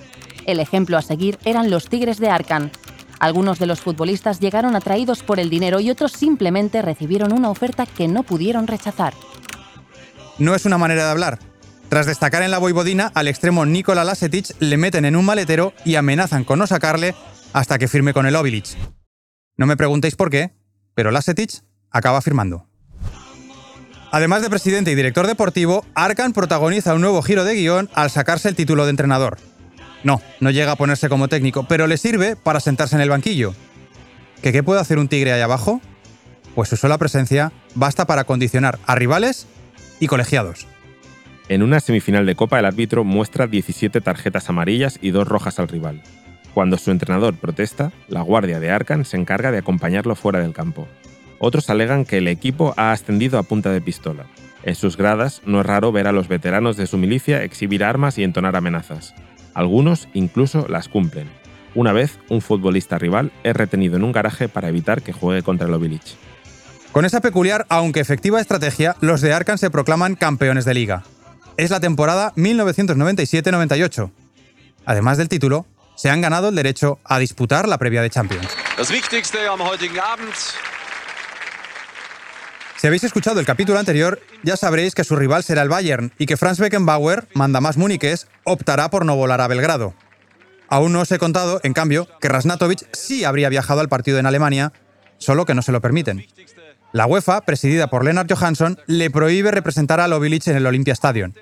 El 0.46 0.60
ejemplo 0.60 0.98
a 0.98 1.02
seguir 1.02 1.40
eran 1.46 1.72
los 1.72 1.90
Tigres 1.90 2.20
de 2.20 2.30
Arcan. 2.30 2.72
Algunos 3.20 3.60
de 3.60 3.66
los 3.66 3.82
futbolistas 3.82 4.40
llegaron 4.40 4.76
atraídos 4.76 5.24
por 5.24 5.40
el 5.40 5.50
dinero 5.50 5.80
y 5.80 5.90
otros 5.90 6.12
simplemente 6.12 6.82
recibieron 6.82 7.34
una 7.34 7.50
oferta 7.50 7.86
que 7.86 8.08
no 8.08 8.24
pudieron 8.24 8.68
rechazar. 8.68 9.14
No 10.38 10.56
es 10.56 10.66
una 10.66 10.78
manera 10.78 11.06
de 11.06 11.12
hablar. 11.12 11.40
Tras 11.90 12.06
destacar 12.06 12.44
en 12.44 12.52
la 12.52 12.60
Voivodina, 12.60 13.12
al 13.16 13.28
extremo 13.28 13.66
Nikola 13.66 14.04
Lasetic 14.04 14.56
le 14.60 14.78
meten 14.78 15.06
en 15.06 15.16
un 15.16 15.26
maletero 15.26 15.74
y 15.86 15.96
amenazan 15.96 16.44
con 16.44 16.60
no 16.60 16.68
sacarle 16.68 17.16
hasta 17.52 17.80
que 17.80 17.88
firme 17.88 18.14
con 18.14 18.28
el 18.28 18.36
Obilic. 18.36 18.78
No 19.60 19.66
me 19.66 19.76
preguntéis 19.76 20.16
por 20.16 20.30
qué, 20.30 20.52
pero 20.96 21.12
Lasetic 21.12 21.52
acaba 21.92 22.22
firmando. 22.22 22.66
Además 24.10 24.42
de 24.42 24.50
presidente 24.50 24.90
y 24.90 24.96
director 24.96 25.28
deportivo, 25.28 25.86
Arkan 25.96 26.32
protagoniza 26.32 26.94
un 26.94 27.02
nuevo 27.02 27.22
giro 27.22 27.44
de 27.44 27.56
guion 27.56 27.90
al 27.94 28.10
sacarse 28.10 28.48
el 28.48 28.56
título 28.56 28.86
de 28.86 28.92
entrenador. 28.92 29.38
No, 30.06 30.22
no 30.40 30.50
llega 30.50 30.72
a 30.72 30.76
ponerse 30.78 31.10
como 31.10 31.28
técnico, 31.28 31.68
pero 31.68 31.88
le 31.88 31.98
sirve 31.98 32.38
para 32.38 32.62
sentarse 32.62 32.96
en 32.96 33.02
el 33.02 33.10
banquillo. 33.10 33.54
¿Que 34.42 34.54
qué 34.54 34.64
puede 34.64 34.80
hacer 34.80 34.98
un 34.98 35.10
tigre 35.10 35.34
ahí 35.34 35.42
abajo? 35.42 35.82
Pues 36.56 36.70
su 36.70 36.78
sola 36.78 36.98
presencia 36.98 37.52
basta 37.76 38.08
para 38.08 38.24
condicionar 38.24 38.80
a 38.86 38.96
rivales 38.96 39.46
y 40.00 40.08
colegiados. 40.08 40.68
En 41.50 41.64
una 41.64 41.82
semifinal 41.82 42.26
de 42.26 42.36
Copa 42.36 42.60
el 42.60 42.66
árbitro 42.66 43.04
muestra 43.04 43.46
17 43.46 44.00
tarjetas 44.00 44.48
amarillas 44.48 45.00
y 45.02 45.12
dos 45.12 45.28
rojas 45.28 45.60
al 45.60 45.68
rival. 45.68 46.02
Cuando 46.54 46.78
su 46.78 46.92
entrenador 46.92 47.36
protesta, 47.36 47.92
la 48.08 48.22
guardia 48.22 48.60
de 48.60 48.72
Arkan 48.72 49.06
se 49.06 49.18
encarga 49.18 49.52
de 49.52 49.60
acompañarlo 49.60 50.16
fuera 50.16 50.40
del 50.40 50.54
campo. 50.54 50.88
Otros 51.40 51.70
alegan 51.70 52.06
que 52.06 52.18
el 52.18 52.28
equipo 52.28 52.74
ha 52.76 52.92
ascendido 52.92 53.40
a 53.40 53.44
punta 53.44 53.72
de 53.72 53.82
pistola. 53.82 54.26
En 54.64 54.76
sus 54.76 54.98
gradas 54.98 55.42
no 55.46 55.62
es 55.62 55.66
raro 55.66 55.92
ver 55.92 56.08
a 56.08 56.12
los 56.12 56.28
veteranos 56.28 56.76
de 56.76 56.88
su 56.88 56.98
milicia 56.98 57.44
exhibir 57.44 57.84
armas 57.84 58.18
y 58.18 58.24
entonar 58.24 58.56
amenazas. 58.56 59.14
Algunos 59.54 60.10
incluso 60.14 60.68
las 60.68 60.90
cumplen. 60.90 61.30
Una 61.76 61.94
vez, 61.94 62.20
un 62.30 62.42
futbolista 62.42 62.98
rival 62.98 63.32
es 63.44 63.56
retenido 63.56 63.96
en 63.96 64.04
un 64.04 64.12
garaje 64.12 64.50
para 64.50 64.70
evitar 64.70 65.02
que 65.02 65.14
juegue 65.14 65.44
contra 65.44 65.68
el 65.68 65.74
Obilic. 65.74 66.02
Con 66.92 67.06
esa 67.06 67.22
peculiar, 67.22 67.66
aunque 67.70 68.00
efectiva 68.00 68.42
estrategia, 68.42 68.96
los 69.00 69.22
de 69.22 69.32
Arkan 69.32 69.58
se 69.58 69.70
proclaman 69.70 70.16
campeones 70.16 70.66
de 70.66 70.74
liga. 70.74 71.04
Es 71.56 71.70
la 71.70 71.80
temporada 71.80 72.34
1997-98. 72.36 74.12
Además 74.86 75.18
del 75.18 75.30
título, 75.30 75.68
se 76.00 76.10
han 76.10 76.22
ganado 76.22 76.48
el 76.48 76.56
derecho 76.56 76.98
a 77.04 77.20
disputar 77.20 77.68
la 77.68 77.78
previa 77.78 78.02
de 78.02 78.10
Champions. 78.10 78.48
Si 82.78 82.88
habéis 82.88 83.04
escuchado 83.04 83.42
el 83.42 83.46
capítulo 83.46 83.80
anterior, 83.80 84.22
ya 84.42 84.56
sabréis 84.56 84.96
que 84.96 85.04
su 85.04 85.18
rival 85.18 85.44
será 85.44 85.62
el 85.62 85.68
Bayern 85.68 86.14
y 86.18 86.26
que 86.26 86.38
Franz 86.38 86.58
Beckenbauer, 86.58 87.28
manda 87.34 87.60
más 87.60 87.76
muniques, 87.76 88.28
optará 88.46 88.90
por 88.90 89.06
no 89.06 89.18
volar 89.18 89.42
a 89.42 89.50
Belgrado. 89.50 89.94
Aún 90.70 90.94
no 90.94 91.02
os 91.02 91.12
he 91.12 91.20
contado, 91.20 91.60
en 91.64 91.74
cambio, 91.74 92.08
que 92.22 92.30
Rasnatovic 92.30 92.88
sí 92.94 93.26
habría 93.26 93.50
viajado 93.50 93.82
al 93.82 93.90
partido 93.90 94.20
en 94.20 94.26
Alemania, 94.26 94.72
solo 95.18 95.46
que 95.46 95.54
no 95.54 95.62
se 95.62 95.74
lo 95.74 95.82
permiten. 95.82 96.26
La 96.94 97.08
UEFA, 97.08 97.42
presidida 97.42 97.90
por 97.90 98.06
Lennart 98.06 98.32
Johansson, 98.32 98.80
le 98.88 99.12
prohíbe 99.12 99.52
representar 99.52 100.00
al 100.00 100.14
Obilic 100.14 100.48
en 100.48 100.56
el 100.56 100.66
Olympia 100.66 100.94
Stadium. 100.94 101.34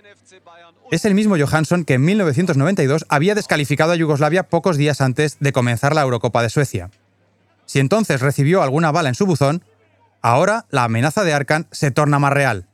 Es 0.90 1.04
el 1.04 1.16
mismo 1.16 1.36
Johansson 1.38 1.84
que 1.84 1.96
en 1.96 2.06
1992 2.06 3.06
había 3.10 3.36
descalificado 3.36 3.92
a 3.92 3.96
Yugoslavia 3.98 4.44
pocos 4.44 4.78
días 4.78 5.02
antes 5.02 5.38
de 5.42 5.52
comenzar 5.52 5.94
la 5.94 6.04
Eurocopa 6.04 6.42
de 6.42 6.50
Suecia. 6.50 6.92
Si 7.66 7.80
entonces 7.80 8.22
recibió 8.22 8.64
alguna 8.64 8.94
bala 8.94 9.10
en 9.10 9.16
su 9.16 9.26
buzón, 9.26 9.64
ahora 10.22 10.66
la 10.70 10.86
amenaza 10.86 11.26
de 11.26 11.34
Arkan 11.34 11.68
se 11.72 11.92
torna 11.92 12.20
más 12.20 12.32
real. 12.32 12.68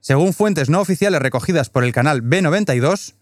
Según 0.00 0.32
fuentes 0.32 0.68
no 0.68 0.80
oficiales 0.80 1.22
recogidas 1.22 1.70
por 1.70 1.84
el 1.84 1.92
canal 1.92 2.24
B92, 2.24 3.14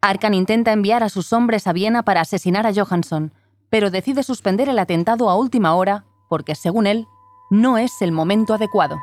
Arkan 0.00 0.34
intenta 0.34 0.72
enviar 0.72 1.04
a 1.04 1.08
sus 1.08 1.32
hombres 1.32 1.68
a 1.68 1.72
Viena 1.72 2.02
para 2.02 2.22
asesinar 2.22 2.66
a 2.66 2.74
Johansson, 2.74 3.32
pero 3.70 3.90
decide 3.90 4.24
suspender 4.24 4.68
el 4.68 4.80
atentado 4.80 5.30
a 5.30 5.38
última 5.38 5.74
hora 5.76 6.04
porque, 6.28 6.56
según 6.56 6.88
él, 6.88 7.06
no 7.50 7.78
es 7.78 8.02
el 8.02 8.10
momento 8.10 8.54
adecuado. 8.54 9.00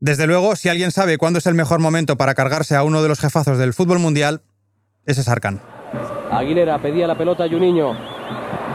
Desde 0.00 0.26
luego, 0.26 0.56
si 0.56 0.68
alguien 0.68 0.90
sabe 0.90 1.18
cuándo 1.18 1.38
es 1.38 1.46
el 1.46 1.54
mejor 1.54 1.80
momento 1.80 2.16
para 2.16 2.34
cargarse 2.34 2.76
a 2.76 2.82
uno 2.82 3.02
de 3.02 3.08
los 3.08 3.20
jefazos 3.20 3.58
del 3.58 3.72
fútbol 3.72 3.98
mundial, 3.98 4.42
ese 5.06 5.20
es 5.20 5.28
Arkan. 5.28 5.60
Aguilera 6.30 6.80
pedía 6.80 7.06
la 7.06 7.16
pelota 7.16 7.44
a 7.44 7.48
Juninho. 7.48 7.96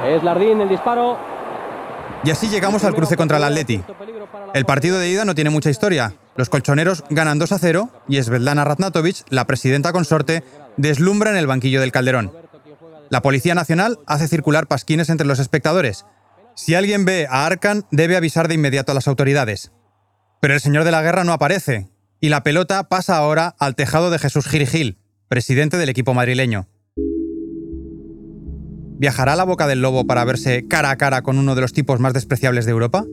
Es 0.06 0.24
Lardín 0.24 0.62
el 0.62 0.70
disparo. 0.70 1.18
Y 2.24 2.32
así 2.32 2.48
llegamos 2.48 2.84
al 2.84 2.96
cruce 2.96 3.16
contra 3.18 3.38
el 3.38 3.44
Atleti. 3.44 3.82
El 4.54 4.66
partido 4.66 4.98
de 5.00 5.10
ida 5.10 5.26
no 5.26 5.36
tiene 5.36 5.50
mucha 5.50 5.70
historia. 5.70 6.16
Los 6.36 6.50
colchoneros 6.50 7.04
ganan 7.10 7.40
2 7.40 7.52
a 7.52 7.60
0 7.60 7.90
y 8.08 8.22
Svetlana 8.22 8.64
Ratnatovic, 8.64 9.26
la 9.30 9.46
presidenta 9.46 9.92
consorte, 9.92 10.44
deslumbra 10.78 11.32
en 11.32 11.38
el 11.38 11.48
banquillo 11.48 11.82
del 11.82 11.92
Calderón. 11.92 12.32
La 13.10 13.22
Policía 13.22 13.56
Nacional 13.56 14.00
hace 14.06 14.28
circular 14.28 14.68
pasquines 14.68 15.10
entre 15.10 15.28
los 15.28 15.40
espectadores. 15.40 16.06
Si 16.56 16.76
alguien 16.76 17.06
ve 17.06 17.28
a 17.30 17.46
Arkan, 17.46 17.86
debe 17.92 18.18
avisar 18.18 18.48
de 18.48 18.56
inmediato 18.56 18.92
a 18.92 18.96
las 18.96 19.08
autoridades. 19.08 19.72
Pero 20.40 20.54
el 20.54 20.62
señor 20.62 20.84
de 20.84 20.92
la 20.92 21.02
guerra 21.02 21.24
no 21.24 21.34
aparece, 21.34 21.90
y 22.22 22.30
la 22.30 22.44
pelota 22.44 22.88
pasa 22.88 23.18
ahora 23.18 23.56
al 23.60 23.76
tejado 23.76 24.10
de 24.10 24.20
Jesús 24.20 24.48
Girigil, 24.48 24.98
presidente 25.28 25.78
del 25.78 25.90
equipo 25.90 26.14
madrileño. 26.14 26.68
¿Viajará 28.98 29.34
a 29.34 29.36
la 29.36 29.46
boca 29.46 29.68
del 29.68 29.82
lobo 29.82 30.06
para 30.06 30.26
verse 30.26 30.66
cara 30.68 30.90
a 30.92 30.98
cara 30.98 31.22
con 31.22 31.38
uno 31.38 31.56
de 31.56 31.62
los 31.62 31.74
tipos 31.74 32.00
más 32.00 32.14
despreciables 32.14 32.66
de 32.66 32.72
Europa? 32.72 33.06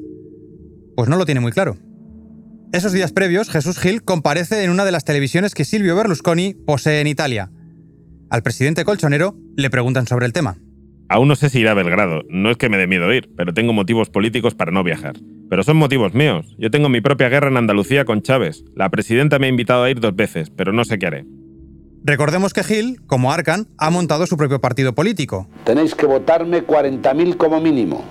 Pues 0.96 1.08
no 1.08 1.16
lo 1.16 1.26
tiene 1.26 1.40
muy 1.40 1.52
claro. 1.52 1.76
Esos 2.72 2.92
días 2.92 3.12
previos, 3.12 3.48
Jesús 3.48 3.78
Gil 3.78 4.02
comparece 4.02 4.64
en 4.64 4.70
una 4.70 4.84
de 4.84 4.90
las 4.90 5.04
televisiones 5.04 5.54
que 5.54 5.64
Silvio 5.64 5.94
Berlusconi 5.94 6.54
posee 6.54 7.00
en 7.00 7.06
Italia. 7.06 7.52
Al 8.30 8.42
presidente 8.42 8.84
colchonero 8.84 9.36
le 9.56 9.70
preguntan 9.70 10.06
sobre 10.08 10.26
el 10.26 10.32
tema. 10.32 10.58
Aún 11.08 11.28
no 11.28 11.36
sé 11.36 11.50
si 11.50 11.60
irá 11.60 11.70
a 11.70 11.74
Belgrado, 11.74 12.22
no 12.28 12.50
es 12.50 12.56
que 12.56 12.68
me 12.68 12.76
dé 12.76 12.88
miedo 12.88 13.12
ir, 13.12 13.30
pero 13.36 13.54
tengo 13.54 13.72
motivos 13.72 14.10
políticos 14.10 14.54
para 14.54 14.72
no 14.72 14.82
viajar. 14.82 15.14
Pero 15.48 15.62
son 15.62 15.76
motivos 15.76 16.14
míos. 16.14 16.56
Yo 16.58 16.70
tengo 16.70 16.88
mi 16.88 17.00
propia 17.00 17.28
guerra 17.28 17.48
en 17.48 17.56
Andalucía 17.56 18.04
con 18.04 18.22
Chávez. 18.22 18.64
La 18.74 18.88
presidenta 18.90 19.38
me 19.38 19.46
ha 19.46 19.50
invitado 19.50 19.84
a 19.84 19.90
ir 19.90 20.00
dos 20.00 20.16
veces, 20.16 20.50
pero 20.50 20.72
no 20.72 20.84
sé 20.84 20.98
qué 20.98 21.06
haré. 21.06 21.26
Recordemos 22.02 22.52
que 22.52 22.64
Gil, 22.64 23.00
como 23.06 23.32
Arcan, 23.32 23.68
ha 23.78 23.90
montado 23.90 24.26
su 24.26 24.36
propio 24.36 24.60
partido 24.60 24.94
político. 24.94 25.48
Tenéis 25.64 25.94
que 25.94 26.06
votarme 26.06 26.66
40.000 26.66 27.36
como 27.36 27.60
mínimo. 27.60 28.04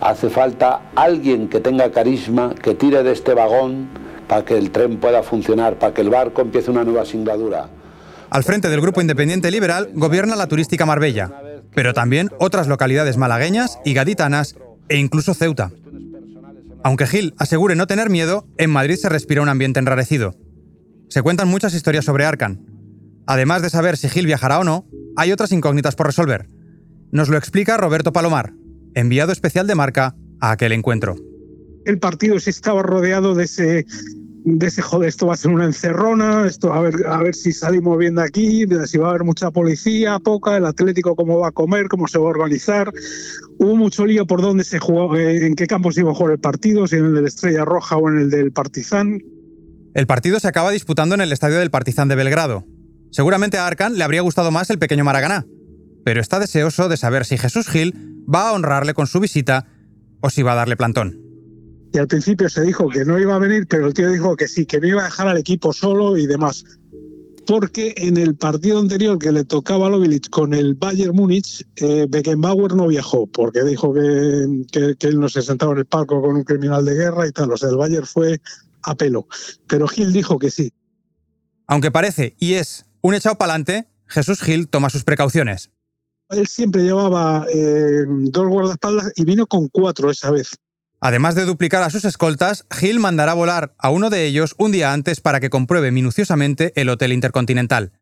Hace 0.00 0.30
falta 0.30 0.82
alguien 0.94 1.48
que 1.48 1.60
tenga 1.60 1.90
carisma, 1.90 2.54
que 2.54 2.74
tire 2.74 3.02
de 3.02 3.12
este 3.12 3.34
vagón 3.34 3.88
para 4.28 4.44
que 4.44 4.56
el 4.56 4.70
tren 4.70 4.98
pueda 4.98 5.22
funcionar, 5.22 5.78
para 5.78 5.94
que 5.94 6.00
el 6.02 6.10
barco 6.10 6.42
empiece 6.42 6.70
una 6.70 6.84
nueva 6.84 7.04
singladura. 7.04 7.68
Al 8.30 8.42
frente 8.42 8.68
del 8.68 8.80
Grupo 8.80 9.00
Independiente 9.00 9.50
Liberal 9.50 9.90
gobierna 9.94 10.34
la 10.34 10.48
turística 10.48 10.84
Marbella, 10.84 11.30
pero 11.74 11.94
también 11.94 12.30
otras 12.38 12.68
localidades 12.68 13.16
malagueñas 13.16 13.78
y 13.84 13.94
gaditanas 13.94 14.56
e 14.88 14.96
incluso 14.96 15.34
Ceuta. 15.34 15.70
Aunque 16.82 17.06
Gil 17.06 17.34
asegure 17.38 17.76
no 17.76 17.86
tener 17.86 18.10
miedo, 18.10 18.46
en 18.58 18.70
Madrid 18.70 18.96
se 18.96 19.08
respira 19.08 19.42
un 19.42 19.48
ambiente 19.48 19.80
enrarecido. 19.80 20.36
Se 21.08 21.22
cuentan 21.22 21.48
muchas 21.48 21.74
historias 21.74 22.04
sobre 22.04 22.26
Arcan. 22.26 22.66
Además 23.26 23.62
de 23.62 23.70
saber 23.70 23.96
si 23.96 24.08
Gil 24.08 24.26
viajará 24.26 24.58
o 24.58 24.64
no, 24.64 24.86
hay 25.16 25.32
otras 25.32 25.52
incógnitas 25.52 25.96
por 25.96 26.06
resolver. 26.06 26.46
Nos 27.10 27.28
lo 27.28 27.38
explica 27.38 27.76
Roberto 27.76 28.12
Palomar, 28.12 28.52
enviado 28.94 29.32
especial 29.32 29.66
de 29.66 29.74
marca 29.74 30.14
a 30.40 30.50
aquel 30.50 30.72
encuentro. 30.72 31.16
El 31.86 31.98
partido 31.98 32.38
se 32.40 32.50
estaba 32.50 32.82
rodeado 32.82 33.34
de 33.34 33.44
ese 33.44 33.86
de 34.44 34.66
ese 34.66 34.82
joder, 34.82 35.08
esto 35.08 35.26
va 35.26 35.34
a 35.34 35.36
ser 35.38 35.50
una 35.50 35.64
encerrona, 35.64 36.46
esto 36.46 36.72
a 36.72 36.80
ver, 36.80 37.06
a 37.06 37.16
ver 37.22 37.34
si 37.34 37.50
salimos 37.52 37.96
bien 37.96 38.14
de 38.14 38.22
aquí, 38.22 38.66
si 38.86 38.98
va 38.98 39.06
a 39.06 39.10
haber 39.10 39.24
mucha 39.24 39.50
policía, 39.50 40.18
poca, 40.18 40.58
el 40.58 40.66
Atlético 40.66 41.16
cómo 41.16 41.38
va 41.38 41.48
a 41.48 41.52
comer, 41.52 41.88
cómo 41.88 42.06
se 42.08 42.18
va 42.18 42.26
a 42.26 42.28
organizar. 42.28 42.92
Hubo 43.58 43.74
mucho 43.74 44.04
lío 44.04 44.26
por 44.26 44.42
dónde 44.42 44.64
se 44.64 44.78
jugó, 44.78 45.16
eh, 45.16 45.46
en 45.46 45.54
qué 45.54 45.66
campo 45.66 45.90
se 45.92 46.00
iba 46.00 46.10
a 46.10 46.14
jugar 46.14 46.34
el 46.34 46.40
partido, 46.40 46.86
si 46.86 46.96
en 46.96 47.06
el 47.06 47.14
del 47.14 47.26
Estrella 47.26 47.64
Roja 47.64 47.96
o 47.96 48.10
en 48.10 48.18
el 48.18 48.30
del 48.30 48.52
Partizan. 48.52 49.18
El 49.94 50.06
partido 50.06 50.38
se 50.38 50.48
acaba 50.48 50.70
disputando 50.72 51.14
en 51.14 51.22
el 51.22 51.32
estadio 51.32 51.58
del 51.58 51.70
Partizan 51.70 52.08
de 52.08 52.14
Belgrado. 52.14 52.66
Seguramente 53.12 53.56
a 53.56 53.66
Arcan 53.66 53.96
le 53.96 54.04
habría 54.04 54.20
gustado 54.20 54.50
más 54.50 54.68
el 54.68 54.78
pequeño 54.78 55.04
Maraganá, 55.04 55.46
pero 56.04 56.20
está 56.20 56.38
deseoso 56.38 56.90
de 56.90 56.98
saber 56.98 57.24
si 57.24 57.38
Jesús 57.38 57.66
Gil 57.66 58.22
va 58.32 58.50
a 58.50 58.52
honrarle 58.52 58.92
con 58.92 59.06
su 59.06 59.20
visita 59.20 59.68
o 60.20 60.28
si 60.28 60.42
va 60.42 60.52
a 60.52 60.56
darle 60.56 60.76
plantón 60.76 61.23
y 61.94 61.98
al 61.98 62.08
principio 62.08 62.48
se 62.48 62.62
dijo 62.62 62.88
que 62.88 63.04
no 63.04 63.20
iba 63.20 63.36
a 63.36 63.38
venir, 63.38 63.68
pero 63.68 63.86
el 63.86 63.94
tío 63.94 64.10
dijo 64.10 64.36
que 64.36 64.48
sí, 64.48 64.66
que 64.66 64.80
no 64.80 64.88
iba 64.88 65.02
a 65.02 65.04
dejar 65.04 65.28
al 65.28 65.38
equipo 65.38 65.72
solo 65.72 66.18
y 66.18 66.26
demás. 66.26 66.64
Porque 67.46 67.94
en 67.96 68.16
el 68.16 68.34
partido 68.34 68.80
anterior 68.80 69.16
que 69.16 69.30
le 69.30 69.44
tocaba 69.44 69.86
a 69.86 69.90
Lovilic 69.90 70.28
con 70.28 70.54
el 70.54 70.74
Bayern 70.74 71.14
Múnich, 71.14 71.64
eh, 71.76 72.06
Beckenbauer 72.08 72.74
no 72.74 72.88
viajó, 72.88 73.28
porque 73.28 73.62
dijo 73.62 73.94
que, 73.94 74.96
que, 74.98 75.06
él 75.06 75.20
no 75.20 75.28
se 75.28 75.42
sentaba 75.42 75.70
en 75.72 75.78
el 75.78 75.86
palco 75.86 76.20
con 76.20 76.34
un 76.34 76.42
criminal 76.42 76.84
de 76.84 76.94
guerra 76.94 77.28
y 77.28 77.30
tal. 77.30 77.52
O 77.52 77.56
sea, 77.56 77.68
el 77.68 77.76
Bayern 77.76 78.06
fue 78.06 78.40
a 78.82 78.96
pelo. 78.96 79.28
Pero 79.68 79.86
Gil 79.86 80.12
dijo 80.12 80.36
que 80.40 80.50
sí. 80.50 80.72
Aunque 81.68 81.92
parece 81.92 82.34
y 82.40 82.54
es 82.54 82.86
un 83.02 83.14
echado 83.14 83.38
para 83.38 83.52
adelante, 83.52 83.86
Jesús 84.06 84.40
Gil 84.40 84.68
toma 84.68 84.90
sus 84.90 85.04
precauciones. 85.04 85.70
Él 86.30 86.48
siempre 86.48 86.82
llevaba 86.82 87.46
eh, 87.54 88.04
dos 88.08 88.48
guardaespaldas 88.48 89.12
y 89.14 89.24
vino 89.24 89.46
con 89.46 89.68
cuatro 89.68 90.10
esa 90.10 90.32
vez. 90.32 90.56
Además 91.04 91.34
de 91.34 91.44
duplicar 91.44 91.82
a 91.82 91.90
sus 91.90 92.06
escoltas, 92.06 92.64
Gil 92.70 92.98
mandará 92.98 93.34
volar 93.34 93.74
a 93.76 93.90
uno 93.90 94.08
de 94.08 94.24
ellos 94.24 94.54
un 94.56 94.72
día 94.72 94.94
antes 94.94 95.20
para 95.20 95.38
que 95.38 95.50
compruebe 95.50 95.90
minuciosamente 95.90 96.72
el 96.76 96.88
Hotel 96.88 97.12
Intercontinental. 97.12 97.92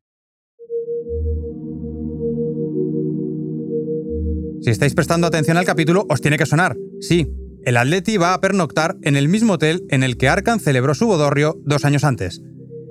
Si 4.61 4.71
estáis 4.71 4.95
prestando 4.95 5.27
atención 5.27 5.57
al 5.57 5.65
capítulo, 5.65 6.07
os 6.09 6.21
tiene 6.21 6.39
que 6.39 6.47
sonar. 6.47 6.77
Sí, 7.01 7.27
el 7.65 7.77
Atleti 7.77 8.19
va 8.19 8.35
a 8.35 8.41
pernoctar 8.41 8.95
en 9.03 9.17
el 9.17 9.27
mismo 9.27 9.55
hotel 9.55 9.85
en 9.91 10.05
el 10.05 10.17
que 10.17 10.29
Arcan 10.29 10.61
celebró 10.61 10.95
su 10.95 11.09
bodorrio 11.09 11.57
dos 11.65 11.85
años 11.85 12.05
antes. 12.05 12.41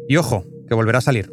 Y 0.10 0.18
ojo, 0.18 0.44
que 0.68 0.76
volverá 0.76 0.98
a 0.98 1.02
salir. 1.02 1.32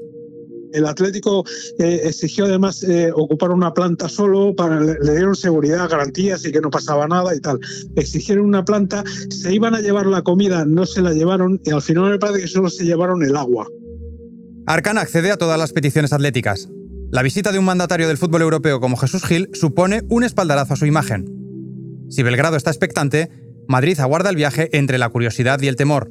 El 0.72 0.86
Atlético 0.86 1.44
eh, 1.78 2.00
exigió 2.04 2.44
además 2.44 2.82
eh, 2.82 3.10
ocupar 3.14 3.50
una 3.50 3.72
planta 3.72 4.08
solo, 4.08 4.54
para, 4.54 4.80
le, 4.80 5.12
dieron 5.12 5.34
seguridad, 5.34 5.88
garantías 5.88 6.44
y 6.44 6.52
que 6.52 6.60
no 6.60 6.70
pasaba 6.70 7.06
nada 7.06 7.34
y 7.34 7.40
tal. 7.40 7.58
Exigieron 7.96 8.46
una 8.46 8.64
planta, 8.64 9.04
se 9.30 9.54
iban 9.54 9.74
a 9.74 9.80
llevar 9.80 10.06
la 10.06 10.22
comida, 10.22 10.64
no 10.64 10.86
se 10.86 11.02
la 11.02 11.12
llevaron 11.12 11.60
y 11.64 11.70
al 11.70 11.82
final 11.82 12.10
me 12.10 12.18
parece 12.18 12.42
que 12.42 12.48
solo 12.48 12.70
se 12.70 12.84
llevaron 12.84 13.22
el 13.22 13.36
agua. 13.36 13.66
Arcan 14.66 14.98
accede 14.98 15.30
a 15.30 15.38
todas 15.38 15.58
las 15.58 15.72
peticiones 15.72 16.12
atléticas. 16.12 16.68
La 17.10 17.22
visita 17.22 17.52
de 17.52 17.58
un 17.58 17.64
mandatario 17.64 18.06
del 18.06 18.18
fútbol 18.18 18.42
europeo 18.42 18.80
como 18.80 18.98
Jesús 18.98 19.24
Gil 19.24 19.48
supone 19.54 20.02
un 20.10 20.24
espaldarazo 20.24 20.74
a 20.74 20.76
su 20.76 20.84
imagen. 20.84 21.24
Si 22.10 22.22
Belgrado 22.22 22.56
está 22.56 22.70
expectante, 22.70 23.30
Madrid 23.66 23.98
aguarda 24.00 24.28
el 24.28 24.36
viaje 24.36 24.68
entre 24.76 24.98
la 24.98 25.08
curiosidad 25.08 25.60
y 25.62 25.68
el 25.68 25.76
temor. 25.76 26.10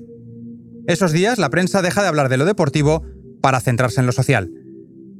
Esos 0.87 1.11
días 1.11 1.37
la 1.37 1.49
prensa 1.49 1.81
deja 1.81 2.01
de 2.01 2.07
hablar 2.07 2.29
de 2.29 2.37
lo 2.37 2.45
deportivo 2.45 3.03
para 3.47 3.61
centrarse 3.61 4.01
en 4.01 4.05
lo 4.05 4.11
social. 4.11 4.51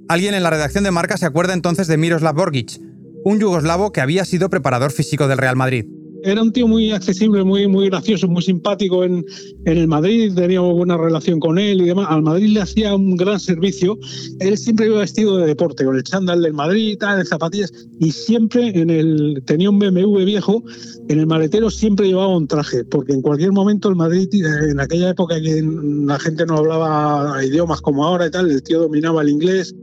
Alguien 0.10 0.34
en 0.34 0.44
la 0.44 0.50
redacción 0.50 0.84
de 0.84 0.92
Marca 0.92 1.16
se 1.16 1.26
acuerda 1.26 1.54
entonces 1.54 1.88
de 1.88 1.96
Miroslav 1.96 2.36
Borgic, 2.36 2.78
un 3.24 3.40
yugoslavo 3.40 3.94
que 3.94 4.02
había 4.02 4.26
sido 4.26 4.50
preparador 4.50 4.92
físico 4.92 5.30
del 5.30 5.38
Real 5.38 5.56
Madrid. 5.56 5.86
Era 6.28 6.42
un 6.42 6.52
tío 6.52 6.68
muy 6.68 6.92
accesible, 6.92 7.42
muy, 7.46 7.70
muy 7.70 7.88
gracioso, 7.90 8.28
muy 8.28 8.44
simpático 8.44 9.06
en, 9.06 9.24
en 9.64 9.78
el 9.78 9.88
Madrid, 9.88 10.34
teníamos 10.36 10.76
buena 10.76 10.98
relación 10.98 11.40
con 11.40 11.58
él 11.58 11.80
y 11.80 11.86
demás. 11.86 12.08
Al 12.10 12.22
Madrid 12.22 12.50
le 12.50 12.60
hacía 12.60 12.94
un 12.94 13.16
gran 13.16 13.40
servicio. 13.40 13.98
Él 14.42 14.58
siempre 14.58 14.88
iba 14.88 15.00
vestido 15.00 15.38
de 15.38 15.48
deporte, 15.48 15.86
con 15.86 15.96
el 15.96 16.04
chándal 16.04 16.42
del 16.42 16.52
Madrid, 16.52 16.98
tal, 17.00 17.20
de 17.20 17.26
zapatillas, 17.26 17.72
y 18.02 18.12
siempre 18.12 18.78
en 18.78 18.90
el, 18.90 19.42
tenía 19.46 19.70
un 19.70 19.80
BMW 19.80 20.26
viejo, 20.26 20.64
en 21.08 21.18
el 21.18 21.28
maletero 21.28 21.70
siempre 21.70 22.08
llevaba 22.08 22.36
un 22.36 22.46
traje, 22.46 22.84
porque 22.84 23.14
en 23.14 23.22
cualquier 23.22 23.54
momento 23.54 23.88
el 23.88 23.96
Madrid, 23.96 24.28
eh, 24.34 24.72
en 24.72 24.82
aquella 24.82 25.12
época 25.12 25.40
que 25.40 25.64
la 25.64 26.20
gente 26.20 26.46
no 26.46 26.58
hablaba 26.58 27.42
idiomas 27.42 27.80
como 27.80 28.04
ahora 28.04 28.28
y 28.28 28.32
tal, 28.32 28.52
el 28.52 28.62
tío 28.64 28.82
dominaba 28.82 29.22
el 29.22 29.30
inglés. 29.30 29.74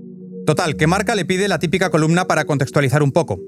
Total, 0.44 0.76
que 0.76 0.86
Marca 0.86 1.14
le 1.14 1.24
pide 1.24 1.48
la 1.48 1.58
típica 1.58 1.88
columna 1.88 2.26
para 2.26 2.44
contextualizar 2.44 3.02
un 3.02 3.12
poco 3.12 3.40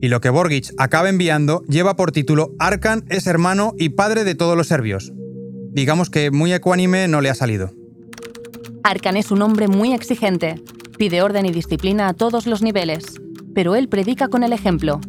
y 0.00 0.08
lo 0.08 0.20
que 0.20 0.30
Borgic 0.30 0.72
acaba 0.78 1.08
enviando 1.08 1.62
lleva 1.68 1.96
por 1.96 2.12
título 2.12 2.52
Arkan 2.58 3.04
es 3.08 3.26
hermano 3.26 3.74
y 3.78 3.90
padre 3.90 4.24
de 4.24 4.34
todos 4.34 4.56
los 4.56 4.68
serbios. 4.68 5.12
Digamos 5.72 6.10
que 6.10 6.30
muy 6.30 6.52
ecuánime 6.52 7.06
no 7.06 7.20
le 7.20 7.30
ha 7.30 7.34
salido. 7.34 7.70
Arkan 8.82 9.16
es 9.16 9.30
un 9.30 9.42
hombre 9.42 9.68
muy 9.68 9.92
exigente, 9.92 10.60
pide 10.98 11.22
orden 11.22 11.46
y 11.46 11.50
disciplina 11.50 12.08
a 12.08 12.14
todos 12.14 12.46
los 12.46 12.62
niveles, 12.62 13.20
pero 13.54 13.74
él 13.76 13.88
predica 13.88 14.28
con 14.28 14.42
el 14.42 14.52
ejemplo. 14.52 15.00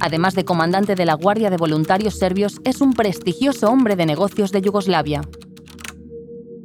Además 0.00 0.34
de 0.34 0.44
comandante 0.44 0.96
de 0.96 1.06
la 1.06 1.14
Guardia 1.14 1.48
de 1.48 1.56
Voluntarios 1.56 2.18
Serbios, 2.18 2.60
es 2.64 2.80
un 2.80 2.92
prestigioso 2.92 3.68
hombre 3.68 3.94
de 3.94 4.06
negocios 4.06 4.50
de 4.50 4.60
Yugoslavia. 4.60 5.22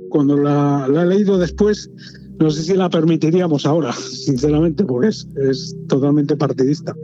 Cuando 0.10 0.38
la, 0.38 0.88
he 0.88 1.06
leído 1.06 1.38
después, 1.38 1.92
no 2.40 2.50
sé 2.50 2.64
si 2.64 2.74
la 2.74 2.90
permitiríamos 2.90 3.68
ahora, 3.68 3.94
sinceramente, 3.94 4.84
porque 4.84 5.10
es 5.10 5.76
totalmente 5.88 6.36
partidista. 6.36 6.96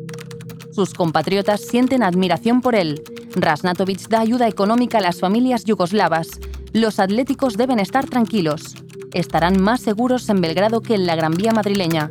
Sus 0.74 0.96
compatriotas 0.96 1.62
sienten 1.62 2.02
admiración 2.02 2.62
por 2.62 2.74
él. 2.74 3.04
Rasnatovic 3.36 4.08
da 4.10 4.22
ayuda 4.22 4.48
económica 4.48 4.98
a 4.98 5.02
las 5.02 5.20
familias 5.20 5.66
yugoslavas. 5.66 6.40
Los 6.74 7.00
atléticos 7.00 7.58
deben 7.58 7.78
estar 7.78 8.10
tranquilos. 8.10 8.74
Estarán 9.14 9.62
más 9.62 9.82
seguros 9.82 10.28
en 10.30 10.42
Belgrado 10.42 10.82
que 10.82 10.96
en 10.96 11.06
la 11.06 11.16
Gran 11.16 11.36
Vía 11.36 11.52
madrileña. 11.52 12.10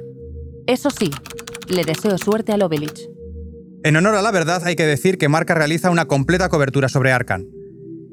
Eso 0.69 0.91
sí, 0.91 1.11
le 1.67 1.85
deseo 1.85 2.17
suerte 2.19 2.53
a 2.53 2.57
Lovelic. 2.57 2.97
En 3.83 3.97
honor 3.97 4.15
a 4.15 4.23
la 4.23 4.31
verdad, 4.31 4.63
hay 4.65 4.77
que 4.77 4.87
decir 4.87 5.19
que 5.19 5.29
Marca 5.29 5.55
realiza 5.55 5.91
una 5.91 6.07
completa 6.07 6.49
cobertura 6.49 6.89
sobre 6.89 7.11
Arkan. 7.11 7.49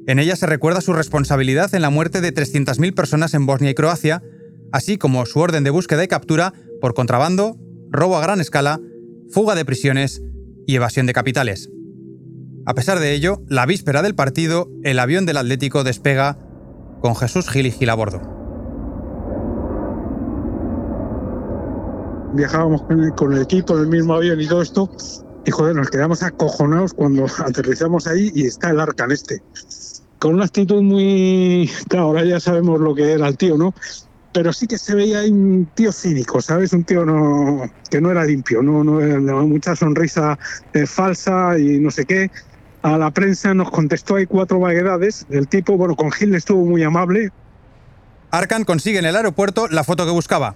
En 0.08 0.18
ella 0.18 0.36
se 0.36 0.48
recuerda 0.48 0.82
su 0.82 0.94
responsabilidad 0.94 1.76
en 1.76 1.84
la 1.84 1.92
muerte 1.92 2.22
de 2.22 2.34
300.000 2.34 2.96
personas 2.96 3.36
en 3.36 3.46
Bosnia 3.46 3.70
y 3.70 3.76
Croacia, 3.76 4.24
así 4.72 4.98
como 4.98 5.28
su 5.28 5.38
orden 5.40 5.64
de 5.64 5.70
búsqueda 5.70 6.04
y 6.04 6.08
captura 6.08 6.54
por 6.82 6.96
contrabando, 6.96 7.56
robo 7.92 8.18
a 8.18 8.22
gran 8.22 8.42
escala, 8.42 8.80
fuga 9.32 9.54
de 9.54 9.66
prisiones 9.66 10.24
y 10.70 10.76
evasión 10.76 11.08
de 11.08 11.14
capitales. 11.14 11.72
A 12.68 12.76
pesar 12.76 13.00
de 13.00 13.16
ello, 13.16 13.42
la 13.48 13.66
víspera 13.66 14.04
del 14.04 14.14
partido, 14.14 14.70
el 14.84 15.00
avión 15.00 15.26
del 15.26 15.38
Atlético 15.38 15.84
despega 15.84 16.38
con 17.02 17.16
Jesús 17.16 17.50
Gil 17.50 17.66
y 17.66 17.72
Gil 17.72 17.90
a 17.90 17.96
bordo. 17.96 18.22
Viajábamos 22.36 22.84
con 23.18 23.34
el, 23.34 23.42
equipo 23.42 23.76
en 23.78 23.82
el 23.82 23.88
mismo 23.88 24.14
avión 24.14 24.40
y 24.40 24.48
todo 24.48 24.62
esto, 24.62 24.92
y 25.44 25.50
joder, 25.50 25.76
nos 25.76 25.90
quedamos 25.90 26.22
acojonados 26.22 26.94
cuando 26.94 27.26
aterrizamos 27.44 28.06
ahí 28.06 28.32
y 28.36 28.46
está 28.46 28.70
el 28.70 28.80
Arcan 28.80 29.12
este. 29.12 29.42
Con 30.20 30.36
una 30.36 30.46
actitud 30.46 30.84
muy. 30.84 31.68
Ahora 31.98 32.24
ya 32.24 32.40
sabemos 32.40 32.80
lo 32.80 32.94
que 32.94 33.14
era 33.14 33.28
el 33.28 33.38
tío, 33.38 33.58
¿no? 33.58 33.74
Pero 34.34 34.54
sí 34.54 34.68
que 34.68 34.78
se 34.78 34.96
veía 34.96 35.22
un 35.24 35.70
tío 35.74 35.92
cínico, 35.92 36.42
¿sabes? 36.42 36.74
Un 36.74 36.84
tío 36.84 37.06
no, 37.06 37.70
que 37.90 38.00
no 38.00 38.12
era 38.12 38.24
limpio, 38.26 38.62
no, 38.62 38.84
no, 38.84 39.48
mucha 39.48 39.76
sonrisa 39.76 40.38
eh, 40.74 40.86
falsa 40.86 41.58
y 41.58 41.80
no 41.80 41.92
sé 41.92 42.06
qué. 42.06 42.32
A 42.82 42.98
la 42.98 43.12
prensa 43.12 43.54
nos 43.54 43.72
contestó 43.72 44.16
hay 44.16 44.26
cuatro 44.26 44.60
vaguedades. 44.60 45.26
El 45.30 45.48
tipo, 45.48 45.76
bueno, 45.78 45.96
con 45.96 46.12
Gil 46.12 46.34
estuvo 46.36 46.64
muy 46.66 46.84
amable. 46.84 47.30
Arkan 48.32 48.64
consigue 48.64 49.00
en 49.00 49.06
el 49.06 49.16
aeropuerto 49.16 49.68
la 49.68 49.84
foto 49.84 50.06
que 50.06 50.12
buscaba. 50.12 50.56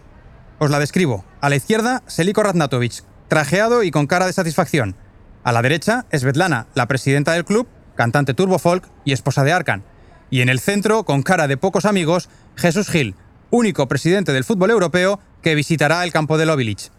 Os 0.59 0.69
la 0.69 0.79
describo. 0.79 1.25
A 1.41 1.49
la 1.49 1.55
izquierda, 1.55 2.03
Seliko 2.07 2.43
Raznatovic, 2.43 3.03
trajeado 3.27 3.83
y 3.83 3.91
con 3.91 4.07
cara 4.07 4.27
de 4.27 4.33
satisfacción. 4.33 4.95
A 5.43 5.51
la 5.51 5.62
derecha, 5.62 6.05
Svetlana, 6.13 6.67
la 6.75 6.88
presidenta 6.88 7.33
del 7.33 7.43
club, 7.43 7.67
cantante 7.95 8.33
turbo 8.33 8.59
folk 8.59 8.88
y 9.03 9.12
esposa 9.12 9.43
de 9.43 9.51
Arkan. 9.51 9.83
Y 10.29 10.41
en 10.41 10.49
el 10.49 10.59
centro, 10.59 11.03
con 11.03 11.23
cara 11.23 11.47
de 11.47 11.57
pocos 11.57 11.86
amigos, 11.86 12.29
Jesús 12.55 12.89
Gil, 12.89 13.15
único 13.54 13.88
presidente 13.88 14.34
del 14.34 14.44
fútbol 14.44 14.72
europeo 14.72 15.20
que 15.44 15.54
visitará 15.54 16.04
el 16.04 16.12
campo 16.12 16.39
de 16.39 16.48
Lovilich. 16.48 16.89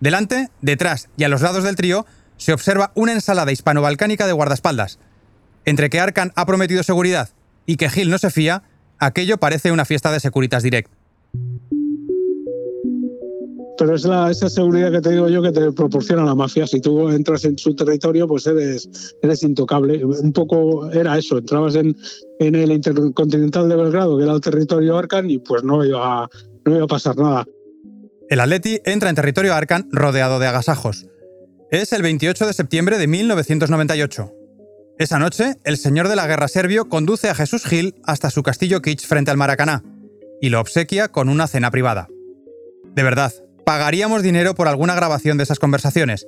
Delante, 0.00 0.48
detrás 0.62 1.10
y 1.18 1.24
a 1.24 1.28
los 1.28 1.42
lados 1.42 1.62
del 1.62 1.76
trío 1.76 2.06
se 2.38 2.54
observa 2.54 2.90
una 2.94 3.12
ensalada 3.12 3.52
hispano-balcánica 3.52 4.26
de 4.26 4.32
guardaespaldas. 4.32 4.98
Entre 5.66 5.90
que 5.90 6.00
Arkan 6.00 6.32
ha 6.36 6.46
prometido 6.46 6.82
seguridad 6.82 7.28
y 7.66 7.76
que 7.76 7.90
Gil 7.90 8.08
no 8.08 8.16
se 8.16 8.30
fía, 8.30 8.62
aquello 8.98 9.36
parece 9.36 9.72
una 9.72 9.84
fiesta 9.84 10.10
de 10.10 10.20
Securitas 10.20 10.62
Direct. 10.62 10.90
Pero 13.80 13.94
es 13.94 14.04
la, 14.04 14.30
esa 14.30 14.50
seguridad 14.50 14.92
que 14.92 15.00
te 15.00 15.08
digo 15.12 15.30
yo 15.30 15.40
que 15.40 15.52
te 15.52 15.72
proporciona 15.72 16.22
la 16.22 16.34
mafia. 16.34 16.66
Si 16.66 16.82
tú 16.82 17.08
entras 17.08 17.46
en 17.46 17.56
su 17.56 17.74
territorio, 17.74 18.28
pues 18.28 18.46
eres, 18.46 19.16
eres 19.22 19.42
intocable. 19.42 20.04
Un 20.04 20.34
poco 20.34 20.90
era 20.90 21.16
eso. 21.16 21.38
Entrabas 21.38 21.76
en, 21.76 21.96
en 22.40 22.54
el 22.56 22.72
Intercontinental 22.72 23.70
de 23.70 23.76
Belgrado, 23.76 24.18
que 24.18 24.24
era 24.24 24.34
el 24.34 24.40
territorio 24.42 24.98
Arcan, 24.98 25.30
y 25.30 25.38
pues 25.38 25.64
no 25.64 25.82
iba, 25.82 26.28
no 26.66 26.76
iba 26.76 26.84
a 26.84 26.88
pasar 26.88 27.16
nada. 27.16 27.46
El 28.28 28.40
Atleti 28.40 28.80
entra 28.84 29.08
en 29.08 29.16
territorio 29.16 29.54
Arcan 29.54 29.88
rodeado 29.90 30.38
de 30.40 30.46
agasajos. 30.48 31.06
Es 31.70 31.94
el 31.94 32.02
28 32.02 32.48
de 32.48 32.52
septiembre 32.52 32.98
de 32.98 33.06
1998. 33.06 34.30
Esa 34.98 35.18
noche, 35.18 35.54
el 35.64 35.78
señor 35.78 36.08
de 36.08 36.16
la 36.16 36.26
guerra 36.26 36.48
serbio 36.48 36.90
conduce 36.90 37.30
a 37.30 37.34
Jesús 37.34 37.64
Gil 37.64 37.94
hasta 38.04 38.28
su 38.28 38.42
castillo 38.42 38.82
Kitsch 38.82 39.06
frente 39.06 39.30
al 39.30 39.38
Maracaná 39.38 39.82
y 40.38 40.50
lo 40.50 40.60
obsequia 40.60 41.08
con 41.08 41.30
una 41.30 41.46
cena 41.46 41.70
privada. 41.70 42.08
De 42.94 43.02
verdad, 43.02 43.32
pagaríamos 43.64 44.22
dinero 44.22 44.54
por 44.54 44.68
alguna 44.68 44.94
grabación 44.94 45.36
de 45.36 45.44
esas 45.44 45.58
conversaciones, 45.58 46.26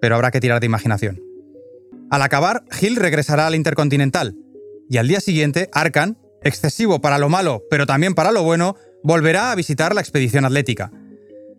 pero 0.00 0.14
habrá 0.14 0.30
que 0.30 0.40
tirar 0.40 0.60
de 0.60 0.66
imaginación. 0.66 1.20
Al 2.10 2.22
acabar, 2.22 2.64
Gil 2.70 2.96
regresará 2.96 3.46
al 3.46 3.54
Intercontinental, 3.54 4.34
y 4.88 4.96
al 4.96 5.08
día 5.08 5.20
siguiente, 5.20 5.68
Arkan, 5.72 6.16
excesivo 6.42 7.00
para 7.00 7.18
lo 7.18 7.28
malo, 7.28 7.62
pero 7.70 7.86
también 7.86 8.14
para 8.14 8.32
lo 8.32 8.42
bueno, 8.42 8.76
volverá 9.02 9.52
a 9.52 9.54
visitar 9.54 9.94
la 9.94 10.00
expedición 10.00 10.44
atlética. 10.44 10.90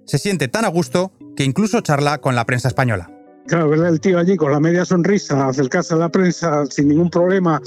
Se 0.05 0.17
siente 0.17 0.47
tan 0.47 0.65
a 0.65 0.69
gusto 0.69 1.11
que 1.35 1.43
incluso 1.43 1.81
charla 1.81 2.19
con 2.19 2.35
la 2.35 2.45
prensa 2.45 2.67
española. 2.67 3.11
Claro, 3.47 3.69
ver 3.69 3.79
el 3.85 3.99
tío 3.99 4.19
allí 4.19 4.35
con 4.35 4.51
la 4.51 4.59
media 4.59 4.85
sonrisa, 4.85 5.47
acercarse 5.47 5.93
a 5.93 5.97
la 5.97 6.09
prensa 6.09 6.65
sin 6.67 6.87
ningún 6.87 7.09
problema, 7.09 7.61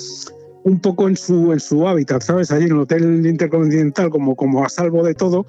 un 0.65 0.81
poco 0.81 1.09
en 1.09 1.17
su, 1.17 1.53
en 1.53 1.61
su 1.61 1.87
hábitat, 1.89 2.23
¿sabes? 2.23 2.51
Allí 2.51 2.67
en 2.67 2.73
el 2.73 2.81
Hotel 2.81 3.27
Intercontinental, 3.27 4.11
como, 4.11 4.37
como 4.37 4.65
a 4.65 4.69
salvo 4.69 5.03
de 5.05 5.15
todo, 5.15 5.47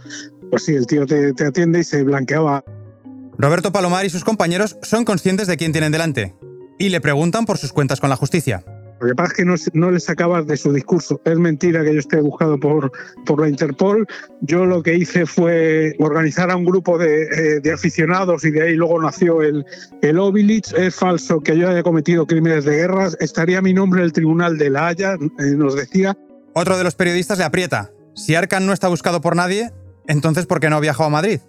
pues 0.53 0.65
sí, 0.65 0.75
el 0.75 0.85
tío 0.85 1.07
te, 1.07 1.33
te 1.33 1.47
atiende 1.47 1.79
y 1.79 1.83
se 1.83 2.03
blanqueaba. 2.03 2.63
Roberto 3.39 3.71
Palomar 3.71 4.05
y 4.05 4.11
sus 4.11 4.23
compañeros 4.23 4.77
son 4.83 5.03
conscientes 5.03 5.47
de 5.47 5.57
quién 5.57 5.71
tienen 5.71 5.91
delante 5.91 6.35
y 6.77 6.89
le 6.89 7.01
preguntan 7.01 7.47
por 7.47 7.57
sus 7.57 7.73
cuentas 7.73 7.99
con 7.99 8.11
la 8.11 8.17
justicia. 8.17 8.63
Lo 9.01 9.07
que 9.07 9.15
pasa 9.15 9.31
es 9.31 9.33
que 9.33 9.45
no, 9.45 9.55
no 9.73 9.89
le 9.89 9.99
sacabas 9.99 10.45
de 10.45 10.55
su 10.55 10.71
discurso. 10.71 11.19
Es 11.25 11.39
mentira 11.39 11.83
que 11.83 11.91
yo 11.91 11.99
esté 11.99 12.21
buscado 12.21 12.59
por, 12.59 12.91
por 13.25 13.41
la 13.41 13.49
Interpol. 13.49 14.05
Yo 14.41 14.67
lo 14.67 14.83
que 14.83 14.93
hice 14.93 15.25
fue 15.25 15.95
organizar 15.97 16.51
a 16.51 16.55
un 16.55 16.65
grupo 16.65 16.99
de, 16.99 17.23
eh, 17.23 17.59
de 17.59 17.71
aficionados 17.73 18.45
y 18.45 18.51
de 18.51 18.61
ahí 18.61 18.75
luego 18.75 19.01
nació 19.01 19.41
el, 19.41 19.65
el 20.03 20.19
Ovilich. 20.19 20.71
Es 20.73 20.93
falso 20.93 21.41
que 21.41 21.57
yo 21.57 21.67
haya 21.67 21.81
cometido 21.81 22.27
crímenes 22.27 22.63
de 22.65 22.75
guerra. 22.75 23.09
Estaría 23.19 23.59
mi 23.63 23.73
nombre 23.73 24.01
en 24.01 24.05
el 24.05 24.13
Tribunal 24.13 24.59
de 24.59 24.69
La 24.69 24.85
Haya, 24.89 25.13
eh, 25.15 25.55
nos 25.57 25.75
decía. 25.75 26.15
Otro 26.53 26.77
de 26.77 26.83
los 26.83 26.93
periodistas 26.93 27.39
le 27.39 27.43
aprieta. 27.43 27.89
Si 28.13 28.35
Arcan 28.35 28.67
no 28.67 28.73
está 28.73 28.87
buscado 28.87 29.19
por 29.19 29.35
nadie, 29.35 29.71
entonces 30.07 30.45
¿por 30.45 30.59
qué 30.59 30.69
no 30.69 30.79
viajó 30.79 31.03
a 31.05 31.09
Madrid? 31.09 31.39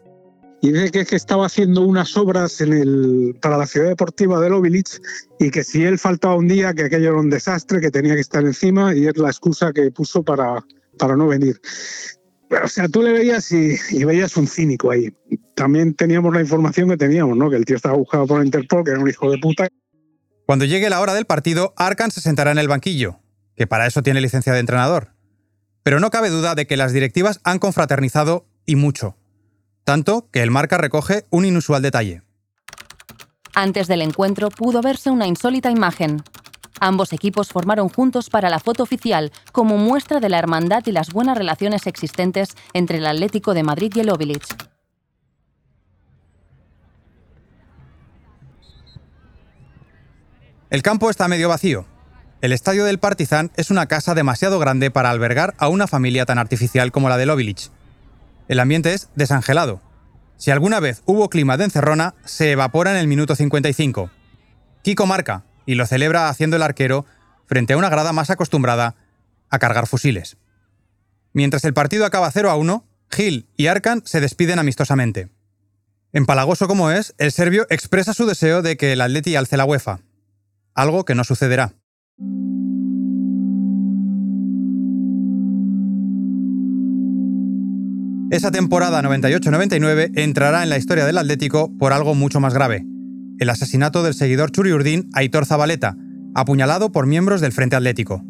y 0.65 0.73
dice 0.73 0.91
que, 0.91 1.05
que, 1.05 1.17
estaba 1.17 1.45
haciendo 1.45 1.83
unas 1.83 2.17
obras 2.17 2.63
en 2.63 2.73
el, 2.73 3.37
para 3.43 3.59
la 3.59 3.67
ciudad 3.67 3.89
deportiva 3.89 4.41
de 4.41 4.49
Lovilich 4.49 4.99
y 5.39 5.51
que 5.51 5.63
si 5.63 5.85
él 5.85 5.99
faltaba 5.99 6.37
un 6.37 6.49
día, 6.49 6.73
que 6.73 6.85
aquello 6.85 7.11
era 7.11 7.19
un 7.19 7.29
desastre, 7.29 7.83
que 7.83 7.91
tenía 7.91 8.15
que 8.15 8.23
estar 8.23 8.43
encima 8.43 8.95
y 8.95 9.07
es 9.07 9.19
la 9.19 9.29
excusa 9.29 9.75
que 9.75 9.91
puso 9.91 10.23
para, 10.23 10.65
para 10.99 11.17
no 11.17 11.27
venir. 11.27 11.61
O 12.65 12.69
sea, 12.69 12.89
tú 12.89 13.03
le 13.03 13.13
veías 13.13 13.53
y, 13.53 13.77
y, 13.91 14.05
veías 14.05 14.39
un 14.39 14.47
cínico 14.47 14.91
ahí. 14.91 15.15
También 15.55 15.93
teníamos 15.93 16.33
la 16.33 16.41
información 16.41 16.89
que 16.89 16.97
teníamos, 16.97 17.37
¿no? 17.37 17.51
Que 17.51 17.57
el 17.57 17.67
tío 17.67 17.77
estaba 17.77 17.97
buscado 17.97 18.27
por 18.27 18.43
Interpol, 18.43 18.85
que 18.85 18.93
era 18.93 19.01
un 19.01 19.09
hijo 19.11 19.31
de 19.31 19.37
puta. 19.37 19.69
Cuando 20.47 20.65
llegue 20.65 20.89
la 20.89 21.01
hora 21.01 21.13
del 21.13 21.27
partido, 21.27 21.75
Arkan 21.77 22.11
se 22.11 22.23
sentará 22.23 22.53
en 22.53 22.59
el 22.59 22.69
banquillo, 22.69 23.21
que 23.55 23.67
para 23.67 23.87
eso 23.87 24.03
tiene 24.03 24.23
licencia 24.23 24.55
de 24.55 24.61
entrenador. 24.61 25.14
Pero 25.85 26.01
no 26.01 26.11
cabe 26.11 26.31
duda 26.31 26.57
de 26.57 26.67
que 26.67 26.77
las 26.77 26.93
directivas 26.93 27.41
han 27.45 27.61
confraternizado 27.61 28.47
y 28.67 28.75
mucho 28.75 29.17
tanto 29.85 30.29
que 30.31 30.43
el 30.43 30.51
marca 30.51 30.79
recoge 30.79 31.27
un 31.31 31.45
inusual 31.45 31.83
detalle. 31.83 32.23
Antes 33.55 33.87
del 33.87 34.03
encuentro 34.03 34.49
pudo 34.49 34.81
verse 34.81 35.11
una 35.11 35.27
insólita 35.27 35.71
imagen. 35.71 36.25
Ambos 36.81 37.13
equipos 37.13 37.51
formaron 37.51 37.89
juntos 37.89 38.29
para 38.31 38.51
la 38.51 38.59
foto 38.59 38.83
oficial 38.83 39.31
como 39.53 39.77
muestra 39.77 40.19
de 40.19 40.29
la 40.29 40.39
hermandad 40.39 40.83
y 40.87 40.93
las 40.93 41.11
buenas 41.13 41.39
relaciones 41.39 41.87
existentes 41.87 42.49
entre 42.73 42.99
el 42.99 43.07
Atlético 43.07 43.55
de 43.55 43.63
Madrid 43.63 43.93
y 43.95 44.01
el 44.01 44.11
Ovilich. 44.11 44.49
El 50.71 50.83
campo 50.83 51.09
está 51.11 51.29
medio 51.29 51.49
vacío. 51.49 51.87
El 52.45 52.53
estadio 52.53 52.85
del 52.85 52.99
Partizan 52.99 53.51
es 53.57 53.71
una 53.71 53.87
casa 53.87 54.15
demasiado 54.15 54.59
grande 54.59 54.91
para 54.91 55.09
albergar 55.09 55.55
a 55.57 55.69
una 55.69 55.87
familia 55.87 56.27
tan 56.27 56.37
artificial 56.37 56.93
como 56.93 57.09
la 57.09 57.17
del 57.17 57.31
Ovilich. 57.31 57.71
El 58.49 58.61
ambiente 58.61 58.93
es 58.93 59.09
desangelado. 59.15 59.81
Si 60.37 60.51
alguna 60.51 60.79
vez 60.79 61.03
hubo 61.07 61.31
clima 61.31 61.57
de 61.57 61.65
encerrona, 61.65 62.15
se 62.27 62.51
evapora 62.51 62.91
en 62.91 62.99
el 62.99 63.09
minuto 63.09 63.35
55. 63.35 64.11
Kiko 64.83 65.07
marca 65.07 65.45
y 65.65 65.77
lo 65.77 65.87
celebra 65.87 66.29
haciendo 66.29 66.57
el 66.57 66.63
arquero 66.63 67.07
frente 67.47 67.73
a 67.73 67.79
una 67.79 67.89
grada 67.89 68.13
más 68.13 68.29
acostumbrada 68.29 68.95
a 69.49 69.59
cargar 69.59 69.87
fusiles. 69.87 70.37
Mientras 71.33 71.65
el 71.65 71.73
partido 71.73 72.05
acaba 72.05 72.31
0 72.31 72.51
a 72.51 72.57
1, 72.57 72.87
Gil 73.11 73.49
y 73.57 73.69
Arkan 73.69 74.03
se 74.05 74.21
despiden 74.21 74.59
amistosamente. 74.59 75.31
Empalagoso 76.13 76.69
como 76.69 76.91
es, 76.91 77.15
el 77.17 77.33
serbio 77.33 77.67
expresa 77.71 78.13
su 78.13 78.27
deseo 78.27 78.61
de 78.61 78.77
que 78.77 78.93
el 78.93 79.01
Atleti 79.01 79.35
alce 79.35 79.57
la 79.57 79.65
UEFA, 79.65 80.01
algo 80.75 81.07
que 81.07 81.15
no 81.15 81.25
sucederá. 81.25 81.73
Esa 88.35 88.51
temporada 88.51 89.01
98-99 89.01 90.11
entrará 90.17 90.65
en 90.65 90.69
la 90.69 90.77
historia 90.77 91.07
del 91.07 91.19
Atlético 91.19 91.71
por 91.79 91.93
algo 91.93 92.17
mucho 92.17 92.41
más 92.41 92.53
grave, 92.53 92.85
el 93.39 93.49
asesinato 93.49 94.03
del 94.03 94.13
seguidor 94.13 94.51
Churiurdín 94.51 95.09
Aitor 95.13 95.47
Zabaleta, 95.47 95.97
apuñalado 96.35 96.91
por 96.91 97.07
miembros 97.07 97.41
del 97.41 97.53
Frente 97.53 97.77
Atlético. 97.77 98.25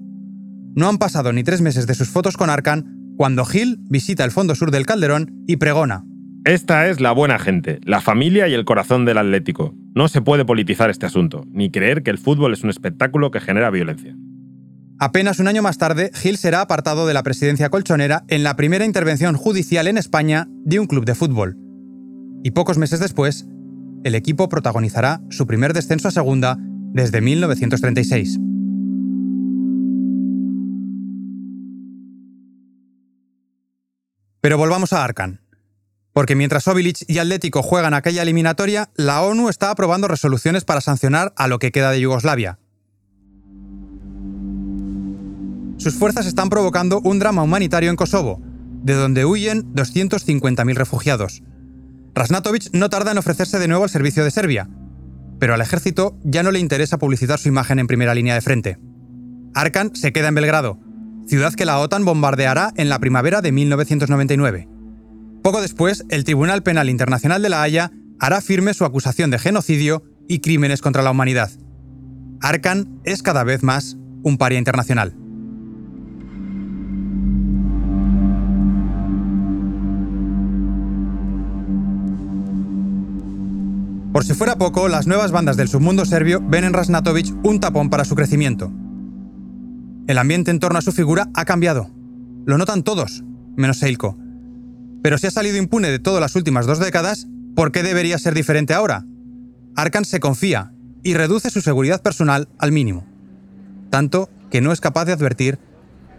No 0.74 0.90
han 0.90 0.98
pasado 0.98 1.32
ni 1.32 1.42
tres 1.42 1.62
meses 1.62 1.86
de 1.86 1.94
sus 1.94 2.10
fotos 2.10 2.36
con 2.36 2.50
Arcan 2.50 3.14
cuando 3.16 3.46
Gil 3.46 3.78
visita 3.88 4.26
el 4.26 4.30
fondo 4.30 4.54
sur 4.54 4.70
del 4.70 4.84
Calderón 4.84 5.42
y 5.46 5.56
pregona. 5.56 6.04
Esta 6.44 6.86
es 6.88 7.00
la 7.00 7.12
buena 7.12 7.38
gente, 7.38 7.80
la 7.84 8.02
familia 8.02 8.46
y 8.46 8.52
el 8.52 8.66
corazón 8.66 9.06
del 9.06 9.16
Atlético. 9.16 9.74
No 9.94 10.08
se 10.08 10.20
puede 10.20 10.44
politizar 10.44 10.90
este 10.90 11.06
asunto, 11.06 11.46
ni 11.50 11.70
creer 11.70 12.02
que 12.02 12.10
el 12.10 12.18
fútbol 12.18 12.52
es 12.52 12.62
un 12.62 12.68
espectáculo 12.68 13.30
que 13.30 13.40
genera 13.40 13.70
violencia. 13.70 14.14
Apenas 14.98 15.40
un 15.40 15.48
año 15.48 15.60
más 15.60 15.76
tarde, 15.76 16.10
Gil 16.14 16.38
será 16.38 16.60
apartado 16.60 17.06
de 17.06 17.14
la 17.14 17.24
presidencia 17.24 17.68
colchonera 17.68 18.24
en 18.28 18.44
la 18.44 18.54
primera 18.54 18.84
intervención 18.84 19.36
judicial 19.36 19.88
en 19.88 19.98
España 19.98 20.46
de 20.64 20.78
un 20.78 20.86
club 20.86 21.04
de 21.04 21.16
fútbol. 21.16 21.58
Y 22.44 22.52
pocos 22.52 22.78
meses 22.78 23.00
después, 23.00 23.46
el 24.04 24.14
equipo 24.14 24.48
protagonizará 24.48 25.20
su 25.30 25.46
primer 25.46 25.72
descenso 25.72 26.08
a 26.08 26.10
segunda 26.12 26.58
desde 26.92 27.20
1936. 27.20 28.38
Pero 34.40 34.58
volvamos 34.58 34.92
a 34.92 35.02
Arkan. 35.02 35.40
Porque 36.12 36.36
mientras 36.36 36.68
Ovilich 36.68 37.04
y 37.08 37.18
Atlético 37.18 37.62
juegan 37.62 37.94
aquella 37.94 38.22
eliminatoria, 38.22 38.90
la 38.94 39.22
ONU 39.22 39.48
está 39.48 39.70
aprobando 39.70 40.06
resoluciones 40.06 40.64
para 40.64 40.80
sancionar 40.80 41.32
a 41.36 41.48
lo 41.48 41.58
que 41.58 41.72
queda 41.72 41.90
de 41.90 42.00
Yugoslavia, 42.00 42.60
sus 45.84 45.94
fuerzas 45.94 46.26
están 46.26 46.48
provocando 46.48 47.00
un 47.04 47.18
drama 47.18 47.42
humanitario 47.42 47.90
en 47.90 47.96
Kosovo, 47.96 48.40
de 48.82 48.94
donde 48.94 49.26
huyen 49.26 49.74
250.000 49.74 50.74
refugiados. 50.74 51.42
Rasnatovic 52.14 52.70
no 52.72 52.88
tarda 52.88 53.12
en 53.12 53.18
ofrecerse 53.18 53.58
de 53.58 53.68
nuevo 53.68 53.84
al 53.84 53.90
servicio 53.90 54.24
de 54.24 54.30
Serbia, 54.30 54.68
pero 55.38 55.52
al 55.52 55.60
ejército 55.60 56.16
ya 56.24 56.42
no 56.42 56.52
le 56.52 56.58
interesa 56.58 56.96
publicitar 56.96 57.38
su 57.38 57.48
imagen 57.48 57.78
en 57.78 57.86
primera 57.86 58.14
línea 58.14 58.34
de 58.34 58.40
frente. 58.40 58.78
Arkan 59.54 59.94
se 59.94 60.12
queda 60.12 60.28
en 60.28 60.34
Belgrado 60.34 60.80
ciudad 61.26 61.54
que 61.54 61.64
la 61.64 61.78
OTAN 61.78 62.04
bombardeará 62.04 62.72
en 62.76 62.88
la 62.88 62.98
primavera 62.98 63.40
de 63.40 63.52
1999. 63.52 64.68
Poco 65.42 65.60
después, 65.60 66.04
el 66.08 66.24
Tribunal 66.24 66.62
Penal 66.62 66.88
Internacional 66.88 67.42
de 67.42 67.48
La 67.48 67.62
Haya 67.62 67.92
hará 68.20 68.40
firme 68.40 68.74
su 68.74 68.84
acusación 68.84 69.30
de 69.30 69.38
genocidio 69.38 70.02
y 70.28 70.40
crímenes 70.40 70.80
contra 70.80 71.02
la 71.02 71.10
humanidad. 71.10 71.50
Arkan 72.40 73.00
es 73.04 73.22
cada 73.22 73.44
vez 73.44 73.62
más 73.62 73.96
un 74.22 74.38
paria 74.38 74.58
internacional. 74.58 75.14
Por 84.14 84.24
si 84.24 84.32
fuera 84.32 84.54
poco, 84.54 84.86
las 84.86 85.08
nuevas 85.08 85.32
bandas 85.32 85.56
del 85.56 85.68
submundo 85.68 86.04
serbio 86.04 86.40
ven 86.40 86.62
en 86.62 86.72
Rasnatovic 86.72 87.34
un 87.42 87.58
tapón 87.58 87.90
para 87.90 88.04
su 88.04 88.14
crecimiento. 88.14 88.72
El 90.06 90.18
ambiente 90.18 90.52
en 90.52 90.60
torno 90.60 90.78
a 90.78 90.82
su 90.82 90.92
figura 90.92 91.30
ha 91.34 91.44
cambiado. 91.44 91.90
Lo 92.46 92.56
notan 92.56 92.84
todos, 92.84 93.24
menos 93.56 93.78
Seilko, 93.78 94.16
pero 95.02 95.18
si 95.18 95.26
ha 95.26 95.32
salido 95.32 95.56
impune 95.56 95.90
de 95.90 95.98
todas 95.98 96.20
las 96.20 96.36
últimas 96.36 96.64
dos 96.64 96.78
décadas, 96.78 97.26
¿por 97.56 97.72
qué 97.72 97.82
debería 97.82 98.16
ser 98.20 98.34
diferente 98.34 98.72
ahora? 98.72 99.04
Arkan 99.74 100.04
se 100.04 100.20
confía 100.20 100.72
y 101.02 101.14
reduce 101.14 101.50
su 101.50 101.60
seguridad 101.60 102.00
personal 102.00 102.48
al 102.60 102.70
mínimo, 102.70 103.04
tanto 103.90 104.30
que 104.48 104.60
no 104.60 104.70
es 104.70 104.80
capaz 104.80 105.06
de 105.06 105.12
advertir 105.12 105.58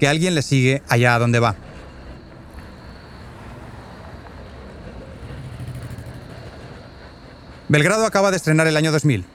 que 0.02 0.10
alguien 0.10 0.36
le 0.36 0.42
sigue 0.42 0.84
allá 0.90 1.16
a 1.16 1.20
donde 1.20 1.40
va. 1.40 1.56
Belgrado 7.68 8.06
acaba 8.06 8.30
de 8.30 8.38
estrenar 8.38 8.68
el 8.68 8.78
año 8.78 8.92
2000. 8.92 9.26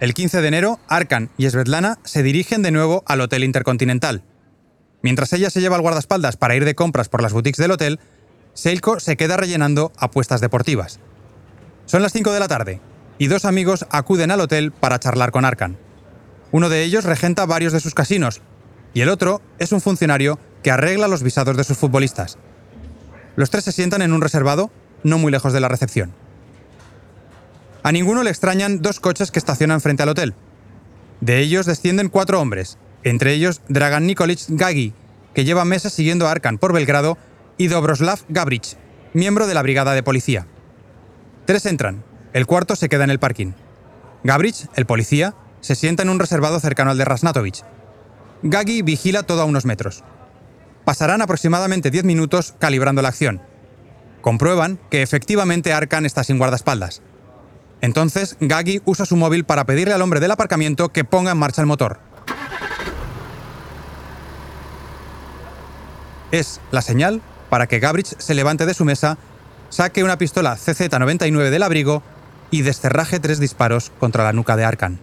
El 0.00 0.12
15 0.12 0.40
de 0.40 0.48
enero, 0.48 0.80
Arkan 0.88 1.30
y 1.38 1.48
Svetlana 1.48 1.98
se 2.02 2.24
dirigen 2.24 2.62
de 2.62 2.72
nuevo 2.72 3.04
al 3.06 3.20
Hotel 3.20 3.44
Intercontinental. 3.44 4.24
Mientras 5.00 5.32
ella 5.32 5.48
se 5.48 5.60
lleva 5.60 5.76
al 5.76 5.82
guardaespaldas 5.82 6.36
para 6.36 6.56
ir 6.56 6.64
de 6.64 6.74
compras 6.74 7.08
por 7.08 7.22
las 7.22 7.32
boutiques 7.32 7.58
del 7.58 7.70
hotel, 7.70 8.00
Seilko 8.52 8.98
se 8.98 9.16
queda 9.16 9.36
rellenando 9.36 9.92
apuestas 9.96 10.40
deportivas. 10.40 10.98
Son 11.86 12.02
las 12.02 12.12
5 12.12 12.32
de 12.32 12.40
la 12.40 12.48
tarde 12.48 12.80
y 13.16 13.28
dos 13.28 13.44
amigos 13.44 13.86
acuden 13.90 14.32
al 14.32 14.40
hotel 14.40 14.72
para 14.72 14.98
charlar 14.98 15.30
con 15.30 15.44
Arkan. 15.44 15.78
Uno 16.50 16.68
de 16.68 16.82
ellos 16.82 17.04
regenta 17.04 17.46
varios 17.46 17.72
de 17.72 17.80
sus 17.80 17.94
casinos 17.94 18.40
y 18.92 19.02
el 19.02 19.08
otro 19.08 19.40
es 19.60 19.70
un 19.70 19.80
funcionario 19.80 20.40
que 20.64 20.72
arregla 20.72 21.06
los 21.06 21.22
visados 21.22 21.56
de 21.56 21.62
sus 21.62 21.78
futbolistas. 21.78 22.38
Los 23.36 23.50
tres 23.50 23.62
se 23.62 23.72
sientan 23.72 24.02
en 24.02 24.12
un 24.12 24.20
reservado 24.20 24.72
no 25.04 25.18
muy 25.18 25.30
lejos 25.30 25.52
de 25.52 25.60
la 25.60 25.68
recepción. 25.68 26.12
A 27.82 27.92
ninguno 27.92 28.22
le 28.22 28.30
extrañan 28.30 28.82
dos 28.82 29.00
coches 29.00 29.30
que 29.30 29.38
estacionan 29.38 29.80
frente 29.80 30.02
al 30.02 30.08
hotel. 30.10 30.34
De 31.20 31.38
ellos 31.38 31.66
descienden 31.66 32.08
cuatro 32.08 32.40
hombres, 32.40 32.78
entre 33.02 33.32
ellos 33.32 33.60
Dragan 33.68 34.06
Nikolic 34.06 34.40
Gagi, 34.48 34.92
que 35.34 35.44
lleva 35.44 35.64
meses 35.64 35.92
siguiendo 35.92 36.26
a 36.26 36.32
Arkan 36.32 36.58
por 36.58 36.72
Belgrado 36.72 37.18
y 37.56 37.68
Dobroslav 37.68 38.20
Gabrich, 38.28 38.76
miembro 39.14 39.46
de 39.46 39.54
la 39.54 39.62
brigada 39.62 39.94
de 39.94 40.02
policía. 40.02 40.46
Tres 41.44 41.66
entran, 41.66 42.04
el 42.32 42.46
cuarto 42.46 42.76
se 42.76 42.88
queda 42.88 43.04
en 43.04 43.10
el 43.10 43.18
parking. 43.18 43.52
Gabrich, 44.22 44.68
el 44.74 44.86
policía, 44.86 45.34
se 45.60 45.74
sienta 45.74 46.02
en 46.02 46.08
un 46.08 46.18
reservado 46.18 46.60
cercano 46.60 46.90
al 46.90 46.98
de 46.98 47.04
Rasnatovich. 47.04 47.64
Gagi 48.42 48.82
vigila 48.82 49.22
todo 49.22 49.42
a 49.42 49.44
unos 49.44 49.64
metros. 49.64 50.04
Pasarán 50.84 51.22
aproximadamente 51.22 51.90
10 51.90 52.04
minutos 52.04 52.54
calibrando 52.58 53.02
la 53.02 53.08
acción. 53.08 53.40
Comprueban 54.20 54.78
que 54.90 55.02
efectivamente 55.02 55.72
Arkan 55.72 56.06
está 56.06 56.24
sin 56.24 56.38
guardaespaldas. 56.38 57.02
Entonces, 57.80 58.36
Gagi 58.40 58.82
usa 58.84 59.06
su 59.06 59.16
móvil 59.16 59.44
para 59.44 59.64
pedirle 59.64 59.94
al 59.94 60.02
hombre 60.02 60.20
del 60.20 60.30
aparcamiento 60.30 60.88
que 60.90 61.04
ponga 61.04 61.32
en 61.32 61.38
marcha 61.38 61.62
el 61.62 61.66
motor. 61.66 62.00
Es 66.30 66.60
la 66.70 66.82
señal 66.82 67.22
para 67.48 67.66
que 67.66 67.78
Gabrich 67.78 68.18
se 68.18 68.34
levante 68.34 68.66
de 68.66 68.74
su 68.74 68.84
mesa, 68.84 69.18
saque 69.70 70.04
una 70.04 70.18
pistola 70.18 70.56
CZ-99 70.56 71.50
del 71.50 71.62
abrigo 71.62 72.02
y 72.50 72.62
descerraje 72.62 73.20
tres 73.20 73.38
disparos 73.40 73.92
contra 73.98 74.24
la 74.24 74.32
nuca 74.32 74.56
de 74.56 74.64
Arkan. 74.64 75.00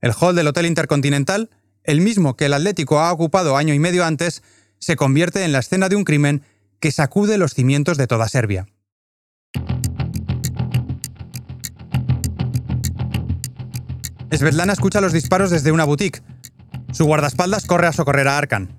El 0.00 0.12
hall 0.18 0.34
del 0.34 0.46
Hotel 0.46 0.66
Intercontinental, 0.66 1.50
el 1.84 2.00
mismo 2.00 2.36
que 2.36 2.46
el 2.46 2.54
Atlético 2.54 3.00
ha 3.00 3.12
ocupado 3.12 3.56
año 3.56 3.74
y 3.74 3.78
medio 3.78 4.04
antes, 4.04 4.42
se 4.78 4.96
convierte 4.96 5.44
en 5.44 5.52
la 5.52 5.58
escena 5.58 5.90
de 5.90 5.96
un 5.96 6.04
crimen 6.04 6.42
que 6.80 6.90
sacude 6.90 7.38
los 7.38 7.54
cimientos 7.54 7.96
de 7.98 8.06
toda 8.06 8.28
Serbia. 8.28 8.66
Svetlana 14.32 14.72
escucha 14.72 15.00
los 15.00 15.12
disparos 15.12 15.50
desde 15.50 15.72
una 15.72 15.84
boutique, 15.84 16.22
su 16.92 17.04
guardaespaldas 17.04 17.66
corre 17.66 17.86
a 17.86 17.92
socorrer 17.92 18.26
a 18.26 18.36
Arkan. 18.36 18.76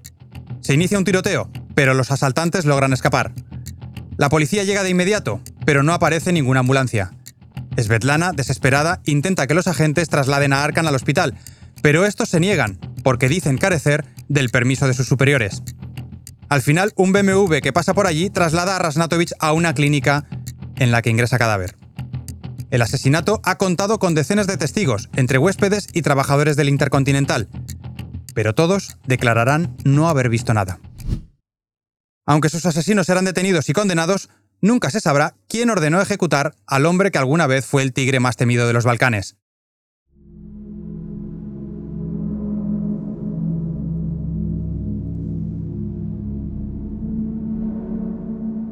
Se 0.60 0.74
inicia 0.74 0.97
un 0.97 1.06
tiroteo, 1.06 1.49
pero 1.76 1.93
los 1.93 2.12
asaltantes 2.12 2.66
logran 2.66 2.93
escapar. 2.93 3.32
La 4.18 4.30
policía 4.30 4.64
llega 4.64 4.84
de 4.84 4.89
inmediato, 4.89 5.41
pero 5.66 5.82
no 5.82 5.93
aparece 5.93 6.34
ninguna 6.34 6.60
ambulancia. 6.60 7.12
Svetlana, 7.78 8.34
desesperada, 8.34 9.02
intenta 9.06 9.47
que 9.47 9.54
los 9.54 9.68
agentes 9.68 10.10
trasladen 10.10 10.52
a 10.52 10.64
Arkan 10.64 10.88
al 10.88 10.95
hospital, 10.95 11.36
pero 11.82 12.06
estos 12.06 12.30
se 12.30 12.39
niegan, 12.39 12.78
porque 13.04 13.30
dicen 13.30 13.58
carecer 13.58 14.06
del 14.28 14.49
permiso 14.49 14.88
de 14.88 14.93
sus 14.93 15.08
superiores. 15.08 15.64
Al 16.52 16.62
final, 16.62 16.91
un 16.97 17.14
BMW 17.14 17.62
que 17.64 17.72
pasa 17.72 17.93
por 17.93 18.08
allí 18.08 18.30
traslada 18.30 18.76
a 18.76 18.80
Rasnatovich 18.80 19.32
a 19.39 19.54
una 19.54 19.74
clínica 19.74 20.28
en 20.76 20.91
la 20.91 21.02
que 21.02 21.10
ingresa 21.10 21.39
cadáver. 21.39 21.78
El 22.72 22.82
asesinato 22.82 23.39
ha 23.45 23.58
contado 23.58 23.99
con 23.99 24.16
decenas 24.16 24.47
de 24.47 24.58
testigos, 24.58 25.10
entre 25.16 25.38
huéspedes 25.38 25.88
y 25.93 26.02
trabajadores 26.02 26.58
del 26.58 26.68
Intercontinental, 26.68 27.47
pero 28.36 28.54
todos 28.54 28.97
declararán 29.08 29.78
no 29.86 30.10
haber 30.10 30.28
visto 30.28 30.54
nada. 30.54 30.82
Aunque 32.26 32.49
sus 32.49 32.66
asesinos 32.66 33.06
serán 33.08 33.24
detenidos 33.24 33.70
y 33.70 33.74
condenados, 33.74 34.28
nunca 34.60 34.91
se 34.91 34.99
sabrá 34.99 35.36
quién 35.47 35.70
ordenó 35.70 36.02
ejecutar 36.02 36.54
al 36.68 36.86
hombre 36.86 37.12
que 37.12 37.18
alguna 37.18 37.47
vez 37.47 37.66
fue 37.66 37.82
el 37.82 37.93
tigre 37.93 38.20
más 38.20 38.36
temido 38.36 38.68
de 38.68 38.74
los 38.74 38.84
Balcanes. 38.84 39.38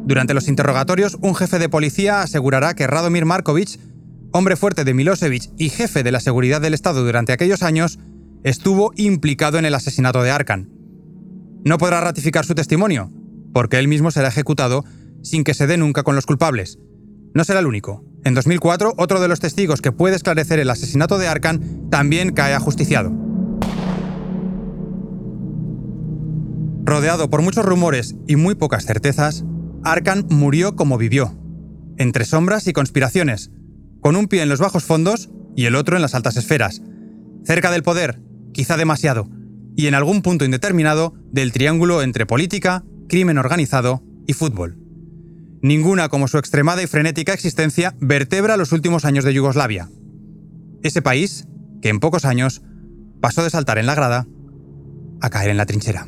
Durante 0.09 0.33
los 0.33 0.47
interrogatorios, 0.47 1.19
un 1.21 1.35
jefe 1.35 1.59
de 1.59 1.69
policía 1.69 2.23
asegurará 2.23 2.73
que 2.73 2.87
Radomir 2.87 3.25
Markovic, 3.25 3.79
hombre 4.31 4.55
fuerte 4.55 4.83
de 4.83 4.95
Milosevic 4.95 5.51
y 5.55 5.69
jefe 5.69 6.01
de 6.01 6.11
la 6.11 6.19
seguridad 6.19 6.59
del 6.59 6.73
Estado 6.73 7.05
durante 7.05 7.31
aquellos 7.31 7.61
años, 7.61 7.99
estuvo 8.43 8.91
implicado 8.95 9.59
en 9.59 9.65
el 9.65 9.75
asesinato 9.75 10.23
de 10.23 10.31
Arkan. 10.31 10.67
No 11.63 11.77
podrá 11.77 12.01
ratificar 12.01 12.43
su 12.43 12.55
testimonio, 12.55 13.11
porque 13.53 13.77
él 13.77 13.87
mismo 13.87 14.09
será 14.09 14.29
ejecutado 14.29 14.83
sin 15.21 15.43
que 15.43 15.53
se 15.53 15.67
dé 15.67 15.77
nunca 15.77 16.01
con 16.01 16.15
los 16.15 16.25
culpables. 16.25 16.79
No 17.35 17.43
será 17.43 17.59
el 17.59 17.67
único. 17.67 18.03
En 18.23 18.33
2004, 18.33 18.95
otro 18.97 19.21
de 19.21 19.27
los 19.27 19.39
testigos 19.39 19.79
que 19.79 19.91
puede 19.91 20.15
esclarecer 20.15 20.57
el 20.57 20.71
asesinato 20.71 21.19
de 21.19 21.27
Arkan 21.27 21.87
también 21.91 22.33
cae 22.33 22.55
ajusticiado. 22.55 23.11
Rodeado 26.83 27.29
por 27.29 27.43
muchos 27.43 27.63
rumores 27.63 28.15
y 28.25 28.37
muy 28.37 28.55
pocas 28.55 28.87
certezas, 28.87 29.45
Arkan 29.83 30.25
murió 30.29 30.75
como 30.75 30.97
vivió, 30.97 31.37
entre 31.97 32.25
sombras 32.25 32.67
y 32.67 32.73
conspiraciones, 32.73 33.51
con 34.01 34.15
un 34.15 34.27
pie 34.27 34.41
en 34.41 34.49
los 34.49 34.59
bajos 34.59 34.83
fondos 34.83 35.29
y 35.55 35.65
el 35.65 35.75
otro 35.75 35.95
en 35.95 36.01
las 36.01 36.15
altas 36.15 36.37
esferas, 36.37 36.81
cerca 37.45 37.71
del 37.71 37.83
poder 37.83 38.21
quizá 38.53 38.77
demasiado, 38.77 39.29
y 39.75 39.87
en 39.87 39.95
algún 39.95 40.21
punto 40.21 40.45
indeterminado 40.45 41.13
del 41.31 41.51
triángulo 41.51 42.01
entre 42.01 42.25
política, 42.25 42.83
crimen 43.07 43.37
organizado 43.37 44.03
y 44.27 44.33
fútbol. 44.33 44.77
Ninguna 45.61 46.09
como 46.09 46.27
su 46.27 46.37
extremada 46.37 46.81
y 46.83 46.87
frenética 46.87 47.33
existencia 47.33 47.95
vertebra 47.99 48.57
los 48.57 48.71
últimos 48.71 49.05
años 49.05 49.23
de 49.23 49.33
Yugoslavia. 49.33 49.89
Ese 50.83 51.01
país, 51.01 51.47
que 51.81 51.89
en 51.89 51.99
pocos 51.99 52.25
años 52.25 52.61
pasó 53.21 53.43
de 53.43 53.49
saltar 53.49 53.77
en 53.77 53.85
la 53.85 53.95
grada 53.95 54.27
a 55.21 55.29
caer 55.29 55.49
en 55.49 55.57
la 55.57 55.65
trinchera. 55.65 56.07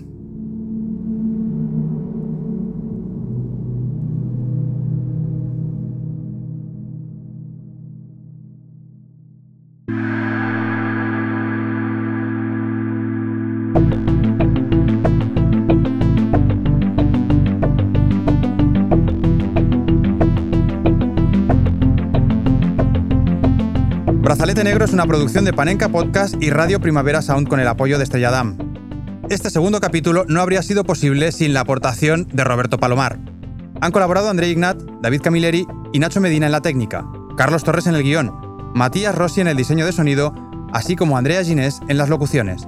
una 25.01 25.07
producción 25.07 25.45
de 25.45 25.51
Panenka 25.51 25.89
Podcast 25.89 26.35
y 26.39 26.51
Radio 26.51 26.79
Primavera 26.79 27.23
Sound 27.23 27.47
con 27.47 27.59
el 27.59 27.67
apoyo 27.67 27.97
de 27.97 28.03
Estrelladam. 28.03 28.55
Este 29.31 29.49
segundo 29.49 29.79
capítulo 29.79 30.25
no 30.27 30.41
habría 30.41 30.61
sido 30.61 30.83
posible 30.83 31.31
sin 31.31 31.55
la 31.55 31.61
aportación 31.61 32.27
de 32.31 32.43
Roberto 32.43 32.77
Palomar. 32.77 33.17
Han 33.81 33.91
colaborado 33.91 34.29
André 34.29 34.49
Ignat, 34.49 34.77
David 35.01 35.21
Camilleri 35.21 35.65
y 35.91 35.97
Nacho 35.97 36.21
Medina 36.21 36.45
en 36.45 36.51
la 36.51 36.61
técnica, 36.61 37.03
Carlos 37.35 37.63
Torres 37.63 37.87
en 37.87 37.95
el 37.95 38.03
guion, 38.03 38.31
Matías 38.75 39.15
Rossi 39.15 39.41
en 39.41 39.47
el 39.47 39.57
diseño 39.57 39.87
de 39.87 39.91
sonido, 39.91 40.35
así 40.71 40.95
como 40.95 41.17
Andrea 41.17 41.43
Ginés 41.43 41.79
en 41.87 41.97
las 41.97 42.09
locuciones. 42.09 42.67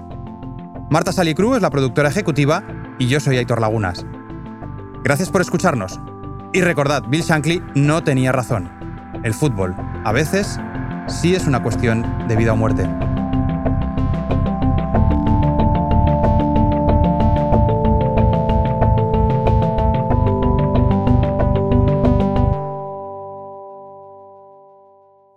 Marta 0.90 1.12
Salicru 1.12 1.54
es 1.54 1.62
la 1.62 1.70
productora 1.70 2.10
ejecutiva 2.10 2.64
y 2.98 3.06
yo 3.06 3.20
soy 3.20 3.38
Aitor 3.38 3.62
Lagunas. 3.62 4.08
Gracias 5.04 5.30
por 5.30 5.42
escucharnos. 5.42 6.00
Y 6.52 6.62
recordad, 6.62 7.04
Bill 7.08 7.22
Shankly 7.22 7.62
no 7.76 8.04
tenía 8.04 8.32
razón. 8.32 8.72
El 9.24 9.36
fútbol, 9.36 9.76
a 10.04 10.12
veces, 10.12 10.60
sí 11.08 11.36
es 11.36 11.48
una 11.48 11.62
cuestión 11.62 12.28
de 12.28 12.36
vida 12.36 12.54
o 12.54 12.56
muerte. 12.56 12.88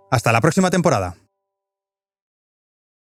Hasta 0.09 0.31
la 0.31 0.41
próxima 0.41 0.71
temporada. 0.71 1.15